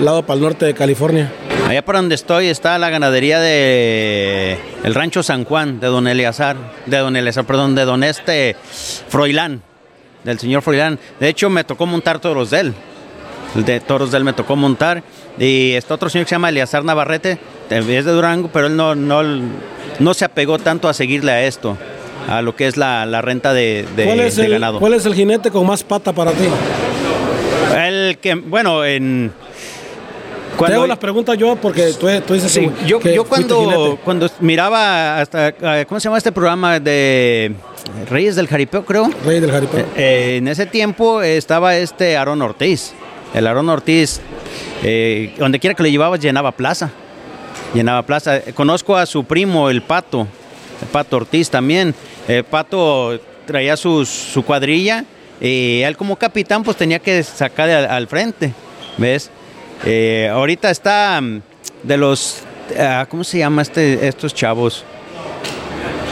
lado 0.00 0.24
para 0.24 0.36
el 0.36 0.40
norte 0.42 0.64
de 0.66 0.74
California. 0.74 1.30
Allá 1.68 1.84
por 1.84 1.96
donde 1.96 2.14
estoy 2.14 2.46
está 2.48 2.78
la 2.78 2.90
ganadería 2.90 3.40
de 3.40 4.58
el 4.84 4.94
rancho 4.94 5.22
San 5.22 5.44
Juan 5.44 5.80
de 5.80 5.86
don 5.86 6.06
Eleazar, 6.06 6.56
de 6.86 6.98
don 6.98 7.16
Eleazar, 7.16 7.44
perdón, 7.44 7.74
de 7.74 7.84
don 7.84 8.04
este 8.04 8.54
Froilán, 9.08 9.62
del 10.24 10.38
señor 10.38 10.62
Froilán. 10.62 10.98
De 11.20 11.28
hecho 11.28 11.48
me 11.50 11.64
tocó 11.64 11.86
montar 11.86 12.18
toros 12.18 12.50
de 12.50 12.60
él. 12.60 12.74
El 13.54 13.64
de 13.64 13.80
toros 13.80 14.10
de 14.10 14.18
él 14.18 14.24
me 14.24 14.32
tocó 14.32 14.56
montar. 14.56 15.02
Y 15.38 15.72
está 15.72 15.94
otro 15.94 16.08
señor 16.08 16.24
que 16.26 16.30
se 16.30 16.34
llama 16.34 16.48
Eleazar 16.48 16.84
Navarrete, 16.84 17.38
es 17.70 17.86
de 17.86 18.02
Durango, 18.02 18.48
pero 18.52 18.66
él 18.68 18.76
no, 18.76 18.94
no, 18.94 19.22
no 19.98 20.14
se 20.14 20.24
apegó 20.24 20.58
tanto 20.58 20.88
a 20.88 20.94
seguirle 20.94 21.32
a 21.32 21.44
esto, 21.44 21.76
a 22.28 22.40
lo 22.42 22.54
que 22.56 22.66
es 22.66 22.76
la, 22.76 23.04
la 23.06 23.20
renta 23.22 23.52
de, 23.52 23.84
de- 23.96 24.04
¿Cuál, 24.04 24.20
es 24.20 24.36
de 24.36 24.46
el, 24.46 24.52
ganado. 24.52 24.78
¿Cuál 24.78 24.94
es 24.94 25.06
el 25.06 25.14
jinete 25.14 25.50
con 25.50 25.66
más 25.66 25.82
pata 25.82 26.12
para 26.12 26.30
ti? 26.32 26.44
El 27.76 28.18
que, 28.18 28.34
bueno, 28.34 28.84
en... 28.84 29.32
Te 30.66 30.72
hago 30.72 30.86
las 30.86 30.98
preguntas 30.98 31.36
yo 31.36 31.56
porque 31.56 31.92
tú, 31.98 32.06
tú 32.24 32.34
dices 32.34 32.52
Sí, 32.52 32.68
que- 32.68 32.86
yo, 32.86 33.00
que 33.00 33.12
yo 33.12 33.24
cuando, 33.24 33.98
cuando 34.04 34.30
miraba 34.38 35.20
hasta, 35.20 35.48
eh, 35.48 35.84
¿cómo 35.88 35.98
se 35.98 36.04
llama 36.04 36.18
este 36.18 36.30
programa 36.30 36.78
de 36.78 37.52
Reyes 38.08 38.36
del 38.36 38.46
Jaripeo, 38.46 38.84
creo? 38.84 39.10
Rey 39.26 39.40
del 39.40 39.50
jaripeo. 39.50 39.84
Eh, 39.96 40.36
en 40.38 40.46
ese 40.46 40.66
tiempo 40.66 41.22
estaba 41.22 41.76
este 41.76 42.16
Aarón 42.16 42.40
Ortiz. 42.40 42.92
El 43.34 43.46
Aarón 43.46 43.68
Ortiz, 43.68 44.20
eh, 44.82 45.34
donde 45.38 45.58
quiera 45.58 45.74
que 45.74 45.82
lo 45.82 45.88
llevaba, 45.88 46.16
llenaba 46.16 46.52
plaza. 46.52 46.90
Llenaba 47.74 48.02
plaza. 48.02 48.40
Conozco 48.54 48.96
a 48.96 49.06
su 49.06 49.24
primo, 49.24 49.68
el 49.70 49.82
Pato, 49.82 50.26
el 50.80 50.88
Pato 50.92 51.16
Ortiz 51.16 51.50
también. 51.50 51.94
El 52.28 52.44
Pato 52.44 53.18
traía 53.46 53.76
sus- 53.76 54.08
su 54.08 54.44
cuadrilla 54.44 55.04
y 55.40 55.80
él 55.82 55.96
como 55.96 56.16
capitán 56.16 56.62
pues 56.62 56.76
tenía 56.76 57.00
que 57.00 57.22
sacar 57.22 57.68
al, 57.68 57.86
al 57.90 58.06
frente, 58.06 58.52
¿ves? 58.96 59.30
Eh, 59.84 60.30
ahorita 60.32 60.70
está 60.70 61.20
mm, 61.20 61.40
de 61.82 61.96
los, 61.96 62.38
ah, 62.78 63.04
¿cómo 63.08 63.24
se 63.24 63.38
llama 63.38 63.62
este, 63.62 64.06
estos 64.06 64.32
chavos? 64.32 64.84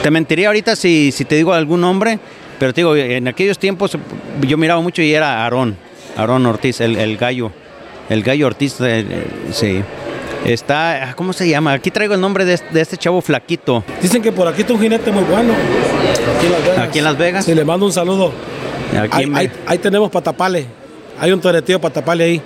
Te 0.02 0.10
mentiría 0.10 0.48
ahorita 0.48 0.74
si, 0.74 1.12
si 1.12 1.24
te 1.24 1.36
digo 1.36 1.52
algún 1.52 1.80
nombre, 1.80 2.18
pero 2.58 2.74
te 2.74 2.80
digo, 2.80 2.96
en 2.96 3.28
aquellos 3.28 3.58
tiempos 3.58 3.96
yo 4.40 4.58
miraba 4.58 4.80
mucho 4.80 5.00
y 5.00 5.14
era 5.14 5.44
Aarón, 5.44 5.76
Aarón 6.16 6.46
Ortiz, 6.46 6.80
el, 6.80 6.96
el 6.96 7.16
gallo, 7.16 7.50
el 8.08 8.22
gallo 8.22 8.46
Ortiz, 8.46 8.80
eh, 8.80 9.06
eh, 9.08 9.26
sí. 9.52 9.82
Está, 10.44 11.10
ah, 11.10 11.14
¿cómo 11.14 11.32
se 11.32 11.48
llama? 11.48 11.72
Aquí 11.72 11.90
traigo 11.92 12.14
el 12.14 12.20
nombre 12.20 12.44
de, 12.44 12.58
de 12.72 12.80
este 12.80 12.96
chavo 12.96 13.20
flaquito, 13.20 13.84
Dicen 14.02 14.20
que 14.22 14.32
por 14.32 14.48
aquí 14.48 14.62
está 14.62 14.72
un 14.72 14.80
jinete 14.80 15.12
muy 15.12 15.22
bueno. 15.24 15.52
Aquí 15.54 16.46
en 16.46 16.52
Las 16.52 16.64
Vegas. 16.66 16.78
aquí 16.88 16.98
en 16.98 17.04
Las 17.04 17.18
Vegas. 17.18 17.44
Sí, 17.44 17.54
le 17.54 17.64
mando 17.64 17.86
un 17.86 17.92
saludo. 17.92 18.32
Aquí 19.00 19.18
Ahí, 19.24 19.32
ahí- 19.34 19.50
ahí 19.66 19.78
tenemos 19.78 20.10
patapale. 20.10 20.66
Hay 21.20 21.30
un 21.30 21.40
toretío 21.40 21.80
patapale 21.80 22.24
ahí. 22.24 22.42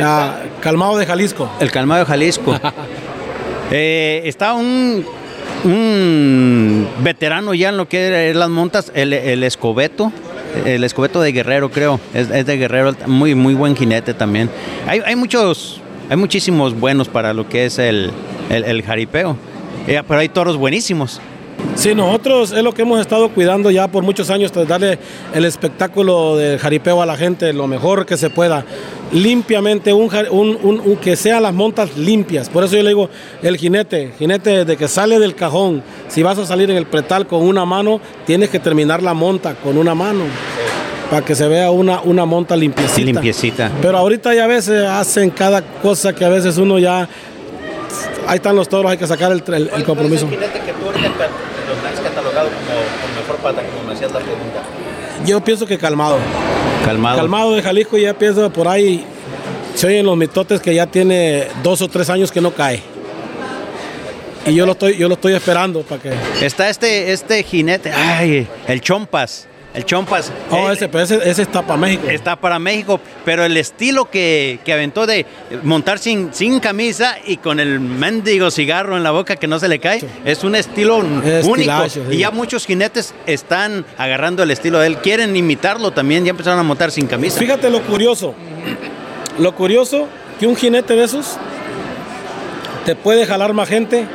Ah, 0.00 0.36
calmado 0.60 0.96
de 0.96 1.04
Jalisco. 1.06 1.48
El 1.60 1.70
Calmado 1.70 2.00
de 2.00 2.06
Jalisco. 2.06 2.58
Eh, 3.72 4.22
está 4.26 4.54
un, 4.54 5.04
un 5.64 6.86
veterano 7.00 7.52
ya 7.52 7.70
en 7.70 7.76
lo 7.76 7.88
que 7.88 8.30
es 8.30 8.36
las 8.36 8.48
montas, 8.48 8.92
el, 8.94 9.12
el 9.12 9.42
Escobeto. 9.42 10.12
El 10.64 10.84
Escobeto 10.84 11.20
de 11.20 11.32
Guerrero, 11.32 11.70
creo. 11.70 12.00
Es, 12.14 12.28
de 12.28 12.56
Guerrero, 12.56 12.94
muy, 13.06 13.34
muy 13.34 13.54
buen 13.54 13.76
jinete 13.76 14.14
también. 14.14 14.50
Hay, 14.86 15.00
hay 15.04 15.16
muchos, 15.16 15.80
hay 16.08 16.16
muchísimos 16.16 16.78
buenos 16.78 17.08
para 17.08 17.32
lo 17.32 17.48
que 17.48 17.66
es 17.66 17.78
el, 17.78 18.10
el, 18.50 18.82
jaripeo. 18.82 19.36
Eh, 19.86 20.02
pero 20.06 20.20
hay 20.20 20.28
toros 20.28 20.56
buenísimos. 20.56 21.20
Sí, 21.74 21.94
nosotros 21.94 22.52
es 22.52 22.62
lo 22.62 22.72
que 22.72 22.82
hemos 22.82 23.00
estado 23.00 23.28
cuidando 23.30 23.70
ya 23.70 23.88
por 23.88 24.02
muchos 24.02 24.30
años, 24.30 24.52
darle 24.66 24.98
el 25.34 25.44
espectáculo 25.44 26.36
del 26.36 26.58
jaripeo 26.58 27.02
a 27.02 27.06
la 27.06 27.16
gente 27.16 27.52
lo 27.52 27.66
mejor 27.66 28.06
que 28.06 28.16
se 28.16 28.30
pueda, 28.30 28.64
limpiamente, 29.12 29.92
un, 29.92 30.10
un- 30.30 30.58
un- 30.62 30.80
un- 30.80 30.96
que 30.96 31.16
sean 31.16 31.42
las 31.42 31.54
montas 31.54 31.96
limpias. 31.96 32.48
Por 32.48 32.64
eso 32.64 32.76
yo 32.76 32.82
le 32.82 32.88
digo, 32.90 33.08
el 33.42 33.56
jinete, 33.56 34.12
jinete 34.18 34.64
de 34.64 34.76
que 34.76 34.88
sale 34.88 35.18
del 35.18 35.34
cajón, 35.34 35.82
si 36.08 36.22
vas 36.22 36.38
a 36.38 36.46
salir 36.46 36.70
en 36.70 36.76
el 36.76 36.86
pretal 36.86 37.26
con 37.26 37.42
una 37.42 37.64
mano, 37.64 38.00
tienes 38.26 38.50
que 38.50 38.58
terminar 38.58 39.02
la 39.02 39.14
monta 39.14 39.54
con 39.54 39.78
una 39.78 39.94
mano, 39.94 40.24
para 41.10 41.24
que 41.24 41.34
se 41.36 41.46
vea 41.46 41.70
una, 41.70 42.00
una 42.00 42.24
monta 42.24 42.56
limpiecita. 42.56 43.00
Limpiecita. 43.06 43.70
Pero 43.80 43.96
ahorita 43.98 44.34
ya 44.34 44.44
a 44.44 44.48
veces 44.48 44.84
hacen 44.86 45.30
cada 45.30 45.62
cosa 45.62 46.12
que 46.12 46.24
a 46.24 46.28
veces 46.28 46.58
uno 46.58 46.78
ya... 46.78 47.08
Ahí 48.26 48.36
están 48.36 48.56
los 48.56 48.68
toros, 48.68 48.90
hay 48.90 48.98
que 48.98 49.06
sacar 49.06 49.30
el, 49.30 49.40
el- 49.54 49.70
el 49.72 49.84
compromiso. 49.84 50.28
jinete 50.28 50.58
que 50.60 50.72
tú 50.72 50.86
ahorita 50.86 51.06
lo 51.08 51.88
has 51.88 52.00
catalogado 52.00 52.48
como, 52.48 53.20
mejor 53.22 53.36
pata, 53.36 53.62
como 53.70 53.86
me 53.88 53.94
hacías 53.94 54.10
la 54.10 54.18
pregunta? 54.18 54.62
Yo 55.24 55.40
pienso 55.44 55.64
que 55.64 55.78
calmado. 55.78 56.18
Calmado. 56.84 57.16
Calmado 57.18 57.54
de 57.54 57.62
Jalisco 57.62 57.96
ya 57.96 58.14
pienso 58.14 58.50
por 58.50 58.68
ahí, 58.68 59.04
se 59.74 59.86
oyen 59.86 60.06
los 60.06 60.16
mitotes 60.16 60.60
que 60.60 60.74
ya 60.74 60.86
tiene 60.86 61.48
dos 61.62 61.82
o 61.82 61.88
tres 61.88 62.08
años 62.10 62.30
que 62.30 62.40
no 62.40 62.52
cae. 62.52 62.82
Y 64.46 64.54
yo 64.54 64.64
lo 64.64 64.72
estoy, 64.72 64.96
yo 64.96 65.08
lo 65.08 65.14
estoy 65.14 65.34
esperando 65.34 65.82
para 65.82 66.00
que. 66.00 66.12
Está 66.40 66.68
este, 66.68 67.12
este 67.12 67.42
jinete, 67.42 67.92
ay, 67.92 68.46
el 68.68 68.80
Chompas. 68.80 69.48
El 69.76 69.84
Chompas. 69.84 70.32
Oh, 70.50 70.70
Eh, 70.70 70.72
ese, 70.72 70.88
pero 70.88 71.04
ese, 71.04 71.16
ese 71.28 71.42
está 71.42 71.60
para 71.62 71.76
México. 71.76 72.08
está 72.08 72.34
para 72.36 72.58
México, 72.58 72.98
pero 73.24 73.44
el 73.44 73.56
estilo 73.58 74.06
que, 74.10 74.58
que 74.64 74.72
aventó 74.72 75.06
de 75.06 75.26
montar 75.62 75.98
sin, 75.98 76.32
sin 76.32 76.60
camisa 76.60 77.16
y 77.26 77.36
con 77.36 77.60
el 77.60 77.78
mendigo 77.78 78.50
cigarro 78.50 78.96
en 78.96 79.02
la 79.02 79.10
boca 79.10 79.36
que 79.36 79.46
no 79.46 79.58
se 79.58 79.68
le 79.68 79.78
cae, 79.78 80.02
es 80.24 80.42
un 80.44 80.54
estilo 80.56 81.04
Es 81.24 81.44
único. 81.46 81.88
sí. 81.90 82.00
Y 82.10 82.16
ya 82.18 82.30
muchos 82.30 82.64
jinetes 82.66 83.14
están 83.26 83.84
agarrando 83.98 84.42
el 84.42 84.50
estilo 84.50 84.78
de 84.80 84.86
él, 84.86 84.96
quieren 84.98 85.36
imitarlo 85.36 85.90
también, 85.90 86.24
ya 86.24 86.30
empezaron 86.30 86.58
a 86.58 86.62
montar 86.62 86.90
sin 86.90 87.06
camisa. 87.06 87.38
Fíjate 87.38 87.68
lo 87.70 87.82
curioso. 87.82 88.34
Lo 89.38 89.54
curioso 89.54 90.08
que 90.40 90.46
un 90.46 90.56
jinete 90.56 90.96
de 90.96 91.04
esos 91.04 91.36
te 92.86 92.96
puede 92.96 93.26
jalar 93.26 93.52
más 93.52 93.68
gente 93.68 94.06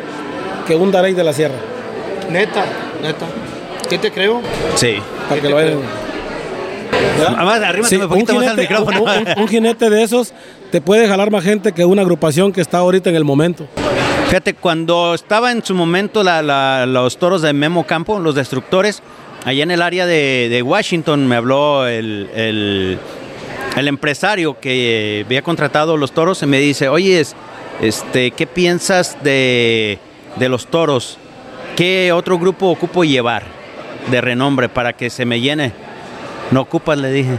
que 0.65 0.75
un 0.75 0.91
Darey 0.91 1.13
de 1.13 1.23
la 1.23 1.33
Sierra. 1.33 1.55
Neta, 2.31 2.65
neta. 3.01 3.25
¿Qué 3.89 3.97
te 3.99 4.11
creo? 4.11 4.41
Sí. 4.75 4.97
Para 5.31 5.41
que 5.41 5.49
lo 5.49 5.55
vean. 5.55 5.79
Además, 7.35 7.61
arrímate 7.61 7.95
Sí, 7.95 8.01
un 8.01 8.09
poquito 8.09 8.33
más 8.35 8.47
al 8.47 8.57
micrófono. 8.57 9.03
un- 9.03 9.09
un- 9.09 9.25
un 9.43 9.47
jinete 9.47 9.89
de 9.89 10.03
esos 10.03 10.33
te 10.71 10.81
puede 10.81 11.07
jalar 11.07 11.31
más 11.31 11.43
gente 11.43 11.71
que 11.71 11.85
una 11.85 12.01
agrupación 12.01 12.51
que 12.51 12.61
está 12.61 12.79
ahorita 12.79 13.09
en 13.09 13.15
el 13.15 13.23
momento. 13.25 13.67
Fíjate, 14.27 14.53
cuando 14.53 15.13
estaba 15.13 15.51
en 15.51 15.63
su 15.63 15.73
momento 15.75 16.23
la- 16.23 16.41
la- 16.41 16.85
los 16.85 17.17
toros 17.17 17.41
de 17.41 17.53
Memo 17.53 17.85
Campo, 17.85 18.19
los 18.19 18.35
destructores, 18.35 19.01
allá 19.45 19.63
en 19.63 19.71
el 19.71 19.81
área 19.81 20.05
de, 20.05 20.47
de 20.49 20.61
Washington 20.61 21.27
me 21.27 21.35
habló 21.35 21.87
el, 21.87 22.29
el- 22.33 22.99
el 23.77 23.87
empresario 23.87 24.59
que 24.59 25.23
había 25.25 25.41
contratado 25.41 25.97
los 25.97 26.11
toros 26.11 26.41
y 26.43 26.45
me 26.45 26.59
dice, 26.59 26.87
oye, 26.89 27.23
este, 27.81 28.31
¿qué 28.31 28.47
piensas 28.47 29.17
de, 29.23 29.97
de 30.37 30.49
los 30.49 30.67
toros? 30.67 31.17
¿Qué 31.75 32.11
otro 32.13 32.37
grupo 32.37 32.67
ocupo 32.67 33.03
llevar 33.03 33.43
de 34.09 34.21
renombre 34.21 34.69
para 34.69 34.93
que 34.93 35.09
se 35.09 35.25
me 35.25 35.39
llene? 35.39 35.73
No 36.51 36.61
ocupas, 36.61 36.97
le 36.97 37.11
dije. 37.11 37.37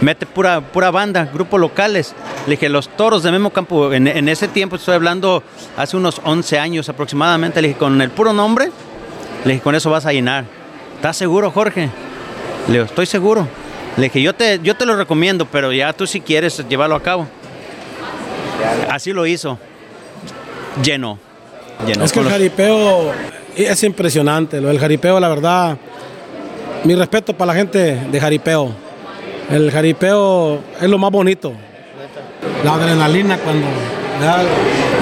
Mete 0.00 0.26
pura, 0.26 0.60
pura 0.60 0.90
banda, 0.90 1.28
grupos 1.32 1.58
locales. 1.60 2.14
Le 2.46 2.52
dije, 2.52 2.68
los 2.68 2.88
toros 2.88 3.22
de 3.22 3.32
Memo 3.32 3.50
Campo, 3.50 3.92
en, 3.92 4.06
en 4.06 4.28
ese 4.28 4.48
tiempo, 4.48 4.76
estoy 4.76 4.94
hablando 4.94 5.42
hace 5.76 5.96
unos 5.96 6.20
11 6.24 6.58
años 6.58 6.88
aproximadamente, 6.88 7.60
le 7.60 7.68
dije, 7.68 7.80
con 7.80 8.00
el 8.00 8.10
puro 8.10 8.32
nombre, 8.32 8.70
le 9.44 9.52
dije, 9.52 9.62
con 9.62 9.74
eso 9.74 9.90
vas 9.90 10.06
a 10.06 10.12
llenar. 10.12 10.44
¿Estás 10.94 11.16
seguro, 11.16 11.50
Jorge? 11.50 11.90
Le 12.68 12.72
digo, 12.74 12.84
estoy 12.84 13.06
seguro. 13.06 13.48
Le 13.96 14.04
dije, 14.04 14.22
yo 14.22 14.34
te, 14.34 14.60
yo 14.62 14.76
te 14.76 14.86
lo 14.86 14.94
recomiendo, 14.94 15.46
pero 15.46 15.72
ya 15.72 15.92
tú 15.92 16.06
si 16.06 16.20
quieres 16.20 16.64
llevarlo 16.68 16.94
a 16.94 17.02
cabo. 17.02 17.26
Así 18.88 19.12
lo 19.12 19.26
hizo. 19.26 19.58
Llenó. 20.82 21.18
Llenó 21.86 22.04
Es 22.04 22.12
que 22.12 22.20
el 22.20 22.28
jaripeo 22.28 23.12
es 23.64 23.82
impresionante. 23.82 24.60
Lo 24.60 24.68
del 24.68 24.78
jaripeo, 24.78 25.18
la 25.18 25.28
verdad, 25.28 25.76
mi 26.84 26.94
respeto 26.94 27.34
para 27.34 27.52
la 27.52 27.58
gente 27.58 27.96
de 28.10 28.20
jaripeo. 28.20 28.70
El 29.50 29.70
jaripeo 29.70 30.60
es 30.80 30.88
lo 30.88 30.98
más 30.98 31.10
bonito. 31.10 31.52
La 32.64 32.74
adrenalina 32.74 33.38
cuando... 33.38 33.66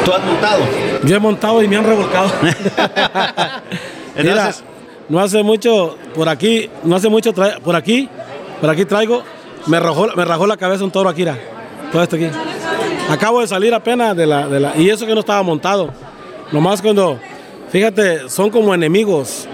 ¿Tú 0.04 0.12
has 0.12 0.24
montado? 0.24 0.62
yo 1.04 1.16
he 1.16 1.18
montado 1.18 1.62
y 1.62 1.68
me 1.68 1.76
han 1.76 1.84
revolcado. 1.84 2.30
Mira, 4.16 4.54
no 5.08 5.20
hace 5.20 5.42
mucho, 5.42 5.96
por 6.14 6.28
aquí, 6.28 6.70
no 6.84 6.96
hace 6.96 7.08
mucho, 7.08 7.32
por 7.32 7.76
aquí, 7.76 8.08
por 8.60 8.70
aquí 8.70 8.84
traigo, 8.84 9.22
me 9.66 9.78
rajó, 9.80 10.08
me 10.16 10.24
rajó 10.24 10.46
la 10.46 10.56
cabeza 10.56 10.84
un 10.84 10.90
toro 10.90 11.08
aquí, 11.08 11.22
mira. 11.22 11.38
todo 11.92 12.02
esto 12.02 12.16
aquí. 12.16 12.28
Acabo 13.08 13.40
de 13.40 13.46
salir 13.46 13.74
apenas 13.74 14.16
de 14.16 14.26
la, 14.26 14.48
de 14.48 14.60
la... 14.60 14.76
Y 14.76 14.90
eso 14.90 15.06
que 15.06 15.14
no 15.14 15.20
estaba 15.20 15.42
montado. 15.42 15.90
Nomás 16.52 16.82
cuando... 16.82 17.18
Fíjate, 17.70 18.28
son 18.28 18.50
como 18.50 18.74
enemigos. 18.74 19.46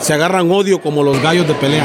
Se 0.00 0.12
agarran 0.12 0.50
odio 0.50 0.80
como 0.80 1.02
los 1.02 1.20
gallos 1.22 1.46
de 1.46 1.54
pelea. 1.54 1.84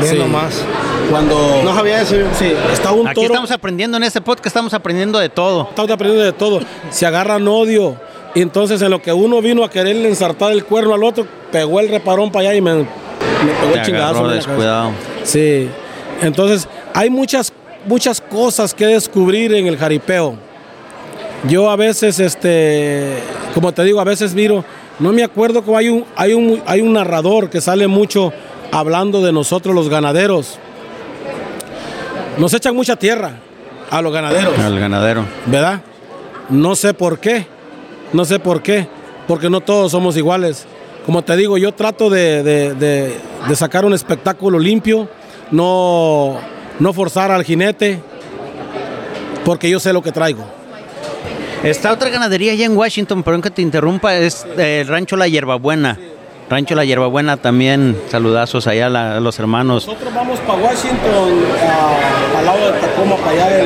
Bien 0.00 0.12
Sí. 0.14 0.18
nomás. 0.18 0.62
Cuando... 1.10 1.60
No 1.62 1.74
sabía 1.74 2.00
eso. 2.00 2.16
Sí, 2.38 2.52
está 2.72 2.92
un 2.92 3.06
Aquí 3.06 3.14
toro... 3.16 3.26
estamos 3.28 3.50
aprendiendo 3.50 3.96
en 3.98 4.02
este 4.04 4.20
podcast, 4.20 4.46
estamos 4.46 4.74
aprendiendo 4.74 5.18
de 5.18 5.28
todo. 5.28 5.68
Estamos 5.68 5.90
aprendiendo 5.90 6.24
de 6.24 6.32
todo. 6.32 6.60
Se 6.90 7.06
agarran 7.06 7.46
odio. 7.46 7.96
Y 8.34 8.40
entonces 8.40 8.80
en 8.82 8.90
lo 8.90 9.00
que 9.02 9.12
uno 9.12 9.40
vino 9.42 9.62
a 9.62 9.70
quererle 9.70 10.08
ensartar 10.08 10.52
el 10.52 10.64
cuerno 10.64 10.94
al 10.94 11.04
otro, 11.04 11.26
pegó 11.52 11.80
el 11.80 11.88
reparón 11.88 12.32
para 12.32 12.48
allá 12.48 12.54
y 12.56 12.60
me, 12.62 12.74
me 12.74 12.84
pegó 13.60 13.72
Te 13.74 13.78
el 13.80 13.84
chingadazo. 13.84 14.26
descuidado. 14.28 14.90
Sí. 15.22 15.68
Entonces, 16.22 16.66
hay 16.94 17.10
muchas, 17.10 17.52
muchas 17.86 18.20
cosas 18.20 18.72
que 18.74 18.86
descubrir 18.86 19.52
en 19.54 19.66
el 19.66 19.76
jaripeo. 19.76 20.34
Yo 21.48 21.68
a 21.70 21.76
veces, 21.76 22.18
este, 22.20 23.18
como 23.54 23.72
te 23.72 23.82
digo, 23.84 24.00
a 24.00 24.04
veces 24.04 24.32
miro, 24.34 24.64
no 24.98 25.12
me 25.12 25.22
acuerdo 25.24 25.62
cómo 25.62 25.76
hay 25.78 25.88
un, 25.88 26.04
hay 26.16 26.32
un, 26.34 26.62
hay 26.66 26.80
un 26.80 26.92
narrador 26.92 27.50
que 27.50 27.60
sale 27.60 27.86
mucho 27.88 28.32
hablando 28.70 29.20
de 29.22 29.32
nosotros 29.32 29.74
los 29.74 29.88
ganaderos. 29.88 30.58
Nos 32.38 32.52
echan 32.54 32.74
mucha 32.74 32.96
tierra 32.96 33.32
a 33.90 34.00
los 34.02 34.12
ganaderos. 34.12 34.58
Al 34.58 34.78
ganadero. 34.78 35.24
¿verdad? 35.46 35.80
No 36.48 36.74
sé 36.74 36.94
por 36.94 37.18
qué, 37.18 37.46
no 38.12 38.24
sé 38.24 38.38
por 38.38 38.62
qué, 38.62 38.86
porque 39.26 39.50
no 39.50 39.60
todos 39.60 39.92
somos 39.92 40.16
iguales. 40.16 40.66
Como 41.06 41.22
te 41.22 41.36
digo, 41.36 41.58
yo 41.58 41.72
trato 41.72 42.08
de, 42.10 42.42
de- 42.42 42.74
de- 42.74 43.16
de 43.48 43.56
sacar 43.56 43.84
un 43.84 43.92
espectáculo 43.92 44.58
limpio, 44.58 45.08
no, 45.50 46.36
no 46.78 46.92
forzar 46.92 47.30
al 47.32 47.42
jinete, 47.44 48.00
porque 49.44 49.68
yo 49.68 49.80
sé 49.80 49.92
lo 49.92 50.02
que 50.02 50.12
traigo. 50.12 50.44
Está 51.62 51.92
otra 51.92 52.10
ganadería 52.10 52.52
allá 52.52 52.66
en 52.66 52.76
Washington, 52.76 53.22
perdón 53.22 53.42
que 53.42 53.50
te 53.50 53.62
interrumpa, 53.62 54.16
es 54.16 54.44
eh, 54.58 54.80
el 54.80 54.88
Rancho 54.88 55.16
La 55.16 55.28
Hierbabuena. 55.28 55.96
Rancho 56.50 56.74
La 56.74 56.84
Hierbabuena 56.84 57.36
también, 57.36 57.96
saludazos 58.10 58.66
allá 58.66 58.86
a, 58.86 58.90
la- 58.90 59.16
a 59.16 59.20
los 59.20 59.38
hermanos. 59.38 59.86
Nosotros 59.86 60.12
vamos 60.12 60.40
para 60.40 60.58
Washington, 60.58 61.40
al 62.36 62.44
lado 62.44 62.72
de 62.72 62.80
Tacoma, 62.80 63.16
para 63.16 63.30
allá, 63.30 63.64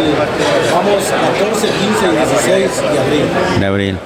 vamos 0.75 1.05
14, 1.05 1.69
15 1.69 2.07
y 2.07 2.17
16 2.17 2.83
de 2.93 2.99
abril. 2.99 3.61
de 3.61 3.67
abril. 3.67 3.99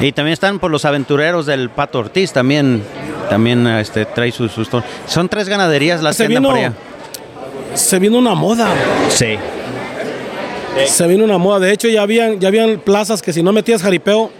Y 0.00 0.12
también 0.12 0.32
están 0.32 0.58
por 0.60 0.70
los 0.70 0.84
aventureros 0.84 1.44
del 1.46 1.68
Pato 1.68 1.98
Ortiz, 1.98 2.32
también, 2.32 2.82
también 3.28 3.66
este, 3.66 4.04
trae 4.04 4.30
sus, 4.30 4.52
sus 4.52 4.70
ton- 4.70 4.84
Son 5.06 5.28
tres 5.28 5.48
ganaderías 5.48 6.00
las 6.00 6.16
Se 6.16 6.28
que 6.28 6.36
andan 6.36 6.44
por 6.44 6.56
allá. 6.58 6.72
Se 7.74 7.98
vino 7.98 8.18
una 8.18 8.34
moda. 8.34 8.68
Sí. 9.10 9.36
Se 10.86 11.06
vino 11.06 11.24
una 11.24 11.38
moda. 11.38 11.60
De 11.60 11.72
hecho, 11.72 11.88
ya 11.88 12.02
habían, 12.02 12.40
ya 12.40 12.48
habían 12.48 12.78
plazas 12.78 13.22
que 13.22 13.32
si 13.32 13.42
no 13.42 13.52
metías 13.52 13.82
jaripeo, 13.82 14.30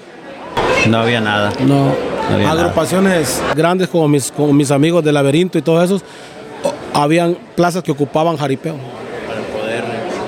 No 0.88 0.98
había 0.98 1.20
nada. 1.20 1.52
No, 1.60 1.86
No 2.28 2.34
había 2.34 2.50
agrupaciones 2.50 3.40
grandes 3.54 3.88
como 3.88 4.08
mis, 4.08 4.32
como 4.32 4.52
mis 4.52 4.70
amigos 4.70 5.04
del 5.04 5.14
laberinto 5.14 5.58
y 5.58 5.62
todos 5.62 5.84
esos, 5.84 6.02
habían 6.94 7.36
plazas 7.54 7.82
que 7.82 7.92
ocupaban 7.92 8.36
jaripeo. 8.36 8.76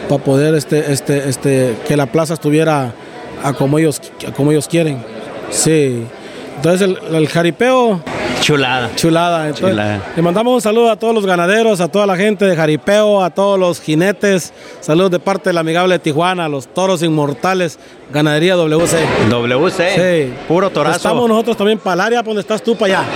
Para 0.08 0.22
poder, 0.22 0.54
este, 0.54 0.92
este, 0.92 1.28
este, 1.28 1.76
que 1.88 1.96
la 1.96 2.06
plaza 2.06 2.34
estuviera 2.34 2.92
a 3.42 3.52
como 3.54 3.78
ellos, 3.78 4.00
a 4.28 4.32
como 4.32 4.52
ellos 4.52 4.68
quieren. 4.68 5.02
Sí. 5.50 6.04
Entonces 6.56 6.82
el, 6.82 7.14
el 7.14 7.28
jaripeo, 7.28 8.00
Chulada. 8.44 8.90
chulada. 8.94 9.46
Entonces, 9.46 9.70
Chulada. 9.70 10.02
Le 10.14 10.20
mandamos 10.22 10.52
un 10.54 10.60
saludo 10.60 10.90
a 10.90 10.96
todos 10.96 11.14
los 11.14 11.24
ganaderos, 11.24 11.80
a 11.80 11.88
toda 11.88 12.06
la 12.06 12.14
gente 12.14 12.44
de 12.44 12.54
jaripeo, 12.54 13.22
a 13.24 13.30
todos 13.30 13.58
los 13.58 13.80
jinetes. 13.80 14.52
Saludos 14.80 15.12
de 15.12 15.18
parte 15.18 15.48
del 15.48 15.56
amigable 15.56 15.94
de 15.94 15.98
Tijuana, 15.98 16.46
los 16.46 16.66
toros 16.68 17.02
inmortales, 17.02 17.78
ganadería 18.12 18.54
WC. 18.56 18.98
WC. 19.30 19.94
Sí. 20.28 20.34
Puro 20.46 20.68
torazo. 20.68 20.96
Estamos 20.98 21.26
nosotros 21.26 21.56
también 21.56 21.78
para 21.78 21.94
el 21.94 22.00
área 22.02 22.22
donde 22.22 22.42
estás 22.42 22.62
tú, 22.62 22.76
para 22.76 22.98
allá. 23.00 23.08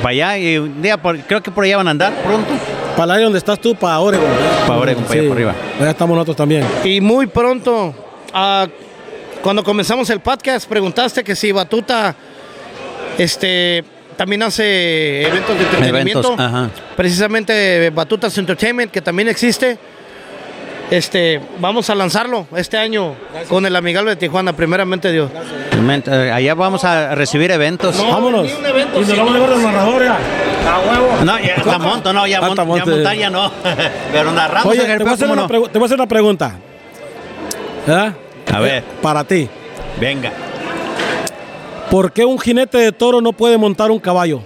Para 0.00 0.10
allá 0.10 0.38
y 0.38 0.58
un 0.58 0.80
día, 0.80 0.96
por- 0.96 1.18
creo 1.22 1.42
que 1.42 1.50
por 1.50 1.64
allá 1.64 1.78
van 1.78 1.88
a 1.88 1.90
andar 1.90 2.12
pronto. 2.22 2.52
Para 2.92 3.04
el 3.04 3.10
área 3.10 3.24
donde 3.24 3.38
estás 3.40 3.58
tú, 3.58 3.74
para 3.74 3.98
Oregon. 3.98 4.26
Pa' 4.68 4.76
Oregon, 4.76 5.02
pa' 5.02 5.12
allá 5.12 5.22
por 5.24 5.32
arriba. 5.32 5.54
Allá 5.80 5.90
estamos 5.90 6.14
nosotros 6.14 6.36
también. 6.36 6.64
Y 6.84 7.00
muy 7.00 7.26
pronto, 7.26 7.92
ah, 8.32 8.68
cuando 9.42 9.64
comenzamos 9.64 10.08
el 10.10 10.20
podcast, 10.20 10.68
preguntaste 10.68 11.24
que 11.24 11.34
si 11.34 11.50
Batuta 11.50 12.14
este, 13.18 13.84
también 14.18 14.42
hace 14.42 15.22
eventos 15.26 15.56
de 15.56 15.64
entretenimiento. 15.64 16.18
Eventos, 16.34 16.40
ajá. 16.46 16.70
Precisamente 16.96 17.88
Batutas 17.90 18.36
Entertainment, 18.36 18.90
que 18.92 19.00
también 19.00 19.28
existe. 19.28 19.78
Este, 20.90 21.38
vamos 21.60 21.90
a 21.90 21.94
lanzarlo 21.94 22.46
este 22.56 22.78
año 22.78 23.14
con 23.50 23.64
el 23.66 23.76
amigable 23.76 24.10
de 24.10 24.16
Tijuana, 24.16 24.54
primeramente 24.54 25.12
Dios. 25.12 25.30
Eh, 26.06 26.30
Allá 26.32 26.54
vamos 26.54 26.82
a 26.84 27.14
recibir 27.14 27.50
eventos. 27.50 27.96
Vámonos. 27.98 28.44
ni 28.46 28.52
un 28.54 28.66
evento 28.66 29.00
y 29.00 29.04
nos 29.04 29.16
vamos 29.18 29.32
a 29.34 29.38
llevar 29.38 29.52
el 29.52 29.62
narrador 29.62 30.02
ya. 30.04 30.18
No, 31.24 31.38
ya 31.38 31.54
hasta 31.56 31.78
monto, 31.78 32.12
no, 32.12 32.26
ya, 32.26 32.40
mon- 32.40 33.02
ya 33.04 33.14
ya 33.14 33.30
no. 33.30 33.50
Pero 34.12 34.32
narramos 34.32 34.66
Oye, 34.72 34.80
el 34.90 34.98
te 34.98 35.04
voy, 35.04 35.10
a 35.10 35.14
hacer 35.14 35.28
¿cómo 35.28 35.32
una 35.34 35.42
no? 35.42 35.48
pregu- 35.48 35.70
te 35.70 35.78
voy 35.78 35.84
a 35.84 35.86
hacer 35.86 35.98
una 35.98 36.08
pregunta. 36.08 36.52
¿Verdad? 37.86 38.14
A 38.52 38.60
ver. 38.60 38.82
Para 39.02 39.24
ti. 39.24 39.48
Venga. 40.00 40.32
¿Por 41.90 42.12
qué 42.12 42.24
un 42.24 42.38
jinete 42.38 42.78
de 42.78 42.92
toro 42.92 43.20
no 43.20 43.32
puede 43.32 43.56
montar 43.56 43.90
un 43.90 43.98
caballo? 43.98 44.42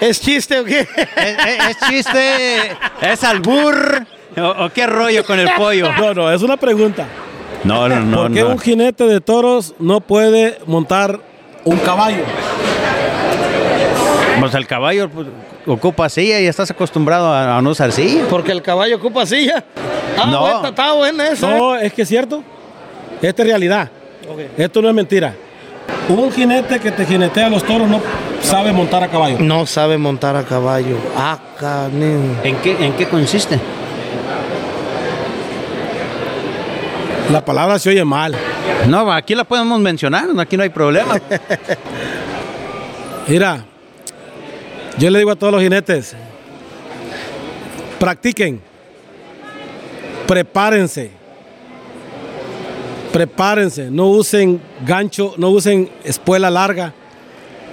¿Es 0.00 0.20
chiste 0.20 0.58
o 0.60 0.64
qué? 0.64 0.80
¿Es, 0.80 0.88
es- 0.96 1.68
es 1.70 1.76
chiste? 1.88 2.76
¿Es 3.00 3.24
albur? 3.24 4.04
¿O, 4.36 4.64
o 4.64 4.70
qué 4.70 4.86
rollo 4.86 5.24
con 5.24 5.38
el 5.38 5.48
pollo? 5.56 5.92
No, 5.92 6.14
no, 6.14 6.32
es 6.32 6.42
una 6.42 6.56
pregunta. 6.56 7.06
No, 7.64 7.88
no, 7.88 8.00
no. 8.00 8.22
¿Por 8.22 8.32
qué 8.32 8.40
no. 8.40 8.48
un 8.50 8.58
jinete 8.58 9.04
de 9.04 9.20
toros 9.20 9.74
no 9.78 10.00
puede 10.00 10.58
montar 10.66 11.20
un 11.64 11.76
caballo? 11.78 12.24
Pues 14.40 14.54
el 14.54 14.66
caballo 14.66 15.08
pues, 15.08 15.26
ocupa 15.66 16.08
silla 16.08 16.40
y 16.40 16.46
estás 16.46 16.70
acostumbrado 16.70 17.32
a, 17.32 17.58
a 17.58 17.62
no 17.62 17.70
usar 17.70 17.92
silla. 17.92 18.24
Porque 18.28 18.52
el 18.52 18.62
caballo 18.62 18.96
ocupa 18.96 19.24
silla. 19.26 19.62
Ah, 20.18 20.26
No. 20.30 20.66
está 20.68 20.92
buena 20.92 21.28
esa. 21.28 21.54
¿eh? 21.54 21.58
No, 21.58 21.76
es 21.76 21.92
que 21.92 22.02
es 22.02 22.08
cierto. 22.08 22.42
Esta 23.20 23.42
es 23.42 23.48
realidad. 23.48 23.90
Esto 24.56 24.82
no 24.82 24.88
es 24.88 24.94
mentira. 24.94 25.34
Un 26.08 26.32
jinete 26.32 26.80
que 26.80 26.90
te 26.90 27.04
jinetea 27.06 27.46
a 27.46 27.50
los 27.50 27.62
toros 27.64 27.88
no 27.88 28.00
sabe 28.42 28.72
montar 28.72 29.02
a 29.04 29.08
caballo. 29.08 29.36
No 29.40 29.66
sabe 29.66 29.98
montar 29.98 30.36
a 30.36 30.42
caballo. 30.42 30.96
Ah. 31.16 31.38
¿En 32.42 32.56
qué, 32.56 32.84
¿En 32.84 32.92
qué 32.94 33.06
consiste? 33.08 33.58
La 37.30 37.44
palabra 37.44 37.78
se 37.78 37.90
oye 37.90 38.04
mal. 38.04 38.34
No, 38.88 39.10
aquí 39.12 39.34
la 39.34 39.44
podemos 39.44 39.78
mencionar, 39.80 40.26
aquí 40.38 40.56
no 40.56 40.62
hay 40.64 40.68
problema. 40.70 41.14
Mira, 43.28 43.64
yo 44.98 45.10
le 45.10 45.18
digo 45.18 45.30
a 45.30 45.36
todos 45.36 45.52
los 45.52 45.62
jinetes, 45.62 46.14
practiquen, 47.98 48.60
prepárense, 50.26 51.10
prepárense, 53.12 53.90
no 53.90 54.06
usen 54.08 54.60
gancho, 54.86 55.34
no 55.36 55.50
usen 55.50 55.90
espuela 56.04 56.50
larga 56.50 56.92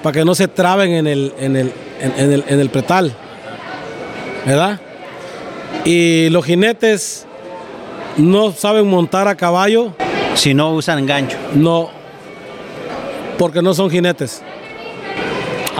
para 0.04 0.14
que 0.20 0.26
no 0.26 0.36
se 0.36 0.48
traben 0.48 0.92
en 0.94 1.08
el, 1.08 1.34
en 1.40 1.56
el, 1.56 1.74
en- 2.02 2.14
en 2.18 2.32
el, 2.32 2.44
en 2.48 2.60
el 2.60 2.70
pretal, 2.70 3.14
¿verdad? 4.46 4.80
Y 5.86 6.30
los 6.30 6.46
jinetes 6.46 7.26
no 8.18 8.52
saben 8.52 8.88
montar 8.88 9.28
a 9.28 9.36
caballo, 9.36 9.94
si 10.36 10.54
no 10.54 10.72
usan 10.74 11.06
gancho. 11.06 11.38
no, 11.54 11.90
porque 13.38 13.62
no 13.62 13.74
son 13.74 13.90
jinetes. 13.90 14.42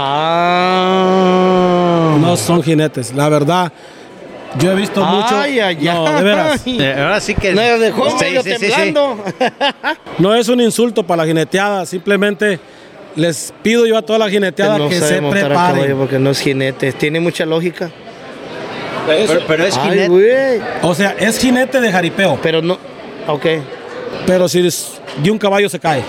Ah. 0.02 2.18
No 2.20 2.36
son 2.38 2.64
jinetes, 2.64 3.14
la 3.14 3.30
verdad. 3.30 3.72
Yo 4.58 4.72
he 4.72 4.76
visto 4.76 5.04
mucho. 5.06 5.38
Ay, 5.38 5.60
ay, 5.60 5.78
no, 5.82 6.12
de 6.12 6.24
veras. 6.24 6.62
Eh, 6.66 6.96
ahora 6.98 7.20
sí 7.20 7.36
que. 7.36 7.54
Me 7.54 7.78
dejó 7.78 8.10
Sí, 8.12 8.16
medio 8.26 8.42
sí, 8.42 8.52
sí, 8.52 8.58
sí. 8.58 8.62
temblando. 8.72 9.24
No 10.18 10.34
es 10.36 10.48
un 10.50 10.60
insulto 10.62 11.04
para 11.04 11.24
la 11.24 11.28
jineteada. 11.28 11.86
Simplemente 11.86 12.60
les 13.16 13.54
pido 13.62 13.86
yo 13.86 13.98
a 13.98 14.02
toda 14.02 14.18
la 14.20 14.30
jineteada 14.30 14.78
no 14.78 14.90
que 14.90 15.00
se 15.00 15.22
preparen. 15.22 15.98
porque 15.98 16.18
no 16.20 16.30
es 16.32 16.40
jinete. 16.42 16.92
Tiene 16.94 17.20
mucha 17.20 17.46
lógica. 17.46 17.90
Pero, 19.06 19.42
pero 19.48 19.66
es 19.66 19.78
Ay, 19.78 20.00
jinete. 20.08 20.62
O 20.82 20.96
sea, 20.96 21.16
es 21.20 21.40
jinete 21.40 21.80
de 21.82 21.92
jaripeo. 21.92 22.40
Pero 22.42 22.62
no. 22.62 22.78
Ok. 23.28 23.46
Pero 24.26 24.48
si 24.50 24.66
es- 24.66 25.00
de 25.24 25.30
un 25.32 25.38
caballo 25.38 25.70
se 25.70 25.80
cae. 25.80 26.02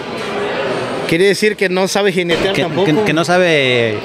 Quiere 1.10 1.26
decir 1.26 1.56
que 1.56 1.68
no 1.68 1.86
sabe 1.88 2.10
jinetear 2.12 2.54
Que, 2.54 2.62
tampoco. 2.62 2.86
que- 2.86 3.02
que 3.04 3.12
no 3.12 3.24
sabe. 3.24 3.98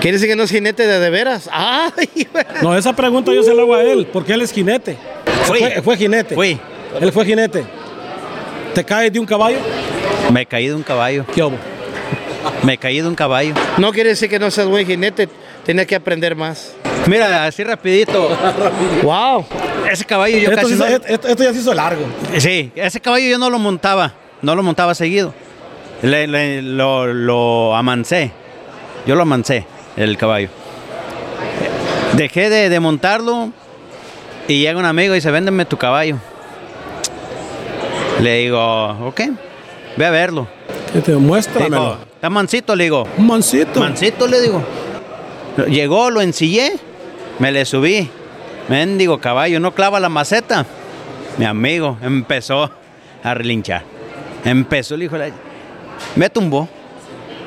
Quiere 0.00 0.16
decir 0.16 0.28
que 0.30 0.36
no 0.36 0.44
es 0.44 0.50
jinete 0.50 0.86
de 0.86 0.98
de 0.98 1.10
veras. 1.10 1.48
Ay. 1.52 1.90
No, 2.62 2.74
esa 2.78 2.94
pregunta 2.94 3.32
yo 3.34 3.42
se 3.42 3.52
la 3.54 3.62
hago 3.62 3.74
a 3.74 3.82
él, 3.82 4.06
porque 4.12 4.32
él 4.32 4.40
es 4.42 4.52
jinete. 4.52 4.96
Fui. 5.44 5.58
Fue, 5.58 5.82
fue 5.82 5.96
jinete. 5.98 6.34
Fui. 6.34 6.58
Él 7.00 7.12
fue 7.12 7.24
jinete. 7.26 7.64
¿Te 8.74 8.84
caes 8.84 9.12
de 9.12 9.18
un 9.20 9.26
caballo? 9.26 9.58
Me 10.32 10.46
caí 10.46 10.68
de 10.68 10.74
un 10.74 10.82
caballo. 10.82 11.26
¿Qué 11.34 11.42
hubo? 11.42 11.56
Me 12.62 12.78
caí 12.78 13.00
de 13.00 13.06
un 13.08 13.14
caballo. 13.14 13.54
No 13.78 13.92
quiere 13.92 14.10
decir 14.10 14.28
que 14.30 14.38
no 14.38 14.50
seas 14.50 14.66
buen 14.68 14.86
jinete. 14.86 15.28
Tienes 15.64 15.86
que 15.86 15.94
aprender 15.96 16.34
más. 16.36 16.72
Mira, 17.06 17.44
así 17.46 17.62
rapidito. 17.64 18.28
¡Wow! 19.02 19.44
Ese 19.90 20.04
caballo 20.04 20.38
yo 20.38 20.50
Esto, 20.50 20.62
casi 20.62 20.74
no... 20.74 20.86
esto- 20.86 21.28
esto 21.28 21.44
ya 21.44 21.52
se 21.52 21.58
hizo 21.58 21.74
largo. 21.74 22.04
Sí, 22.38 22.70
ese 22.76 23.00
caballo 23.00 23.28
yo 23.28 23.38
no 23.38 23.50
lo 23.50 23.58
montaba, 23.58 24.14
no 24.40 24.54
lo 24.54 24.62
montaba 24.62 24.94
seguido. 24.94 25.34
Le- 26.02 26.26
le- 26.26 26.62
lo, 26.62 27.06
lo 27.06 27.76
amancé, 27.76 28.32
yo 29.06 29.14
lo 29.14 29.22
amancé, 29.22 29.66
el 29.96 30.16
caballo. 30.16 30.48
Dejé 32.14 32.50
de, 32.50 32.68
de 32.68 32.80
montarlo 32.80 33.50
y 34.48 34.60
llega 34.60 34.78
un 34.78 34.84
amigo 34.84 35.14
y 35.14 35.18
dice, 35.18 35.30
véndeme 35.30 35.64
tu 35.64 35.76
caballo. 35.76 36.16
Le 38.20 38.38
digo, 38.38 38.88
ok, 39.08 39.20
ve 39.96 40.06
a 40.06 40.10
verlo. 40.10 40.46
Que 40.92 41.00
te 41.00 41.12
Dijo, 41.12 41.20
muéstramelo. 41.20 41.96
está 42.14 42.28
mansito, 42.30 42.76
le 42.76 42.84
digo. 42.84 43.08
Un 43.16 43.26
mancito. 43.26 43.80
Mansito, 43.80 44.26
le 44.26 44.40
digo. 44.40 44.62
Llegó, 45.68 46.10
lo 46.10 46.20
ensillé, 46.20 46.72
me 47.38 47.50
le 47.52 47.64
subí. 47.64 48.10
Mendigo 48.68 49.18
caballo, 49.20 49.58
no 49.60 49.72
clava 49.74 49.98
la 50.00 50.08
maceta. 50.08 50.66
Mi 51.38 51.44
amigo 51.46 51.96
empezó 52.02 52.70
a 53.24 53.34
relinchar. 53.34 53.82
Empezó 54.44 54.96
de 54.96 55.08
la... 55.08 55.30
Me 56.16 56.28
tumbó 56.30 56.68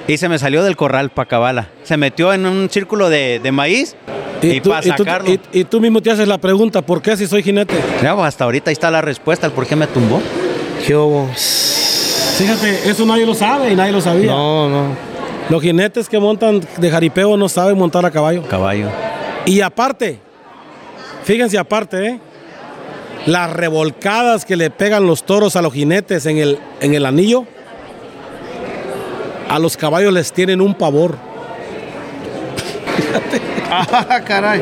y 0.07 0.17
se 0.17 0.29
me 0.29 0.37
salió 0.39 0.63
del 0.63 0.75
corral 0.75 1.09
para 1.09 1.27
cabala. 1.27 1.67
Se 1.83 1.97
metió 1.97 2.33
en 2.33 2.45
un 2.45 2.69
círculo 2.69 3.09
de, 3.09 3.39
de 3.41 3.51
maíz 3.51 3.95
y, 4.41 4.59
tú, 4.61 4.69
para 4.69 4.85
y 4.87 4.91
tú- 4.91 5.03
sacarlo. 5.03 5.29
y- 5.31 5.39
y 5.51 5.63
tú 5.63 5.79
mismo 5.81 6.01
te 6.01 6.11
haces 6.11 6.27
la 6.27 6.37
pregunta, 6.37 6.81
¿por 6.81 7.01
qué 7.01 7.15
si 7.17 7.25
soy 7.27 7.41
jinete? 7.43 7.73
Ya, 8.01 8.13
pues, 8.15 8.27
hasta 8.27 8.43
ahorita 8.43 8.69
ahí 8.69 8.73
está 8.73 8.91
la 8.91 9.01
respuesta 9.01 9.47
al 9.47 9.53
por 9.53 9.65
qué 9.65 9.75
me 9.75 9.87
tumbó. 9.87 10.21
¿Qué 10.85 10.95
hubo? 10.95 11.27
Fíjate, 12.37 12.89
eso 12.89 13.05
nadie 13.05 13.25
lo 13.25 13.33
sabe 13.33 13.71
y 13.71 13.75
nadie 13.75 13.91
lo 13.91 14.01
sabía. 14.01 14.31
No, 14.31 14.69
no. 14.69 14.87
Los 15.49 15.61
jinetes 15.61 16.09
que 16.09 16.19
montan 16.19 16.61
de 16.77 16.91
jaripeo 16.91 17.37
no 17.37 17.47
saben 17.49 17.77
montar 17.77 18.05
a 18.05 18.11
caballo. 18.11 18.43
Caballo. 18.43 18.89
Y 19.45 19.61
aparte, 19.61 20.19
fíjense 21.23 21.57
aparte, 21.57 22.05
¿eh? 22.07 22.19
las 23.25 23.51
revolcadas 23.51 24.43
que 24.45 24.55
le 24.55 24.69
pegan 24.69 25.07
los 25.07 25.23
toros 25.23 25.55
a 25.55 25.61
los 25.61 25.73
jinetes 25.73 26.25
en 26.25 26.37
el, 26.37 26.59
en 26.81 26.93
el 26.93 27.05
anillo, 27.05 27.45
a 29.49 29.59
los 29.59 29.77
caballos 29.77 30.11
les 30.13 30.31
tienen 30.31 30.61
un 30.61 30.73
pavor. 30.73 31.17
Ah, 33.69 34.21
caray. 34.25 34.61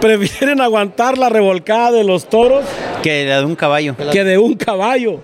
Prefieren 0.00 0.60
aguantar 0.60 1.16
la 1.18 1.28
revolcada 1.28 1.90
de 1.92 2.04
los 2.04 2.28
toros 2.28 2.64
Que 3.02 3.24
la 3.26 3.38
de 3.38 3.44
un 3.46 3.56
caballo. 3.56 3.96
que 4.12 4.24
de 4.24 4.38
un 4.38 4.54
caballo. 4.54 5.20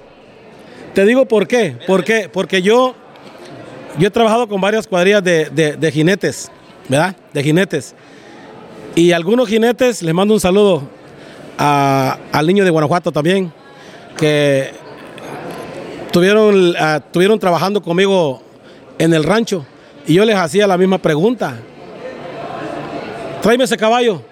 Te 0.94 1.04
digo 1.04 1.26
por 1.26 1.46
qué. 1.46 1.76
¿Por 1.86 2.02
qué? 2.04 2.28
Porque 2.32 2.62
yo, 2.62 2.94
yo 3.98 4.08
he 4.08 4.10
trabajado 4.10 4.48
con 4.48 4.60
varias 4.60 4.86
cuadrillas 4.86 5.22
de, 5.22 5.44
de- 5.50 5.76
de 5.76 5.92
jinetes, 5.92 6.50
¿verdad? 6.88 7.14
De 7.32 7.42
jinetes. 7.42 7.94
Y 8.96 9.12
algunos 9.12 9.48
jinetes, 9.48 10.02
les 10.02 10.14
mando 10.14 10.34
un 10.34 10.40
saludo 10.40 10.82
a- 11.58 12.18
al 12.32 12.46
niño 12.46 12.64
de 12.64 12.70
Guanajuato 12.70 13.12
también, 13.12 13.52
que 14.16 14.72
tuvieron, 16.12 16.74
ah, 16.78 17.00
tuvieron 17.12 17.38
trabajando 17.38 17.80
conmigo 17.82 18.42
en 18.98 19.14
el 19.14 19.24
rancho. 19.24 19.64
Y 20.06 20.14
yo 20.14 20.24
les 20.24 20.36
hacía 20.36 20.66
la 20.66 20.76
misma 20.78 20.98
pregunta. 20.98 21.54
Tráeme 23.42 23.64
ese 23.64 23.76
caballo. 23.76 24.22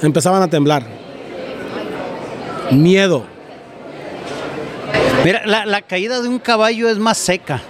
Empezaban 0.00 0.42
a 0.42 0.48
temblar. 0.48 0.84
Miedo. 2.70 3.24
Mira, 5.24 5.42
la, 5.46 5.64
la 5.66 5.82
caída 5.82 6.20
de 6.20 6.28
un 6.28 6.38
caballo 6.38 6.88
es 6.88 6.98
más 6.98 7.16
seca. 7.18 7.60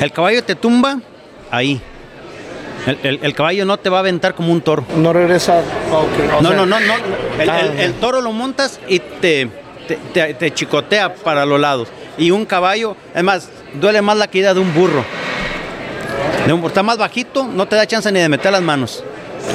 El 0.00 0.12
caballo 0.12 0.42
te 0.44 0.54
tumba 0.54 1.00
ahí. 1.50 1.80
El, 2.86 2.98
el- 3.02 3.20
el 3.22 3.34
caballo 3.34 3.64
no 3.64 3.78
te 3.78 3.88
va 3.88 3.98
a 3.98 4.00
aventar 4.00 4.34
como 4.34 4.52
un 4.52 4.60
toro. 4.60 4.84
No 4.96 5.12
regresa. 5.12 5.62
No, 5.90 6.48
sea, 6.48 6.56
no, 6.56 6.66
no, 6.66 6.80
no. 6.80 6.94
El, 7.40 7.48
Ah, 7.48 7.60
el- 7.60 7.78
el 7.80 7.92
toro 7.94 8.20
lo 8.20 8.32
montas 8.32 8.78
y 8.88 8.98
te, 8.98 9.48
te, 9.88 9.96
te- 10.12 10.34
te 10.34 10.52
chicotea 10.52 11.14
para 11.14 11.46
los 11.46 11.58
lados. 11.58 11.88
Y 12.18 12.30
un 12.30 12.44
caballo, 12.44 12.96
es 13.14 13.22
más, 13.22 13.48
duele 13.80 14.00
más 14.02 14.16
la 14.16 14.26
caída 14.28 14.54
de 14.54 14.60
un 14.60 14.72
burro. 14.74 15.04
De 16.46 16.52
un 16.52 16.60
burro. 16.60 16.68
Está 16.68 16.82
más 16.82 16.98
bajito, 16.98 17.44
no 17.44 17.66
te 17.66 17.76
da 17.76 17.86
chance 17.86 18.10
ni 18.12 18.20
de 18.20 18.28
meter 18.28 18.52
las 18.52 18.62
manos. 18.62 19.02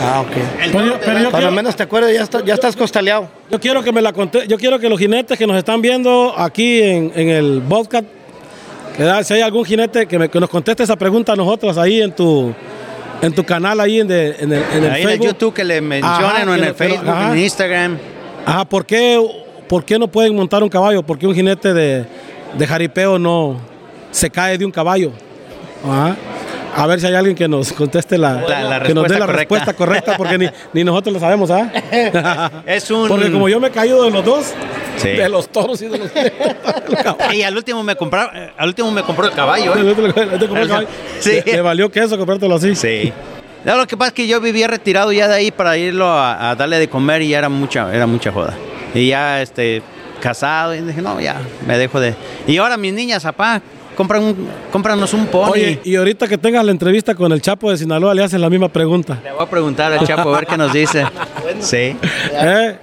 Ah, 0.02 0.22
ok. 0.22 0.38
El 0.64 0.72
Pero 0.72 0.86
yo- 0.86 1.00
pero 1.04 1.20
yo- 1.20 1.32
Cuando 1.32 1.52
menos 1.52 1.76
te 1.76 1.84
acuerdas, 1.84 2.14
ya, 2.14 2.22
está- 2.24 2.44
ya 2.46 2.54
estás 2.54 2.76
costaleado. 2.76 3.28
Yo 3.50 3.60
quiero 3.60 3.82
que 3.82 3.92
me 3.92 4.02
la 4.02 4.14
yo 4.48 4.58
quiero 4.58 4.78
que 4.80 4.88
los 4.90 5.00
jinetes 5.00 5.38
que 5.38 5.48
nos 5.48 5.58
están 5.58 5.82
viendo 5.82 6.34
aquí 6.38 6.82
en, 6.82 7.12
en 7.16 7.30
el 7.30 7.62
podcast, 7.68 8.06
que 8.96 9.04
da- 9.04 9.24
si 9.24 9.34
hay 9.34 9.42
algún 9.42 9.66
jinete 9.66 10.06
que, 10.06 10.20
me- 10.20 10.30
que 10.30 10.40
nos 10.40 10.50
conteste 10.50 10.84
esa 10.84 10.96
pregunta 10.96 11.34
a 11.34 11.36
nosotros 11.36 11.78
ahí 11.78 12.02
en 12.02 12.12
tu 12.12 12.54
en 13.22 13.34
tu 13.34 13.44
canal 13.44 13.80
ahí 13.82 14.00
en, 14.00 14.08
de- 14.08 14.36
en 14.40 14.54
el, 14.54 14.64
en 14.74 14.84
el 14.86 14.92
Ahí 14.92 15.02
en 15.04 15.10
el. 15.10 15.20
YouTube 15.20 15.54
que 15.54 15.64
le 15.64 15.82
mencionen 15.82 16.26
Ajá, 16.26 16.50
o 16.50 16.54
en 16.56 16.64
el 16.64 16.74
Facebook, 16.76 17.10
ajá. 17.10 17.32
en 17.34 17.38
Instagram. 17.40 17.98
Ajá, 18.46 18.66
¿por 18.66 18.86
qué, 18.86 19.20
¿por 19.68 19.84
qué 19.84 19.98
no 20.00 20.08
pueden 20.08 20.34
montar 20.36 20.62
un 20.64 20.70
caballo? 20.70 21.04
¿Por 21.04 21.18
qué 21.18 21.28
un 21.28 21.34
jinete 21.36 21.74
de, 21.74 22.06
de 22.58 22.68
jaripeo 22.68 23.18
no 23.20 23.58
se 24.12 24.30
cae 24.30 24.58
de 24.58 24.66
un 24.66 24.72
caballo? 24.72 25.12
Ajá. 25.86 26.16
A 26.76 26.86
ver 26.86 27.00
si 27.02 27.08
hay 27.08 27.16
alguien 27.16 27.36
que 27.36 27.48
nos 27.48 27.74
conteste 27.74 28.18
la, 28.18 28.42
La- 28.42 28.64
la 28.64 28.84
que 28.84 28.94
nos 28.94 29.04
dé 29.08 29.16
la 29.18 29.26
correcta. 29.26 29.34
respuesta 29.40 29.74
correcta, 29.74 30.18
porque 30.18 30.38
ni, 30.38 30.48
ni 30.74 30.84
nosotros 30.84 31.16
lo 31.16 31.20
sabemos, 31.20 31.50
¿ah? 31.52 31.70
Es 32.66 32.90
un- 32.92 33.08
Porque 33.08 33.32
como 33.32 33.50
yo 33.50 33.60
me 33.60 33.68
he 33.70 33.72
caído 33.72 34.04
de 34.04 34.12
los 34.12 34.24
dos, 34.24 34.54
Sí. 34.98 35.10
de 35.10 35.30
los 35.30 35.48
toros 35.50 35.82
y 35.82 35.88
de 35.88 35.98
los. 35.98 36.12
Y 37.34 37.42
al 37.42 37.56
último 37.56 37.84
me 37.84 37.96
compró, 37.96 38.24
eh, 38.34 38.52
al 38.58 38.68
último 38.70 38.92
me 38.92 39.02
compró 39.04 39.26
el 39.28 39.32
caballo. 39.34 39.74
¿eh? 39.76 39.96
El 39.96 40.68
caballo. 40.68 40.88
Sí. 41.20 41.40
Le, 41.46 41.54
le 41.54 41.62
valió 41.62 41.90
queso 41.90 42.18
comprártelo 42.18 42.56
así. 42.56 42.76
Sí. 42.76 43.12
No, 43.66 43.76
lo 43.78 43.88
que 43.88 43.98
pasa 43.98 44.10
es 44.10 44.14
que 44.14 44.28
yo 44.28 44.40
vivía 44.42 44.68
retirado 44.68 45.12
ya 45.12 45.28
de 45.28 45.36
ahí 45.36 45.52
para 45.52 45.78
irlo 45.78 46.08
a, 46.08 46.50
a 46.52 46.56
darle 46.56 46.80
de 46.80 46.88
comer 46.90 47.22
y 47.22 47.30
ya 47.30 47.40
era 47.40 47.50
mucha, 47.50 47.94
era 47.94 48.06
mucha 48.08 48.32
joda. 48.32 48.54
Y 48.94 49.08
ya 49.10 49.42
este 49.42 49.82
casado 50.20 50.76
y 50.76 50.82
dije, 50.82 51.02
no, 51.02 51.20
ya, 51.20 51.42
me 51.68 51.78
dejo 51.78 52.00
de. 52.00 52.16
Y 52.48 52.58
ahora 52.58 52.78
mis 52.78 52.94
niñas, 52.94 53.24
papá, 53.24 53.62
compran 53.96 54.24
un, 54.24 54.48
cómpranos 54.72 55.14
un 55.14 55.28
pony. 55.28 55.50
Oye, 55.52 55.80
y 55.84 55.96
ahorita 55.96 56.28
que 56.28 56.38
tengas 56.38 56.64
la 56.64 56.72
entrevista 56.72 57.16
con 57.16 57.32
el 57.32 57.42
Chapo 57.42 57.72
de 57.72 57.78
Sinaloa, 57.78 58.14
le 58.14 58.24
hacen 58.24 58.42
la 58.42 58.50
misma 58.50 58.70
pregunta. 58.70 59.20
Le 59.24 59.32
voy 59.32 59.44
a 59.44 59.50
preguntar 59.50 59.92
al 59.94 60.06
Chapo 60.06 60.34
a 60.34 60.38
ver 60.40 60.48
qué 60.48 60.58
nos 60.58 60.72
dice. 60.74 61.06
Sí. 61.60 61.96
¿Eh? 62.34 62.76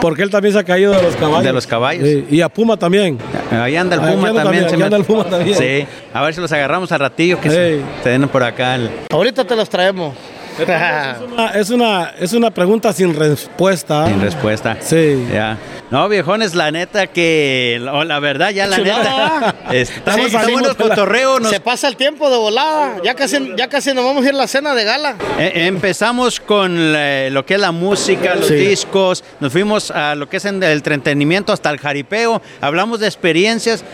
Porque 0.00 0.22
él 0.22 0.30
también 0.30 0.52
se 0.54 0.60
ha 0.60 0.64
caído 0.64 0.92
de 0.92 1.02
los 1.02 1.16
caballos. 1.16 1.44
De 1.44 1.52
los 1.52 1.66
caballos. 1.66 2.04
Sí, 2.08 2.26
Y 2.30 2.40
a 2.40 2.48
Puma 2.48 2.76
también. 2.76 3.18
Ahí 3.50 3.76
anda 3.76 3.96
el 3.96 4.00
Puma 4.00 4.28
anda 4.28 4.42
también. 4.44 4.62
también, 4.64 4.68
se 4.78 4.84
anda 4.84 4.96
el 4.96 5.04
Puma 5.04 5.24
también. 5.24 5.56
Sí. 5.58 5.86
A 6.12 6.22
ver 6.22 6.34
si 6.34 6.40
los 6.40 6.52
agarramos 6.52 6.92
al 6.92 7.00
ratillo 7.00 7.40
que 7.40 7.50
se, 7.50 7.74
Ey. 7.74 7.84
se 8.02 8.10
den 8.10 8.28
por 8.28 8.42
acá. 8.44 8.76
el- 8.76 8.90
Ahorita 9.10 9.44
te 9.44 9.56
los 9.56 9.68
traemos. 9.68 10.14
Es 10.58 11.20
una, 11.20 11.48
es 11.50 11.70
una, 11.70 12.12
es 12.20 12.32
una 12.32 12.50
pregunta 12.50 12.92
sin 12.92 13.14
respuesta. 13.14 14.06
Sin 14.06 14.20
respuesta. 14.20 14.76
Sí. 14.80 15.26
Ya. 15.32 15.58
No, 15.90 16.08
viejones, 16.08 16.54
la 16.54 16.70
neta 16.70 17.06
que. 17.08 17.78
La, 17.80 18.04
la 18.04 18.20
verdad, 18.20 18.50
ya 18.50 18.66
la 18.66 18.78
neta. 18.78 19.54
este, 19.72 19.98
está, 19.98 20.14
Sí, 20.14 20.20
el 20.22 20.32
la- 20.62 20.74
cotorreo. 20.74 21.40
nos- 21.40 21.50
Se 21.50 21.60
pasa 21.60 21.88
el 21.88 21.96
tiempo 21.96 22.30
de 22.30 22.36
volada. 22.36 22.96
Ya 23.04 23.14
casi, 23.14 23.52
ya 23.56 23.68
casi 23.68 23.92
nos 23.94 24.04
vamos 24.04 24.24
a 24.24 24.28
ir 24.28 24.34
a 24.34 24.38
la 24.38 24.46
cena 24.46 24.74
de 24.74 24.84
gala. 24.84 25.16
Eh, 25.38 25.66
empezamos 25.66 26.40
con 26.40 26.92
la- 26.92 27.30
lo 27.30 27.44
que 27.44 27.54
es 27.54 27.60
la 27.60 27.72
música, 27.72 28.34
los 28.34 28.46
Sí. 28.48 28.54
discos, 28.54 29.24
nos 29.40 29.52
fuimos 29.52 29.90
a 29.90 30.14
lo 30.14 30.28
que 30.28 30.36
es 30.38 30.44
en 30.44 30.62
el 30.62 30.72
entretenimiento 30.72 31.52
hasta 31.52 31.70
el 31.70 31.78
jaripeo, 31.78 32.40
hablamos 32.60 33.00
de 33.00 33.06
experiencias, 33.06 33.84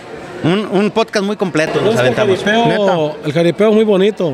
un, 0.45 0.67
un 0.71 0.91
podcast 0.91 1.25
muy 1.25 1.37
completo 1.37 1.81
nos 1.83 1.99
el, 2.01 2.15
jaripeo, 2.15 3.17
el 3.25 3.33
jaripeo 3.33 3.69
es 3.71 3.75
muy 3.75 3.85
bonito. 3.85 4.33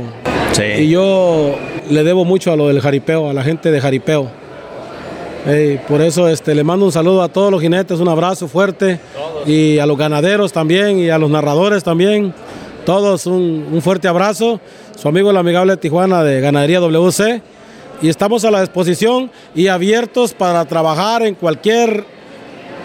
Sí. 0.56 0.84
Y 0.84 0.88
yo 0.88 1.54
le 1.90 2.02
debo 2.02 2.24
mucho 2.24 2.50
a 2.50 2.56
lo 2.56 2.68
del 2.68 2.80
jaripeo, 2.80 3.28
a 3.28 3.34
la 3.34 3.42
gente 3.42 3.70
de 3.70 3.78
jaripeo. 3.78 4.30
Por 5.86 6.00
eso 6.00 6.28
este, 6.28 6.54
le 6.54 6.64
mando 6.64 6.86
un 6.86 6.92
saludo 6.92 7.22
a 7.22 7.28
todos 7.28 7.52
los 7.52 7.60
jinetes, 7.60 8.00
un 8.00 8.08
abrazo 8.08 8.48
fuerte. 8.48 8.98
Y 9.44 9.78
a 9.78 9.86
los 9.86 9.98
ganaderos 9.98 10.52
también, 10.52 10.98
y 10.98 11.10
a 11.10 11.18
los 11.18 11.30
narradores 11.30 11.84
también. 11.84 12.32
Todos 12.86 13.26
un, 13.26 13.68
un 13.70 13.82
fuerte 13.82 14.08
abrazo. 14.08 14.60
Su 14.96 15.08
amigo 15.08 15.30
el 15.30 15.36
amigable 15.36 15.76
Tijuana 15.76 16.24
de 16.24 16.40
Ganadería 16.40 16.80
WC. 16.80 17.42
Y 18.00 18.08
estamos 18.08 18.44
a 18.44 18.50
la 18.50 18.60
disposición 18.60 19.30
y 19.54 19.68
abiertos 19.68 20.32
para 20.32 20.64
trabajar 20.64 21.22
en 21.22 21.34
cualquier 21.34 22.04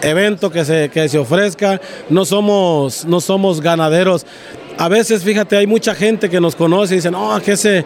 evento 0.02 0.50
que 0.50 0.64
se, 0.64 0.88
que 0.88 1.08
se 1.08 1.18
ofrezca. 1.18 1.80
No 2.10 2.24
somos, 2.24 3.04
no 3.06 3.20
somos 3.20 3.60
ganaderos. 3.60 4.26
A 4.78 4.88
veces, 4.88 5.22
fíjate, 5.22 5.56
hay 5.56 5.66
mucha 5.66 5.94
gente 5.94 6.28
que 6.28 6.40
nos 6.40 6.56
conoce 6.56 6.94
y 6.94 6.96
dicen, 6.96 7.12
no, 7.12 7.40
que 7.40 7.56
se, 7.56 7.78
eh, 7.78 7.84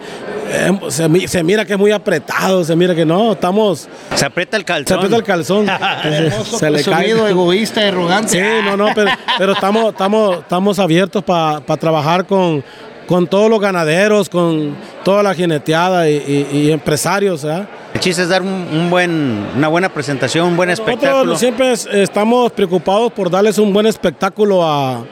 se, 0.88 1.28
se 1.28 1.42
mira 1.42 1.64
que 1.64 1.74
es 1.74 1.78
muy 1.78 1.90
apretado, 1.92 2.64
se 2.64 2.74
mira 2.76 2.94
que 2.94 3.04
no, 3.04 3.32
estamos, 3.32 3.88
Se 4.14 4.24
aprieta 4.24 4.56
el 4.56 4.62
se 4.62 4.66
calzón. 4.66 4.96
aprieta 4.96 5.16
el 5.16 5.22
calzón, 5.24 5.68
Hermoso, 6.04 6.58
se 6.58 6.70
le 6.70 6.82
cae. 6.82 7.10
egoísta, 7.10 7.86
arrogante. 7.86 8.30
Sí, 8.30 8.64
no, 8.64 8.76
no, 8.76 8.88
pero, 8.94 9.10
pero 9.38 9.52
estamos, 9.52 9.90
estamos, 9.90 10.38
estamos 10.38 10.78
abiertos 10.78 11.22
para 11.24 11.60
trabajar 11.78 12.24
con, 12.26 12.64
con 13.06 13.26
todos 13.26 13.50
los 13.50 13.60
ganaderos, 13.60 14.28
con 14.28 14.74
toda 15.04 15.22
la 15.22 15.34
jineteada 15.34 16.08
y, 16.08 16.46
y- 16.52 16.56
y 16.58 16.72
empresarios, 16.72 17.44
¿verdad? 17.44 17.68
El 17.94 18.00
chiste 18.00 18.22
es 18.22 18.28
dar 18.28 18.42
un, 18.42 18.48
un 18.72 18.90
buen, 18.90 19.46
una 19.56 19.68
buena 19.68 19.88
presentación, 19.88 20.48
un 20.48 20.56
buen 20.56 20.70
espectáculo. 20.70 21.10
Nosotros 21.24 21.38
siempre 21.40 21.72
es- 21.72 21.86
estamos 21.86 22.52
preocupados 22.52 23.12
por 23.12 23.30
darles 23.30 23.58
un 23.58 23.72
buen 23.72 23.86
espectáculo 23.86 24.62
a, 24.64 25.04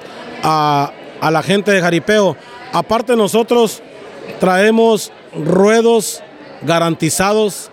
a- 0.42 0.92
a 1.24 1.30
la 1.30 1.42
gente 1.42 1.70
de 1.72 1.80
Jaripeo. 1.80 2.36
Aparte 2.72 3.16
nosotros 3.16 3.80
traemos 4.40 5.10
ruedos 5.34 6.22
garantizados 6.62 7.70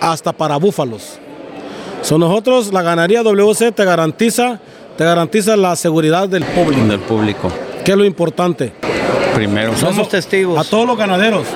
hasta 0.00 0.32
para 0.32 0.56
búfalos. 0.58 1.18
So, 2.02 2.18
nosotros, 2.18 2.72
la 2.74 2.82
ganadería 2.82 3.22
WC 3.22 3.72
te 3.72 3.84
garantiza, 3.86 4.60
te 4.98 5.04
garantiza 5.04 5.56
la 5.56 5.74
seguridad 5.76 6.28
del 6.28 6.44
público, 6.44 6.86
Del 6.86 7.00
público. 7.00 7.50
que 7.84 7.92
es 7.92 7.96
lo 7.96 8.04
importante. 8.04 8.74
Primero. 9.34 9.74
Somos 9.76 9.98
Eso- 10.00 10.08
testigos. 10.08 10.58
A 10.58 10.68
todos 10.68 10.86
los 10.86 10.98
ganaderos, 10.98 11.46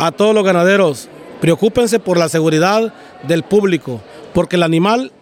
a 0.00 0.10
todos 0.10 0.34
los 0.34 0.42
ganaderos, 0.44 1.08
preocúpense 1.40 2.00
por 2.00 2.18
la 2.18 2.28
seguridad 2.28 2.92
del 3.22 3.44
público, 3.44 4.00
porque 4.32 4.56
el 4.56 4.64
animal 4.64 5.12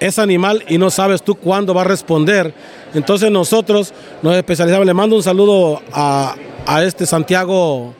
es 0.00 0.18
animal 0.18 0.64
y 0.68 0.78
no 0.78 0.90
sabes 0.90 1.22
tú 1.22 1.34
cuándo 1.34 1.74
va 1.74 1.82
a 1.82 1.84
responder. 1.84 2.52
Entonces 2.94 3.30
nosotros 3.30 3.92
nos 4.22 4.36
especializamos. 4.36 4.86
Le 4.86 4.94
mando 4.94 5.16
un 5.16 5.22
saludo 5.22 5.80
a, 5.92 6.34
a 6.66 6.82
este 6.84 7.06
Santiago, 7.06 7.92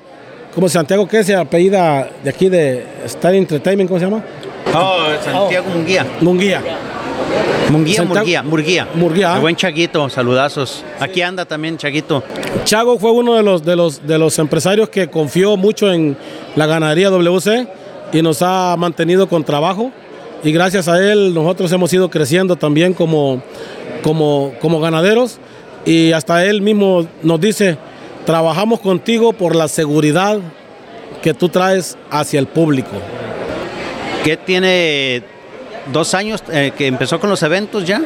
¿cómo 0.55 0.69
se 0.69 0.75
Santiago 0.75 1.07
qué 1.09 1.25
se 1.25 1.35
apellida 1.35 2.09
de 2.23 2.31
aquí 2.31 2.49
de 2.49 2.85
Star 3.07 3.35
Entertainment, 3.35 3.89
¿cómo 3.89 3.99
se 4.01 4.07
llama? 4.07 4.23
Oh, 4.75 5.07
Santiago 5.25 5.67
Munguía. 5.75 6.07
Munguía. 6.21 6.63
Munguía, 7.71 7.97
Santiago- 7.97 8.19
Murguía, 8.21 8.43
Murguía. 8.43 8.89
Murguía. 8.95 9.35
El 9.35 9.41
buen 9.41 9.57
Chaguito, 9.57 10.09
saludazos. 10.09 10.83
Aquí 11.01 11.21
anda 11.21 11.45
también 11.45 11.77
Chaguito. 11.77 12.23
Chago 12.65 12.99
fue 12.99 13.11
uno 13.13 13.35
de 13.35 13.43
los, 13.43 13.63
de, 13.65 13.77
los, 13.77 14.07
de 14.07 14.19
los 14.19 14.39
empresarios 14.39 14.89
que 14.89 15.09
confió 15.09 15.57
mucho 15.57 15.93
en 15.93 16.17
la 16.57 16.67
ganadería 16.67 17.11
WC 17.11 17.67
y 18.13 18.23
nos 18.23 18.41
ha 18.41 18.75
mantenido 18.79 19.29
con 19.29 19.45
trabajo. 19.45 19.91
Y 20.45 20.53
gracias 20.53 20.89
a 20.89 20.99
él 21.03 21.35
nosotros 21.35 21.71
hemos 21.73 21.93
ido 21.93 22.09
creciendo 22.11 22.57
también 22.57 22.95
como, 22.95 23.43
como, 24.03 24.53
como 24.61 24.81
ganaderos. 24.81 25.39
Y 25.85 26.13
hasta 26.13 26.45
él 26.45 26.63
mismo 26.63 27.07
nos 27.23 27.41
dice, 27.41 27.77
trabajamos 28.27 28.81
contigo 28.81 29.33
por 29.33 29.57
la 29.57 29.69
seguridad 29.69 30.39
que 31.23 31.35
tú 31.35 31.49
traes 31.49 31.97
hacia 32.11 32.39
el 32.41 32.47
público. 32.47 32.91
que 34.25 34.37
tiene 34.37 35.23
dos 35.93 36.13
años 36.15 36.43
eh, 36.53 36.73
que 36.77 36.87
empezó 36.87 37.19
con 37.19 37.31
los 37.31 37.43
eventos 37.43 37.85
ya. 37.85 38.03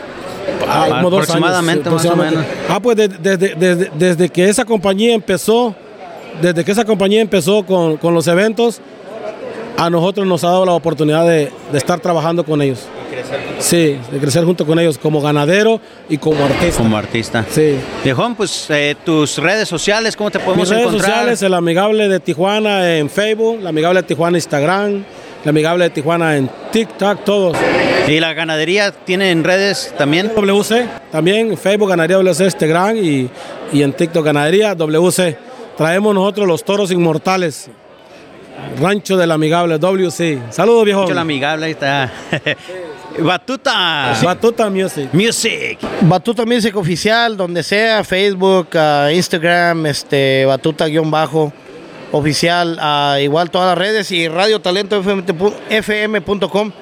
Ah, 0.68 1.00
dos 1.02 1.12
aproximadamente, 1.12 1.88
años, 1.88 2.02
sí, 2.02 2.08
más 2.08 2.16
o 2.16 2.20
menos. 2.22 2.44
Ah, 2.68 2.80
pues 2.80 2.96
de- 2.96 3.08
desde, 3.08 3.54
desde- 3.56 3.90
desde 3.94 4.28
que 4.28 4.48
esa 4.48 4.64
compañía 4.64 5.14
empezó, 5.14 5.74
desde 6.40 6.64
que 6.64 6.72
esa 6.72 6.84
compañía 6.84 7.20
empezó 7.20 7.64
con, 7.64 7.96
con 7.96 8.14
los 8.14 8.26
eventos, 8.28 8.80
a 9.76 9.90
nosotros 9.90 10.26
nos 10.26 10.44
ha 10.44 10.48
dado 10.48 10.64
la 10.64 10.72
oportunidad 10.72 11.26
de, 11.26 11.50
de 11.70 11.78
estar 11.78 12.00
trabajando 12.00 12.44
con 12.44 12.60
ellos. 12.62 12.86
Sí, 13.58 13.98
de 14.10 14.18
crecer 14.18 14.44
junto 14.44 14.66
con 14.66 14.78
ellos 14.78 14.98
como 14.98 15.20
ganadero 15.20 15.80
y 16.08 16.16
como 16.18 16.44
artista. 16.44 16.82
Como 16.82 16.96
artista. 16.96 17.44
Sí. 17.48 17.76
Viejón, 18.02 18.34
pues 18.34 18.66
eh, 18.70 18.96
tus 19.04 19.38
redes 19.38 19.68
sociales, 19.68 20.16
¿cómo 20.16 20.30
te 20.30 20.38
podemos 20.38 20.68
Mis 20.68 20.70
redes 20.70 20.86
encontrar? 20.86 21.10
sociales, 21.10 21.42
el 21.42 21.54
amigable 21.54 22.08
de 22.08 22.20
Tijuana 22.20 22.96
en 22.96 23.10
Facebook, 23.10 23.58
el 23.60 23.66
amigable 23.66 24.00
de 24.02 24.08
Tijuana 24.08 24.30
en 24.30 24.36
Instagram, 24.36 25.04
el 25.44 25.48
amigable 25.48 25.84
de 25.84 25.90
Tijuana 25.90 26.36
en 26.36 26.50
TikTok, 26.70 27.22
todos. 27.24 27.56
Y 28.08 28.18
la 28.18 28.32
ganadería 28.34 28.90
tiene 28.92 29.30
en 29.30 29.44
redes 29.44 29.94
también. 29.98 30.32
WC, 30.34 30.86
también 31.12 31.50
en 31.52 31.58
Facebook 31.58 31.90
Ganadería 31.90 32.16
WC 32.16 32.44
Instagram 32.44 32.96
y, 32.96 33.30
y 33.72 33.82
en 33.82 33.92
TikTok 33.92 34.24
Ganadería 34.24 34.74
WC. 34.74 35.36
Traemos 35.76 36.14
nosotros 36.14 36.46
los 36.48 36.64
toros 36.64 36.90
inmortales. 36.90 37.70
Rancho 38.80 39.16
del 39.16 39.30
amigable 39.30 39.78
WC. 39.78 40.40
Saludos 40.50 40.84
viejo. 40.84 41.02
Mucho 41.02 41.14
la 41.14 41.20
amigable, 41.22 41.66
ahí 41.66 41.72
está. 41.72 42.10
Batuta 43.18 44.14
Batuta 44.22 44.70
Music. 44.70 45.10
Music. 45.12 45.78
Batuta 46.02 46.46
Music 46.46 46.74
Oficial, 46.76 47.36
donde 47.36 47.62
sea, 47.62 48.02
Facebook, 48.04 48.68
ah, 48.74 49.10
Instagram, 49.12 49.86
este, 49.86 50.46
Batuta-bajo 50.46 51.52
oficial, 52.12 52.78
ah, 52.80 53.18
igual 53.20 53.50
todas 53.50 53.68
las 53.68 53.78
redes 53.78 54.10
y 54.10 54.28
Radio 54.28 54.60
Talento 54.60 55.02
FM.com, 55.68 56.72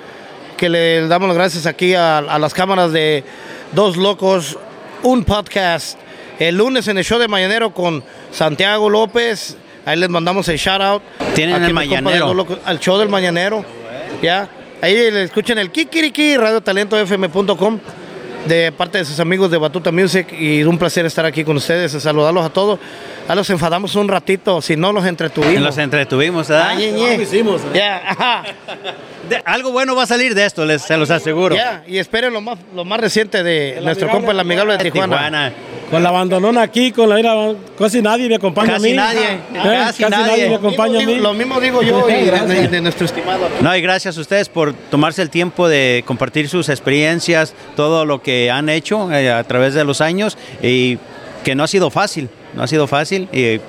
que 0.57 0.69
le 0.69 1.07
damos 1.09 1.29
las 1.29 1.37
gracias 1.37 1.67
aquí 1.67 1.95
a, 1.95 2.19
a 2.19 2.39
las 2.39 2.55
cámaras 2.55 2.93
de 2.93 3.25
Dos 3.73 3.97
Locos, 3.97 4.59
un 5.03 5.25
podcast. 5.25 5.99
El 6.39 6.57
lunes 6.57 6.89
en 6.89 6.97
el 6.97 7.05
show 7.05 7.19
de 7.19 7.29
Mañanero 7.29 7.75
con 7.75 8.03
Santiago 8.33 8.89
López, 8.89 9.57
ahí 9.85 9.97
les 9.99 10.09
mandamos 10.09 10.49
el 10.49 10.57
shout 10.59 10.81
out. 10.81 11.03
Tienen 11.35 11.63
el 11.63 11.73
Mañanero. 11.75 12.27
Dos 12.27 12.37
Locos, 12.37 12.59
al 12.65 12.79
show 12.81 12.99
del 12.99 13.09
Mañanero, 13.09 13.65
ya. 14.23 14.49
Ahí 14.83 14.95
le 14.95 15.25
escuchen 15.25 15.59
el 15.59 15.71
Kikiriki, 15.71 16.37
Radio 16.37 16.61
Talento 16.61 16.99
FM.com 16.99 17.79
de 18.47 18.73
parte 18.73 18.97
de 18.97 19.05
sus 19.05 19.21
amigos 19.21 19.51
de 19.51 19.59
Batuta 19.59 19.93
Music 19.93 20.33
y 20.33 20.63
un 20.63 20.79
placer 20.79 21.05
estar 21.05 21.27
aquí 21.27 21.45
con 21.45 21.57
ustedes, 21.59 21.93
saludarlos 21.93 22.45
a 22.47 22.49
todos. 22.49 22.79
A 23.29 23.35
los 23.35 23.49
enfadamos 23.51 23.95
un 23.95 24.09
ratito, 24.09 24.63
si 24.63 24.77
no 24.77 24.93
los 24.93 25.05
entretuvimos. 25.05 25.63
Los 25.63 25.79
entretuvimos, 25.79 26.49
¿verdad? 26.49 26.69
Ah, 26.71 26.75
ñe, 26.75 26.91
ñe. 26.91 27.17
lo 27.19 27.23
hicimos, 27.23 27.61
¿eh? 27.63 27.67
Ya, 27.75 28.03
ajá. 28.09 28.43
De- 29.29 29.43
algo 29.45 29.71
bueno 29.71 29.95
va 29.95 30.05
a 30.05 30.07
salir 30.07 30.35
de 30.35 30.47
esto, 30.47 30.65
les, 30.65 30.81
se 30.83 30.97
los 30.97 31.11
aseguro. 31.11 31.55
Ya, 31.55 31.85
y 31.87 31.99
esperen 31.99 32.33
lo 32.33 32.41
más, 32.41 32.59
lo 32.75 32.85
más 32.87 32.99
reciente 32.99 33.43
de 33.43 33.79
nuestro 33.85 34.09
compa, 34.09 34.33
el 34.33 34.41
amigable 34.41 34.79
de 34.79 34.91
Tijuana. 34.91 35.17
Tijuana. 35.17 35.53
Con 35.91 36.03
la 36.05 36.11
abandonona 36.11 36.63
aquí, 36.63 36.93
con 36.93 37.09
la 37.09 37.19
ira, 37.19 37.35
casi 37.77 38.01
nadie 38.01 38.29
me 38.29 38.37
acompaña 38.37 38.75
Casi 38.75 38.87
a 38.87 38.91
mí. 38.91 38.97
nadie, 38.97 39.21
¿Eh? 39.33 39.41
casi 39.55 40.03
Casi, 40.05 40.11
nadie. 40.13 40.27
nadie 40.27 40.43
me 40.45 40.51
Lo 40.51 40.59
mismo 40.61 40.69
acompaña 40.69 40.97
a 40.99 41.01
digo- 41.01 41.13
mí. 41.13 41.19
Lo 41.19 41.35
mismo 41.35 41.61
digo 41.61 41.83
yo 41.83 42.09
y 42.09 42.13
de, 42.27 42.31
de- 42.47 42.69
de 42.69 42.81
nuestro 42.81 43.07
estimado. 43.07 43.49
No, 43.61 43.75
y 43.77 43.81
gracias 43.83 44.17
a 44.17 44.21
ustedes 44.21 44.49
por 44.49 44.73
tomarse 44.73 45.21
el 45.23 45.31
tiempo 45.31 45.69
de 45.69 46.05
compartir 46.07 46.49
sus 46.49 46.69
experiencias, 46.69 47.55
todo 47.75 48.05
lo 48.05 48.23
que 48.23 48.51
han 48.53 48.69
hecho 48.69 49.11
eh, 49.13 49.33
a 49.33 49.43
través 49.45 49.75
de 49.75 49.85
los 49.85 50.01
años 50.01 50.39
y 50.63 50.99
que 51.43 51.55
no 51.57 51.65
ha 51.65 51.67
sido 51.67 51.91
fácil, 51.91 52.29
no 52.55 52.63
ha 52.63 52.69
sido 52.69 52.87
fácil 52.87 53.29
y 53.33 53.61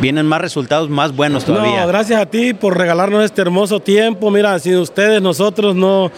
vienen 0.00 0.26
más 0.26 0.40
resultados 0.40 0.88
más 0.90 1.14
buenos 1.14 1.44
todavía. 1.44 1.82
No, 1.82 1.86
gracias 1.86 2.20
a 2.20 2.26
ti 2.26 2.52
por 2.54 2.76
regalarnos 2.76 3.22
este 3.24 3.42
hermoso 3.42 3.78
tiempo. 3.78 4.30
Mira, 4.30 4.58
sin 4.58 4.76
ustedes 4.78 5.22
nosotros 5.22 5.76
no, 5.76 6.10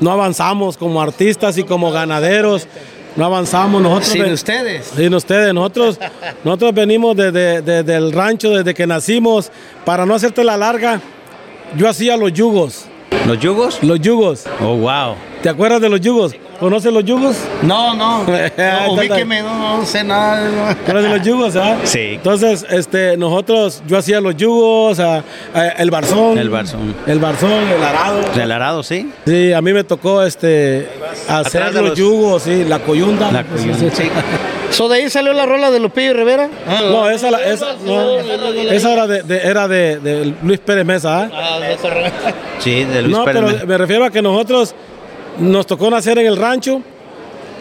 no 0.00 0.10
avanzamos 0.10 0.76
como 0.76 1.00
artistas 1.00 1.58
y 1.58 1.62
como 1.62 1.92
ganaderos. 1.92 2.66
No 3.16 3.24
avanzamos 3.24 3.82
nosotros. 3.82 4.08
Sin 4.08 4.22
ven- 4.22 4.32
ustedes. 4.32 4.86
Sin 4.96 5.14
ustedes, 5.14 5.52
nosotros, 5.52 5.98
nosotros 6.44 6.74
venimos 6.74 7.16
desde 7.16 7.60
desde 7.62 7.96
el 7.96 8.12
rancho 8.12 8.50
desde 8.50 8.72
que 8.74 8.86
nacimos. 8.86 9.50
Para 9.84 10.06
no 10.06 10.14
hacerte 10.14 10.44
la 10.44 10.56
larga, 10.56 11.00
yo 11.76 11.88
hacía 11.88 12.16
los 12.16 12.32
yugos. 12.32 12.84
¿Los 13.26 13.38
yugos? 13.38 13.82
Los 13.82 14.00
yugos. 14.00 14.44
Oh, 14.60 14.76
wow. 14.76 15.14
¿Te 15.42 15.48
acuerdas 15.48 15.80
de 15.80 15.88
los 15.88 16.00
yugos? 16.00 16.34
¿Conoces 16.58 16.92
los 16.92 17.04
yugos? 17.04 17.36
No, 17.62 17.94
no. 17.94 18.24
No 18.86 18.92
ubíqueme, 18.92 19.42
no, 19.42 19.78
no 19.78 19.84
sé 19.86 20.04
nada. 20.04 20.76
¿Conoces 20.84 21.10
los 21.10 21.22
yugos? 21.26 21.56
ah? 21.56 21.76
Sí. 21.84 22.14
Entonces, 22.14 22.66
este, 22.70 23.16
nosotros, 23.16 23.82
yo 23.86 23.96
hacía 23.98 24.20
los 24.20 24.36
yugos, 24.36 24.98
ah, 25.00 25.22
eh, 25.54 25.72
el 25.78 25.90
barzón. 25.90 26.36
El 26.38 26.50
barzón. 26.50 26.94
El 27.06 27.18
barzón, 27.18 27.50
el 27.52 27.82
arado. 27.82 28.20
Del 28.34 28.52
arado, 28.52 28.82
sí. 28.82 29.10
Sí, 29.26 29.52
a 29.52 29.60
mí 29.62 29.72
me 29.72 29.84
tocó 29.84 30.22
este 30.22 30.88
hacer 31.28 31.72
los, 31.74 31.90
los- 31.90 31.98
yugos, 31.98 32.42
sí, 32.42 32.64
la 32.64 32.78
coyunda. 32.80 33.30
La 33.32 33.44
coyunda, 33.44 33.90
sí. 33.94 34.04
So, 34.70 34.88
de 34.88 34.96
ahí 34.96 35.10
salió 35.10 35.32
la 35.32 35.46
rola 35.46 35.70
de 35.70 35.80
Lupillo 35.80 36.12
Rivera. 36.14 36.48
No, 36.90 37.08
esa, 37.10 37.30
la- 37.30 37.42
esa, 37.44 37.74
no, 37.84 38.18
esa 38.20 38.92
era 38.92 39.06
de, 39.06 39.22
de- 39.22 39.38
era 39.42 39.66
de, 39.68 39.98
de 39.98 40.34
Luis 40.42 40.60
Pérez 40.60 40.84
Mesa. 40.84 41.28
¿ah? 41.32 41.58
Sí, 42.60 42.84
de 42.84 43.02
Luis 43.02 43.16
No, 43.16 43.24
Pérez. 43.24 43.42
pero 43.54 43.66
me 43.66 43.78
refiero 43.78 44.04
a 44.04 44.10
que 44.10 44.22
nosotros 44.22 44.74
nos 45.38 45.66
tocó 45.66 45.90
nacer 45.90 46.18
en 46.18 46.26
el 46.26 46.36
rancho 46.36 46.82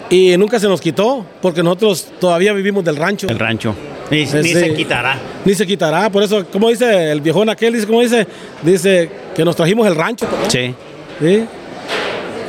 y 0.09 0.35
nunca 0.37 0.59
se 0.59 0.67
nos 0.67 0.81
quitó, 0.81 1.25
porque 1.41 1.63
nosotros 1.63 2.07
todavía 2.19 2.51
vivimos 2.53 2.83
del 2.83 2.95
rancho. 2.95 3.27
El 3.27 3.39
rancho. 3.39 3.73
Ni, 4.11 4.19
ni 4.21 4.25
sí. 4.27 4.53
se 4.53 4.73
quitará. 4.73 5.17
Ni 5.45 5.53
se 5.53 5.65
quitará, 5.67 6.09
por 6.09 6.23
eso, 6.23 6.45
como 6.51 6.69
dice 6.69 7.11
el 7.11 7.21
viejón 7.21 7.47
aquel, 7.49 7.73
dice, 7.73 7.85
como 7.87 8.01
dice, 8.01 8.27
dice 8.63 9.09
que 9.35 9.45
nos 9.45 9.55
trajimos 9.55 9.85
el 9.87 9.95
rancho. 9.95 10.25
Sí. 10.47 10.73
¿sí? 11.21 11.45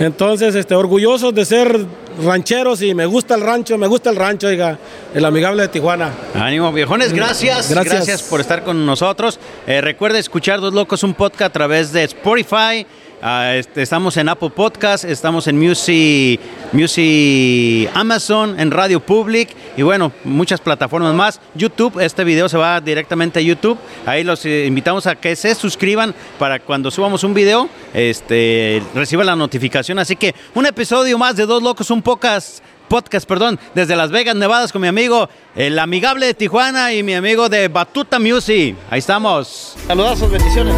Entonces, 0.00 0.54
este, 0.54 0.74
orgullosos 0.74 1.34
de 1.34 1.44
ser 1.44 1.78
rancheros 2.24 2.82
y 2.82 2.94
me 2.94 3.06
gusta 3.06 3.34
el 3.34 3.40
rancho, 3.40 3.78
me 3.78 3.86
gusta 3.86 4.10
el 4.10 4.16
rancho, 4.16 4.48
oiga, 4.48 4.78
el 5.14 5.24
amigable 5.24 5.62
de 5.62 5.68
Tijuana. 5.68 6.12
Ánimo, 6.34 6.72
viejones, 6.72 7.12
gracias. 7.12 7.70
Gracias. 7.70 7.94
Gracias, 7.94 8.22
por 8.22 8.40
estar 8.40 8.62
con 8.64 8.84
nosotros. 8.84 9.38
Eh, 9.66 9.80
recuerde 9.80 10.18
escuchar 10.18 10.60
Dos 10.60 10.74
Locos, 10.74 11.02
un 11.02 11.14
podcast 11.14 11.50
a 11.50 11.52
través 11.52 11.92
de 11.92 12.04
Spotify. 12.04 12.86
Ah, 13.22 13.54
este, 13.54 13.82
estamos 13.82 14.16
en 14.16 14.30
Apple 14.30 14.48
Podcast, 14.48 15.04
estamos 15.04 15.46
en 15.46 15.58
Music, 15.58 16.40
Music 16.72 17.90
Amazon, 17.92 18.58
en 18.58 18.70
Radio 18.70 19.00
Public 19.00 19.50
y 19.76 19.82
bueno, 19.82 20.10
muchas 20.24 20.58
plataformas 20.60 21.12
más. 21.14 21.38
YouTube, 21.54 22.00
este 22.00 22.24
video 22.24 22.48
se 22.48 22.56
va 22.56 22.80
directamente 22.80 23.38
a 23.38 23.42
YouTube. 23.42 23.78
Ahí 24.06 24.24
los 24.24 24.46
eh, 24.46 24.64
invitamos 24.66 25.06
a 25.06 25.16
que 25.16 25.36
se 25.36 25.54
suscriban 25.54 26.14
para 26.38 26.60
cuando 26.60 26.90
subamos 26.90 27.22
un 27.22 27.34
video, 27.34 27.68
este, 27.92 28.82
reciba 28.94 29.22
la 29.22 29.36
notificación. 29.36 29.98
Así 29.98 30.16
que 30.16 30.34
un 30.54 30.64
episodio 30.64 31.18
más 31.18 31.36
de 31.36 31.44
Dos 31.44 31.62
Locos, 31.62 31.90
un 31.90 32.00
podcast 32.00 32.62
podcast, 32.88 33.28
perdón, 33.28 33.60
desde 33.74 33.94
Las 33.94 34.10
Vegas, 34.10 34.34
Nevada, 34.34 34.66
con 34.66 34.82
mi 34.82 34.88
amigo, 34.88 35.28
el 35.54 35.78
amigable 35.78 36.26
de 36.26 36.34
Tijuana 36.34 36.92
y 36.92 37.04
mi 37.04 37.14
amigo 37.14 37.48
de 37.48 37.68
Batuta 37.68 38.18
Music. 38.18 38.74
Ahí 38.90 38.98
estamos. 38.98 39.76
Saludazos, 39.86 40.28
bendiciones. 40.28 40.74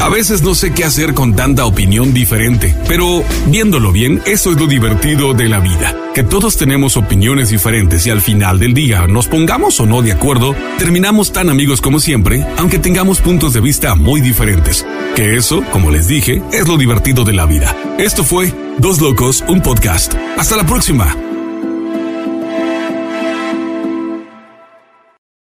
A 0.00 0.08
veces 0.08 0.40
no 0.40 0.54
sé 0.54 0.72
qué 0.72 0.84
hacer 0.84 1.12
con 1.12 1.36
tanta 1.36 1.66
opinión 1.66 2.14
diferente, 2.14 2.74
pero 2.88 3.22
viéndolo 3.48 3.92
bien, 3.92 4.22
eso 4.24 4.50
es 4.50 4.58
lo 4.58 4.66
divertido 4.66 5.34
de 5.34 5.46
la 5.46 5.60
vida, 5.60 5.94
que 6.14 6.24
todos 6.24 6.56
tenemos 6.56 6.96
opiniones 6.96 7.50
diferentes 7.50 8.06
y 8.06 8.10
al 8.10 8.22
final 8.22 8.58
del 8.58 8.72
día, 8.72 9.06
nos 9.06 9.28
pongamos 9.28 9.78
o 9.78 9.84
no 9.84 10.00
de 10.00 10.12
acuerdo, 10.12 10.56
terminamos 10.78 11.32
tan 11.32 11.50
amigos 11.50 11.82
como 11.82 12.00
siempre, 12.00 12.46
aunque 12.56 12.78
tengamos 12.78 13.20
puntos 13.20 13.52
de 13.52 13.60
vista 13.60 13.94
muy 13.94 14.22
diferentes. 14.22 14.86
Que 15.14 15.36
eso, 15.36 15.62
como 15.70 15.90
les 15.90 16.08
dije, 16.08 16.42
es 16.50 16.66
lo 16.66 16.78
divertido 16.78 17.24
de 17.24 17.34
la 17.34 17.44
vida. 17.44 17.76
Esto 17.98 18.24
fue 18.24 18.54
Dos 18.78 19.02
Locos, 19.02 19.44
un 19.48 19.60
podcast. 19.60 20.14
Hasta 20.38 20.56
la 20.56 20.64
próxima. 20.64 21.14